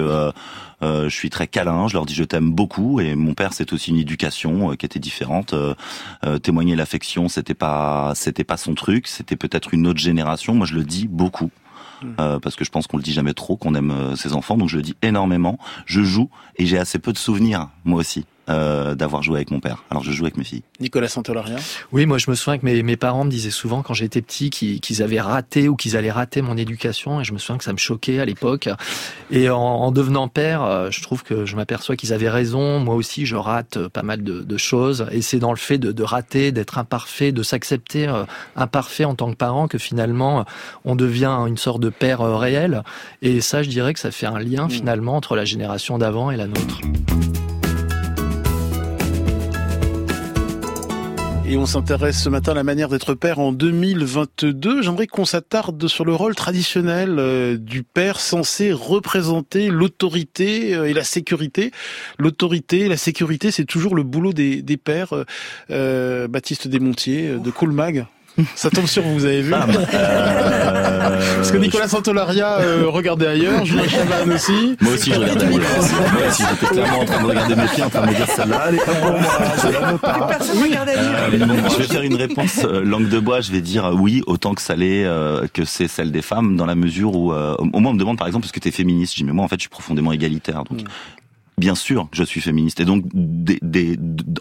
euh, 0.82 1.10
je 1.10 1.16
suis 1.16 1.30
très 1.30 1.48
câlin, 1.48 1.88
je 1.88 1.94
leur 1.94 2.06
dis 2.06 2.14
je 2.14 2.24
t'aime 2.24 2.52
beaucoup, 2.52 3.00
et 3.00 3.16
mon 3.16 3.34
père 3.34 3.54
c'est 3.54 3.74
aussi 3.74 3.92
une 3.92 4.00
éducation 4.00 4.76
qui 4.76 4.86
était 4.86 5.00
différente. 5.00 5.56
témoigner 6.44 6.76
l'affection, 6.76 7.30
c'était 7.30 7.54
pas, 7.54 8.14
c'était 8.16 8.44
pas 8.44 8.58
son 8.58 8.76
truc, 8.76 9.08
c'était 9.08 9.36
peut-être 9.36 9.74
une 9.74 9.88
autre 9.88 10.00
génération. 10.00 10.54
Moi 10.54 10.68
je 10.68 10.76
le 10.76 10.84
dis 10.84 11.08
beaucoup. 11.08 11.52
Euh, 12.20 12.40
parce 12.40 12.56
que 12.56 12.66
je 12.66 12.70
pense 12.70 12.88
qu'on 12.88 12.98
le 12.98 13.04
dit 13.04 13.14
jamais 13.14 13.34
trop 13.34 13.56
qu'on 13.56 13.74
aime 13.74 14.16
ses 14.16 14.34
enfants, 14.34 14.58
donc 14.58 14.70
je 14.70 14.76
le 14.76 14.84
dis 14.84 14.96
énormément. 15.02 15.58
Je 15.86 16.02
joue 16.02 16.30
et 16.58 16.66
j'ai 16.66 16.78
assez 16.78 17.00
peu 17.00 17.14
de 17.14 17.18
souvenirs 17.18 17.70
moi 17.84 18.00
aussi 18.00 18.26
euh, 18.50 18.96
d'avoir 18.96 19.24
joué 19.24 19.38
avec 19.38 19.52
mon 19.52 19.60
père. 19.60 19.84
Alors 19.90 20.04
je 20.04 20.12
joue 20.12 20.26
avec 20.26 20.38
mes 20.38 20.44
filles. 20.44 20.64
Nicolas 20.80 21.08
Santolaria 21.08 21.56
Oui, 21.92 22.06
moi 22.06 22.18
je 22.18 22.30
me 22.30 22.36
souviens 22.36 22.60
que 22.60 22.66
mes, 22.66 22.84
mes 22.84 22.98
parents 22.98 23.26
me 23.26 23.30
disaient 23.30 23.50
souvent 23.50 23.82
quand 23.82 23.94
j'étais 23.94 24.22
petit 24.22 24.50
qu'ils 24.50 25.02
avaient 25.02 25.22
raté 25.22 25.68
ou 25.68 25.76
qu'ils 25.76 25.98
allaient 25.98 26.12
rater 26.12 26.42
mon 26.42 26.56
éducation 26.56 27.22
et 27.22 27.24
je 27.24 27.34
me 27.34 27.38
souviens 27.38 27.58
que 27.58 27.64
ça 27.64 27.74
me 27.74 27.78
choquait 27.78 28.20
à 28.20 28.26
l'époque. 28.26 28.70
Et 29.32 29.50
en, 29.50 29.58
en, 29.58 29.92
devenant 29.92 30.28
père, 30.28 30.64
euh, 30.64 30.92
je 30.92 31.02
trouve 31.02 31.24
que 31.24 31.46
je 31.46 31.56
m'aperçois 31.56 31.96
qu'ils 31.96 32.14
avaient 32.14 32.30
raison. 32.30 32.80
Moi 32.80 32.96
aussi, 32.96 33.26
je 33.26 33.36
rate 33.36 33.88
pas 33.88 34.04
mal 34.04 34.24
de, 34.24 34.42
de 34.42 34.58
choses 34.58 35.08
et 35.12 35.22
c'est 35.22 35.40
dans 35.40 35.52
le 35.52 35.58
fait 35.58 35.78
de, 35.78 35.92
de 35.92 36.04
rater, 36.04 36.52
d'être 36.52 36.78
imparfait, 36.78 37.32
de 37.32 37.44
s'accepter 37.44 38.08
euh, 38.08 38.26
imparfait 38.56 39.06
en 39.06 39.16
tant 39.16 39.32
que 39.32 39.38
parent 39.38 39.68
que 39.68 39.78
finalement 39.78 40.46
on 40.84 40.96
devient 40.96 41.36
une 41.48 41.58
sorte 41.58 41.82
de 41.82 41.90
père 41.90 42.22
euh, 42.22 42.38
réel. 42.38 42.84
Et 43.22 43.42
ça, 43.42 43.64
je 43.64 43.70
dirais 43.70 43.94
que 43.94 44.00
ça 44.00 44.12
fait 44.12 44.28
un 44.28 44.40
lien 44.40 44.68
mmh. 44.68 44.72
finalement 44.72 45.16
entre 45.16 45.36
la 45.36 45.46
génération 45.46 45.98
d'avant 45.98 46.32
et 46.32 46.38
la 46.38 46.48
nôtre. 46.48 46.82
Et 51.48 51.58
on 51.58 51.68
s'intéresse 51.68 52.24
ce 52.24 52.28
matin 52.28 52.54
à 52.54 52.56
la 52.56 52.64
manière 52.64 52.90
d'être 52.90 53.14
père 53.14 53.38
en 53.38 53.52
2022. 53.52 54.82
J'aimerais 54.82 55.06
qu'on 55.06 55.26
s'attarde 55.26 55.88
sur 55.88 56.04
le 56.04 56.16
rôle 56.16 56.34
traditionnel 56.34 57.20
euh, 57.20 57.56
du 57.56 57.84
père 57.84 58.20
censé 58.20 58.74
représenter 58.74 59.70
l'autorité 59.70 60.74
euh, 60.74 60.86
et 60.86 60.94
la 60.94 61.04
sécurité. 61.04 61.70
L'autorité, 62.18 62.88
la 62.88 62.98
sécurité, 62.98 63.52
c'est 63.52 63.66
toujours 63.66 63.94
le 63.94 64.02
boulot 64.02 64.34
des, 64.34 64.64
des 64.64 64.78
pères. 64.78 65.14
Euh, 65.70 66.28
Baptiste 66.28 66.68
Desmontiers 66.68 67.38
de 67.38 67.52
Coolmag. 67.52 68.08
Ça 68.56 68.70
tombe 68.70 68.86
sur 68.86 69.04
vous, 69.04 69.14
vous 69.14 69.26
avez 69.26 69.42
vu 69.42 69.54
ah, 69.54 69.66
bah, 69.66 69.74
euh... 69.94 71.36
Parce 71.38 71.52
que 71.52 71.58
Nicolas 71.58 71.88
Santolaria 71.88 72.60
euh, 72.60 72.84
regardait 72.88 73.28
ailleurs, 73.28 73.66
Julien 73.66 73.88
Chaban 73.88 74.34
aussi. 74.34 74.76
Moi 74.82 74.94
aussi, 74.94 75.14
je 75.14 75.20
regardais 75.20 75.46
ailleurs. 75.46 75.62
Moi 75.62 76.28
aussi, 76.28 76.44
j'étais 76.50 76.74
clairement 76.74 77.00
en 77.00 77.06
train 77.06 77.24
de 77.24 77.28
regarder 77.28 77.56
mes 77.56 77.68
pieds, 77.68 77.84
en 77.84 77.90
train 77.90 78.02
de 78.02 78.12
me 78.12 78.16
dire 78.16 78.28
celle-là, 78.28 78.66
elle 78.68 78.76
est 78.76 78.86
pas 78.86 78.94
pour 78.94 79.12
moi, 79.12 79.32
je 79.64 79.68
la 79.70 79.92
veux 79.92 79.98
pas. 79.98 80.28
Personne 80.28 80.58
oui. 80.58 80.70
regardait 80.70 80.92
ailleurs. 80.94 81.30
Euh, 81.34 81.70
je 81.70 81.78
vais 81.78 81.88
faire 81.88 82.02
une 82.02 82.16
réponse 82.16 82.66
euh, 82.66 82.84
langue 82.84 83.08
de 83.08 83.20
bois, 83.20 83.40
je 83.40 83.52
vais 83.52 83.62
dire 83.62 83.92
oui, 83.94 84.22
autant 84.28 84.54
que 84.54 84.62
ça 84.62 84.76
l'est, 84.76 85.06
euh, 85.06 85.48
que 85.54 85.64
c'est 85.64 85.88
celle 85.88 86.12
des 86.12 86.22
femmes, 86.22 86.58
dans 86.58 86.66
la 86.66 86.76
mesure 86.76 87.16
où, 87.16 87.32
euh, 87.32 87.56
au 87.58 87.80
moins 87.80 87.92
on 87.92 87.94
me 87.96 88.00
demande 88.00 88.18
par 88.18 88.28
exemple, 88.28 88.46
est-ce 88.46 88.54
que 88.54 88.60
tu 88.60 88.68
es 88.68 88.72
féministe? 88.72 89.14
Je 89.14 89.20
dis, 89.20 89.24
mais 89.24 89.34
moi 89.34 89.46
en 89.46 89.48
fait, 89.48 89.56
je 89.56 89.62
suis 89.62 89.70
profondément 89.70 90.12
égalitaire. 90.12 90.64
Donc, 90.66 90.82
mm 90.82 90.88
bien 91.58 91.76
sûr 91.76 92.08
je 92.12 92.24
suis 92.24 92.42
féministe. 92.42 92.80
Et 92.80 92.86
donc, 92.86 93.06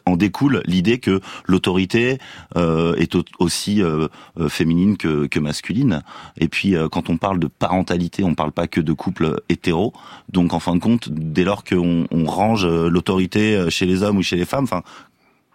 en 0.07 0.17
découle 0.17 0.63
l'idée 0.67 0.99
que 0.99 1.21
l'autorité 1.47 2.19
euh, 2.57 2.95
est 2.97 3.17
aussi 3.39 3.83
euh, 3.83 4.09
euh, 4.39 4.49
féminine 4.49 4.97
que, 4.97 5.39
masculine. 5.39 6.03
Et 6.39 6.49
puis, 6.49 6.75
quand 6.91 7.11
on 7.11 7.19
parle 7.19 7.39
de 7.39 7.49
parentalité, 7.49 8.25
on 8.25 8.35
parle 8.35 8.53
pas 8.53 8.67
que 8.67 8.81
de 8.81 8.93
couple 8.93 9.43
hétéro. 9.49 9.93
Donc, 10.33 10.55
en 10.55 10.61
fin 10.61 10.75
de 10.75 10.81
compte, 10.81 11.09
dès 11.11 11.45
lors 11.45 11.65
qu'on 11.65 12.07
on 12.11 12.25
range 12.25 12.67
l'autorité 12.67 13.67
chez 13.69 13.85
les 13.85 14.03
hommes 14.03 14.17
ou 14.17 14.23
chez 14.23 14.37
les 14.37 14.47
femmes, 14.47 14.65
enfin, 14.65 14.83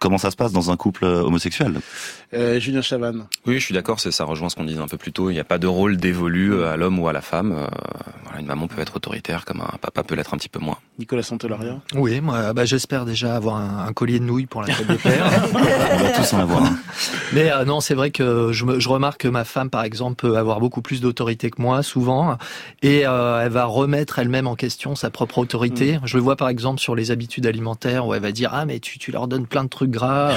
comment 0.00 0.18
ça 0.18 0.32
se 0.32 0.36
passe 0.36 0.52
dans 0.52 0.72
un 0.72 0.76
couple 0.76 1.04
homosexuel? 1.04 1.80
Euh, 2.34 2.58
Julien 2.58 2.82
Chavannes. 2.82 3.26
Oui, 3.46 3.60
je 3.60 3.64
suis 3.64 3.74
d'accord, 3.74 4.00
ça 4.00 4.24
rejoint 4.24 4.48
ce 4.48 4.56
qu'on 4.56 4.64
disait 4.64 4.80
un 4.80 4.88
peu 4.88 4.96
plus 4.96 5.12
tôt. 5.12 5.30
Il 5.30 5.34
n'y 5.34 5.40
a 5.40 5.44
pas 5.44 5.58
de 5.58 5.68
rôle 5.68 5.96
dévolu 5.96 6.52
euh, 6.52 6.72
à 6.72 6.76
l'homme 6.76 6.98
ou 6.98 7.06
à 7.06 7.12
la 7.12 7.20
femme. 7.20 7.52
Euh, 7.52 7.66
voilà, 8.24 8.40
une 8.40 8.46
maman 8.46 8.66
peut 8.66 8.80
être 8.80 8.96
autoritaire 8.96 9.44
comme 9.44 9.60
un 9.60 9.78
papa 9.80 10.02
peut 10.02 10.14
l'être 10.14 10.34
un 10.34 10.38
petit 10.38 10.48
peu 10.48 10.58
moins. 10.58 10.78
Nicolas 10.98 11.22
Santolaria 11.22 11.80
Oui, 11.94 12.20
moi 12.20 12.52
bah, 12.52 12.64
j'espère 12.64 13.04
déjà 13.04 13.36
avoir 13.36 13.56
un, 13.56 13.92
collier 13.92 14.18
de 14.18 14.24
nouilles 14.24 14.46
pour 14.46 14.62
la 14.62 14.72
fête 14.72 14.86
des 14.86 14.96
pères. 14.96 15.30
On 15.52 15.98
va 15.98 16.10
tous 16.10 16.32
en 16.32 16.40
avoir 16.40 16.64
un. 16.64 16.78
Mais 17.32 17.50
euh, 17.50 17.64
non, 17.64 17.80
c'est 17.80 17.94
vrai 17.94 18.10
que 18.10 18.52
je, 18.52 18.78
je, 18.78 18.88
remarque 18.88 19.22
que 19.22 19.28
ma 19.28 19.44
femme, 19.44 19.70
par 19.70 19.84
exemple, 19.84 20.16
peut 20.16 20.36
avoir 20.36 20.60
beaucoup 20.60 20.82
plus 20.82 21.00
d'autorité 21.00 21.50
que 21.50 21.62
moi, 21.62 21.82
souvent, 21.82 22.36
et 22.82 23.06
euh, 23.06 23.42
elle 23.42 23.52
va 23.52 23.64
remettre 23.66 24.18
elle-même 24.18 24.46
en 24.46 24.56
question 24.56 24.94
sa 24.94 25.10
propre 25.10 25.38
autorité. 25.38 25.98
Mm. 25.98 26.00
Je 26.04 26.16
le 26.16 26.22
vois 26.22 26.36
par 26.36 26.48
exemple 26.48 26.80
sur 26.80 26.94
les 26.94 27.10
habitudes 27.10 27.46
alimentaires 27.46 28.06
où 28.06 28.14
elle 28.14 28.22
va 28.22 28.32
dire 28.32 28.50
ah 28.52 28.64
mais 28.64 28.80
tu, 28.80 28.98
tu 28.98 29.12
leur 29.12 29.28
donnes 29.28 29.46
plein 29.46 29.64
de 29.64 29.68
trucs 29.68 29.89
gras. 29.90 30.34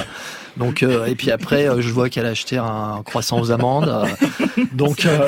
Donc 0.58 0.84
euh, 0.84 1.06
et 1.06 1.16
puis 1.16 1.32
après 1.32 1.68
je 1.82 1.90
vois 1.90 2.10
qu'elle 2.10 2.28
a 2.28 2.30
acheté 2.30 2.58
un 2.58 3.02
croissant 3.04 3.40
aux 3.40 3.52
amandes. 3.52 4.06
Donc 4.74 5.06
euh, 5.06 5.28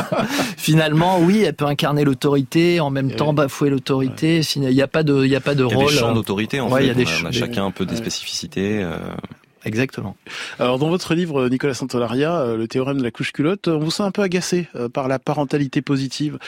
finalement 0.56 1.18
oui, 1.20 1.42
elle 1.42 1.54
peut 1.54 1.66
incarner 1.66 2.04
l'autorité 2.04 2.80
en 2.80 2.90
même 2.90 3.10
temps 3.12 3.34
bafouer 3.34 3.68
l'autorité. 3.68 4.40
Il 4.56 4.62
n'y 4.62 4.82
a 4.82 4.88
pas 4.88 5.02
de 5.02 5.24
il 5.24 5.30
y 5.30 5.36
a 5.36 5.40
pas 5.40 5.54
de 5.54 5.64
rôle. 5.64 5.76
Il 5.76 5.80
y 5.80 5.88
a 5.88 5.90
des 5.90 5.96
champs 5.98 6.14
d'autorité 6.14 6.60
en 6.60 6.70
fait. 6.70 6.84
Il 6.84 6.86
y 6.86 6.90
a 6.90 6.94
des 6.94 7.06
on 7.22 7.26
a, 7.26 7.32
chacun 7.32 7.66
un 7.66 7.70
peu 7.70 7.84
des 7.84 7.96
spécificités. 7.96 8.82
Euh... 9.64 9.68
Exactement. 9.68 10.16
Alors 10.58 10.78
dans 10.78 10.88
votre 10.88 11.14
livre, 11.14 11.48
Nicolas 11.48 11.74
Santolaria, 11.74 12.40
euh, 12.40 12.56
le 12.56 12.68
théorème 12.68 12.98
de 12.98 13.02
la 13.02 13.10
couche 13.10 13.32
culotte, 13.32 13.68
on 13.68 13.78
vous 13.78 13.90
sent 13.90 14.02
un 14.02 14.10
peu 14.10 14.22
agacé 14.22 14.68
euh, 14.76 14.88
par 14.88 15.08
la 15.08 15.18
parentalité 15.18 15.82
positive. 15.82 16.38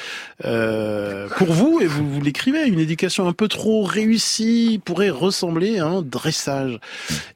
Euh, 0.44 1.28
pour 1.36 1.52
vous, 1.52 1.80
et 1.80 1.86
vous, 1.86 2.08
vous 2.08 2.20
l'écrivez, 2.20 2.66
une 2.66 2.78
éducation 2.78 3.28
un 3.28 3.32
peu 3.32 3.48
trop 3.48 3.82
réussie 3.82 4.80
pourrait 4.84 5.10
ressembler 5.10 5.78
à 5.78 5.86
un 5.86 6.02
dressage. 6.02 6.78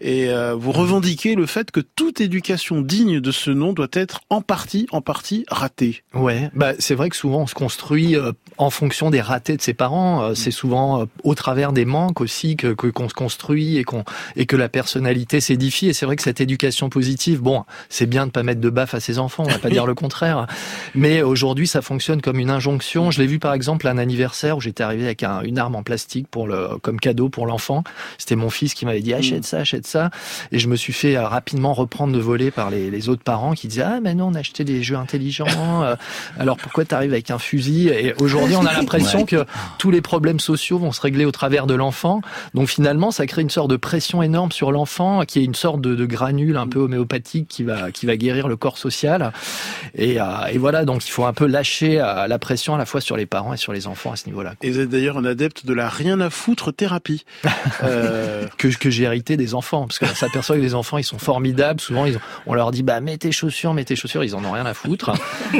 Et 0.01 0.31
euh, 0.31 0.55
vous 0.55 0.73
revendiquez 0.73 1.35
le 1.35 1.47
fait 1.47 1.71
que 1.71 1.81
toute 1.81 2.21
éducation 2.21 2.81
digne 2.81 3.21
de 3.21 3.31
ce 3.31 3.51
nom 3.51 3.73
doit 3.73 3.89
être 3.93 4.21
en 4.31 4.43
partie, 4.43 4.87
en 4.91 5.01
partie 5.01 5.45
ratée. 5.49 6.03
Ouais, 6.15 6.51
bah 6.55 6.73
c'est 6.79 6.95
vrai 6.95 7.09
que 7.09 7.17
souvent 7.17 7.43
on 7.43 7.47
se 7.47 7.55
construit 7.55 8.17
en 8.59 8.71
fonction 8.71 9.11
des 9.11 9.21
ratés 9.21 9.57
de 9.57 9.63
ses 9.63 9.75
parents. 9.75 10.35
C'est 10.35 10.51
souvent 10.51 11.07
au 11.25 11.35
travers 11.35 11.73
des 11.73 11.85
manques 11.85 12.21
aussi 12.21 12.57
que 12.57 12.73
qu'on 12.73 13.09
se 13.09 13.15
construit 13.15 13.77
et 13.77 13.85
qu'on 13.85 14.05
et 14.37 14.47
que 14.47 14.57
la 14.57 14.69
personnalité 14.69 15.41
s'édifie. 15.41 15.89
Et 15.89 15.93
c'est 15.93 16.07
vrai 16.07 16.17
que 16.17 16.23
cette 16.23 16.41
éducation 16.41 16.89
positive, 16.89 17.41
bon, 17.41 17.65
c'est 17.89 18.07
bien 18.07 18.27
de 18.27 18.31
pas 18.31 18.43
mettre 18.43 18.61
de 18.61 18.71
baffe 18.71 18.95
à 18.95 19.01
ses 19.01 19.19
enfants, 19.19 19.45
on 19.47 19.51
va 19.51 19.59
pas 19.59 19.71
dire 19.79 19.87
le 19.87 19.95
contraire. 19.95 20.47
Mais 20.95 21.23
aujourd'hui, 21.23 21.67
ça 21.67 21.83
fonctionne 21.83 22.21
comme 22.21 22.39
une 22.39 22.51
injonction. 22.51 23.11
Je 23.11 23.21
l'ai 23.21 23.27
vu 23.27 23.39
par 23.39 23.55
exemple 23.55 23.87
à 23.87 23.91
un 23.91 23.99
anniversaire 23.99 24.57
où 24.57 24.61
j'étais 24.61 24.83
arrivé 24.83 25.05
avec 25.05 25.23
une 25.23 25.59
arme 25.59 25.77
en 25.77 25.83
plastique 25.83 26.29
pour 26.29 26.47
le, 26.47 26.79
comme 26.83 27.01
cadeau 27.01 27.29
pour 27.29 27.47
l'enfant. 27.47 27.85
C'était 28.19 28.37
mon 28.37 28.51
fils 28.51 28.75
qui 28.75 28.85
m'avait 28.87 29.01
dit 29.01 29.15
achète 29.15 29.45
ça, 29.45 29.59
achète 29.59 29.87
ça. 29.87 30.11
Et 30.53 30.59
je 30.59 30.69
me 30.69 30.77
suis 30.77 30.93
fait 30.93 31.17
euh, 31.17 31.27
rapidement 31.27 31.73
reprendre 31.73 32.13
de 32.13 32.19
voler 32.19 32.51
par 32.51 32.71
les, 32.71 33.09
autres 33.09 33.23
parents 33.23 33.53
qui 33.53 33.69
disaient 33.69 33.83
ah 33.83 34.01
mais 34.03 34.15
non 34.15 34.29
on 34.29 34.35
a 34.35 34.41
acheté 34.41 34.65
des 34.65 34.83
jeux 34.83 34.97
intelligents. 34.97 35.47
Euh, 35.83 35.95
alors 36.39 36.57
pourquoi 36.57 36.85
tu 36.85 36.95
arrives 36.95 37.13
avec 37.13 37.31
un 37.31 37.39
fusil? 37.39 37.89
Et 37.89 38.13
aujourd'hui 38.21 38.48
on 38.57 38.67
a 38.67 38.73
l'impression 38.73 39.25
que 39.25 39.45
tous 39.79 39.91
les 39.91 40.01
problèmes 40.01 40.41
sociaux 40.41 40.79
vont 40.79 40.93
se 40.93 41.01
régler 41.01 41.25
au 41.25 41.33
travers 41.33 41.67
de 41.67 41.75
l'enfant. 41.75 42.21
Donc 42.55 42.69
finalement 42.69 43.11
ça 43.11 43.27
crée 43.27 43.43
une 43.43 43.51
sorte 43.51 43.71
de 43.71 43.77
pression 43.77 44.23
énorme 44.23 44.53
sur 44.53 44.73
l'enfant 44.73 45.25
qui 45.25 45.41
est 45.41 45.45
une 45.45 45.55
sorte 45.55 45.81
de, 45.81 46.07
granule 46.07 46.57
un 46.57 46.67
peu 46.67 46.79
homéopathique 46.79 47.49
qui 47.49 47.65
va 47.65 47.91
qui 47.91 48.07
va 48.07 48.17
guérir 48.17 48.49
le 48.49 48.57
corps 48.57 48.79
social. 48.79 49.33
Et, 49.95 50.21
euh, 50.21 50.25
et 50.51 50.59
voilà 50.59 50.85
donc 50.85 51.07
il 51.07 51.11
faut 51.11 51.25
un 51.25 51.33
peu 51.33 51.47
lâcher 51.47 51.97
la 51.97 52.39
pression 52.39 52.75
à 52.75 52.79
la 52.79 52.87
fois 52.87 53.01
sur 53.01 53.17
les 53.17 53.27
parents 53.27 53.53
et 53.53 53.57
sur 53.57 53.73
les 53.73 53.87
enfants 53.87 54.13
à 54.13 54.17
ce 54.17 54.27
niveau-là. 54.27 54.55
Et 54.63 54.71
vous 54.71 54.81
êtes 54.81 54.89
d'ailleurs 54.89 55.19
un 55.19 55.25
adepte 55.25 55.67
de 55.67 55.75
la 55.75 55.89
rien 55.89 56.21
à 56.21 56.31
foutre 56.31 56.73
thérapie. 56.73 57.25
euh... 57.83 58.47
que, 58.57 58.69
que 58.69 58.91
j'ai 58.91 59.05
hérité 59.05 59.37
des 59.37 59.55
enfants, 59.55 59.87
parce 59.87 59.99
qu'on 59.99 60.07
s'aperçoit 60.07 60.57
que 60.57 60.61
les 60.61 60.75
enfants, 60.75 60.99
ils 60.99 61.05
sont 61.05 61.19
formidables. 61.19 61.81
Souvent, 61.81 62.07
ils 62.07 62.19
on 62.47 62.55
leur 62.55 62.71
dit, 62.71 62.83
bah, 62.83 63.01
mets 63.01 63.19
tes 63.19 63.33
chaussures, 63.33 63.75
mets 63.75 63.85
tes 63.85 63.97
chaussures, 63.97 64.25
ils 64.25 64.35
en 64.35 64.45
ont 64.45 64.53
rien 64.53 64.67
à 64.67 64.75
foutre. 64.75 65.13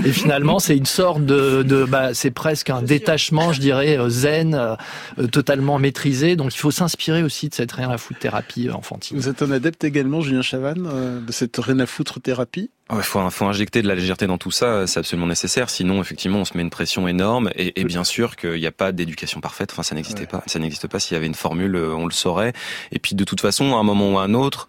Et 0.05 0.13
finalement, 0.13 0.59
c'est 0.59 0.77
une 0.77 0.87
sorte 0.87 1.25
de, 1.25 1.63
de 1.63 1.85
bah, 1.85 2.15
c'est 2.15 2.31
presque 2.31 2.71
un 2.71 2.78
détachement, 2.83 3.53
je 3.53 3.61
dirais, 3.61 3.99
euh, 3.99 4.09
zen, 4.09 4.55
euh, 4.55 5.27
totalement 5.27 5.79
maîtrisé. 5.79 6.37
Donc, 6.37 6.55
il 6.55 6.59
faut 6.59 6.71
s'inspirer 6.71 7.23
aussi 7.23 7.49
de 7.49 7.55
cette 7.55 7.73
rien 7.73 7.91
à 7.91 7.99
foutre 7.99 8.21
thérapie 8.21 8.71
enfantine. 8.71 9.17
Vous 9.17 9.29
êtes 9.29 9.43
un 9.43 9.51
adepte 9.51 9.85
également, 9.85 10.21
Julien 10.21 10.43
Chavannes, 10.43 10.89
euh, 10.91 11.21
de 11.21 11.33
cette 11.33 11.57
rien 11.57 11.79
à 11.81 11.87
foutre 11.87 12.21
thérapie? 12.21 12.71
Il 12.91 13.03
faut, 13.03 13.29
faut, 13.29 13.45
injecter 13.45 13.83
de 13.83 13.89
la 13.89 13.95
légèreté 13.95 14.27
dans 14.27 14.39
tout 14.39 14.51
ça, 14.51 14.87
c'est 14.87 14.99
absolument 14.99 15.27
nécessaire. 15.27 15.69
Sinon, 15.69 16.01
effectivement, 16.01 16.39
on 16.39 16.45
se 16.47 16.57
met 16.57 16.63
une 16.63 16.71
pression 16.71 17.07
énorme. 17.07 17.51
Et, 17.55 17.79
et 17.79 17.85
bien 17.85 18.03
sûr 18.03 18.35
qu'il 18.37 18.55
n'y 18.55 18.67
a 18.67 18.73
pas 18.73 18.93
d'éducation 18.93 19.41
parfaite. 19.41 19.73
Enfin, 19.73 19.83
ça 19.83 19.95
n'existait 19.95 20.27
pas. 20.27 20.43
Ça 20.47 20.59
n'existe 20.59 20.87
pas. 20.87 20.99
S'il 20.99 21.15
y 21.15 21.17
avait 21.17 21.27
une 21.27 21.35
formule, 21.35 21.77
euh, 21.77 21.95
on 21.95 22.07
le 22.07 22.13
saurait. 22.13 22.55
Et 22.91 22.99
puis, 22.99 23.15
de 23.15 23.25
toute 23.25 23.43
façon, 23.43 23.77
à 23.77 23.79
un 23.79 23.83
moment 23.83 24.15
ou 24.15 24.19
à 24.19 24.23
un 24.23 24.33
autre, 24.33 24.69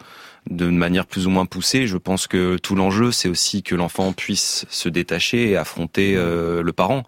de 0.49 0.65
manière 0.69 1.05
plus 1.05 1.27
ou 1.27 1.29
moins 1.29 1.45
poussée, 1.45 1.87
je 1.87 1.97
pense 1.97 2.27
que 2.27 2.57
tout 2.57 2.75
l'enjeu, 2.75 3.11
c'est 3.11 3.29
aussi 3.29 3.63
que 3.63 3.75
l'enfant 3.75 4.13
puisse 4.13 4.65
se 4.69 4.89
détacher 4.89 5.51
et 5.51 5.57
affronter 5.57 6.15
euh, 6.15 6.61
le 6.61 6.73
parent. 6.73 7.03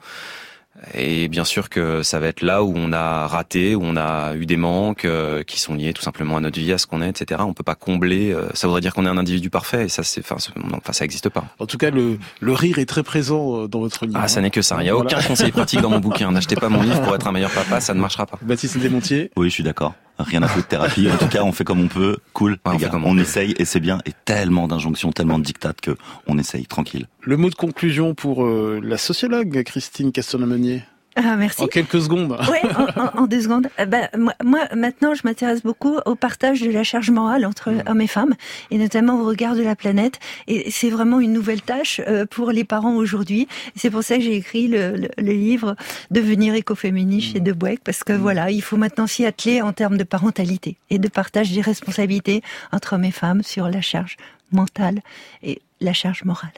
Et 0.96 1.28
bien 1.28 1.46
sûr 1.46 1.70
que 1.70 2.02
ça 2.04 2.20
va 2.20 2.28
être 2.28 2.42
là 2.42 2.64
où 2.64 2.74
on 2.76 2.92
a 2.92 3.28
raté, 3.28 3.76
où 3.76 3.82
on 3.84 3.96
a 3.96 4.36
eu 4.36 4.46
des 4.46 4.58
manques 4.58 5.06
euh, 5.06 5.44
qui 5.44 5.60
sont 5.60 5.76
liés 5.76 5.94
tout 5.94 6.02
simplement 6.02 6.38
à 6.38 6.40
notre 6.40 6.60
vie, 6.60 6.72
à 6.74 6.78
ce 6.78 6.88
qu'on 6.88 7.02
est, 7.02 7.10
etc. 7.10 7.42
On 7.46 7.54
peut 7.54 7.64
pas 7.64 7.76
combler. 7.76 8.32
Euh, 8.32 8.48
ça 8.54 8.68
voudrait 8.68 8.82
dire 8.82 8.94
qu'on 8.94 9.06
est 9.06 9.10
un 9.10 9.18
individu 9.18 9.50
parfait, 9.50 9.86
et 9.86 9.90
ça, 9.90 10.04
c'est, 10.04 10.22
enfin, 10.22 10.38
enfin, 10.74 10.94
ça 10.94 11.04
n'existe 11.04 11.30
pas. 11.30 11.46
En 11.60 11.66
tout 11.66 11.78
cas, 11.78 11.92
le, 11.92 12.18
le 12.40 12.54
rire 12.54 12.80
est 12.80 12.86
très 12.86 13.04
présent 13.04 13.64
euh, 13.64 13.68
dans 13.68 13.80
votre 13.80 14.06
livre. 14.06 14.20
Ah, 14.22 14.28
ça 14.28 14.42
n'est 14.42 14.50
que 14.50 14.62
ça. 14.62 14.78
Il 14.80 14.84
n'y 14.84 14.90
a 14.90 14.98
aucun 14.98 15.22
conseil 15.22 15.52
pratique 15.52 15.82
dans 15.82 15.90
mon 15.90 16.00
bouquin. 16.00 16.32
N'achetez 16.32 16.56
pas 16.56 16.70
mon 16.70 16.82
livre 16.82 17.02
pour 17.02 17.16
être 17.16 17.28
un 17.28 17.32
meilleur 17.32 17.52
papa, 17.52 17.80
ça 17.80 17.94
ne 17.94 18.00
marchera 18.00 18.26
pas. 18.26 18.40
Baptiste 18.42 18.78
Desmontiers. 18.78 19.32
Oui, 19.38 19.50
je 19.50 19.54
suis 19.54 19.64
d'accord 19.64 19.94
rien 20.20 20.44
à 20.44 20.48
foutre 20.48 20.66
de 20.66 20.70
thérapie. 20.70 21.10
En 21.10 21.18
tout 21.18 21.28
cas, 21.28 21.44
on 21.44 21.52
fait 21.52 21.64
comme 21.64 21.82
on 21.82 21.88
peut. 21.88 22.18
Cool. 22.34 22.58
on, 22.66 22.78
on, 23.04 23.18
essaye 23.18 23.54
et 23.58 23.66
c'est 23.66 23.80
bien. 23.80 24.00
Et 24.06 24.12
tellement 24.26 24.68
d'injonctions, 24.68 25.12
tellement 25.12 25.40
de 25.40 25.44
dictates 25.44 25.82
que 25.82 25.96
on 26.28 26.38
essaye 26.38 26.66
tranquille. 26.66 27.08
Le 27.22 27.38
mot 27.38 27.50
de 27.50 27.56
conclusion 27.56 28.14
pour 28.14 28.46
la 28.46 28.98
sociologue 28.98 29.64
Christine 29.64 30.12
Castelnau-Meunier. 30.12 30.84
Ah, 31.16 31.36
merci. 31.36 31.62
En 31.62 31.68
quelques 31.68 32.02
secondes. 32.02 32.38
Oui, 32.50 32.70
en, 33.16 33.28
deux 33.28 33.42
secondes. 33.42 33.68
Ben, 33.88 34.08
moi, 34.44 34.62
maintenant, 34.76 35.14
je 35.14 35.22
m'intéresse 35.26 35.62
beaucoup 35.62 35.98
au 36.06 36.16
partage 36.16 36.62
de 36.62 36.72
la 36.72 36.84
charge 36.84 37.12
morale 37.12 37.46
entre 37.46 37.72
mm. 37.72 37.84
hommes 37.88 38.02
et 38.02 38.08
femmes, 38.08 38.34
et 38.70 38.78
notamment 38.78 39.20
au 39.20 39.26
regard 39.26 39.56
de 39.56 39.62
la 39.62 39.76
planète. 39.76 40.20
Et 40.48 40.72
c'est 40.72 40.90
vraiment 40.90 41.20
une 41.20 41.34
nouvelle 41.34 41.62
tâche 41.62 42.00
euh, 42.08 42.26
pour 42.26 42.52
les 42.52 42.64
parents 42.64 42.96
aujourd'hui. 42.96 43.48
C'est 43.76 43.90
pour 43.90 44.04
ça 44.04 44.16
que 44.18 44.22
j'ai 44.22 44.36
écrit 44.36 44.68
le, 44.68 45.10
livre 45.18 45.76
Devenir 46.12 46.54
écoféministe 46.56 47.30
mm. 47.30 47.34
chez 47.34 47.40
De 47.42 47.52
Bouec, 47.52 47.82
parce 47.84 48.04
que 48.04 48.14
mm. 48.14 48.18
voilà, 48.18 48.52
il 48.52 48.62
faut 48.62 48.78
maintenant 48.78 49.08
s'y 49.08 49.26
atteler 49.26 49.62
en 49.62 49.74
termes 49.74 49.98
de 49.98 50.06
parentalité 50.06 50.78
et 50.90 50.98
de 50.98 51.10
partage 51.10 51.52
des 51.52 51.62
responsabilités 51.62 52.42
entre 52.72 52.94
hommes 52.94 53.06
et 53.06 53.12
femmes 53.12 53.44
sur 53.44 53.68
la 53.68 53.82
charge 53.82 54.16
mentale 54.52 55.02
et 55.44 55.62
la 55.82 55.94
charge 55.94 56.24
morale. 56.24 56.52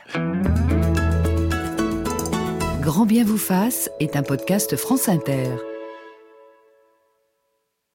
Grand 2.84 3.06
bien 3.06 3.24
vous 3.24 3.38
fasse 3.38 3.90
est 4.02 4.18
un 4.18 4.24
podcast 4.24 4.76
France 4.76 5.08
Inter. 5.08 5.48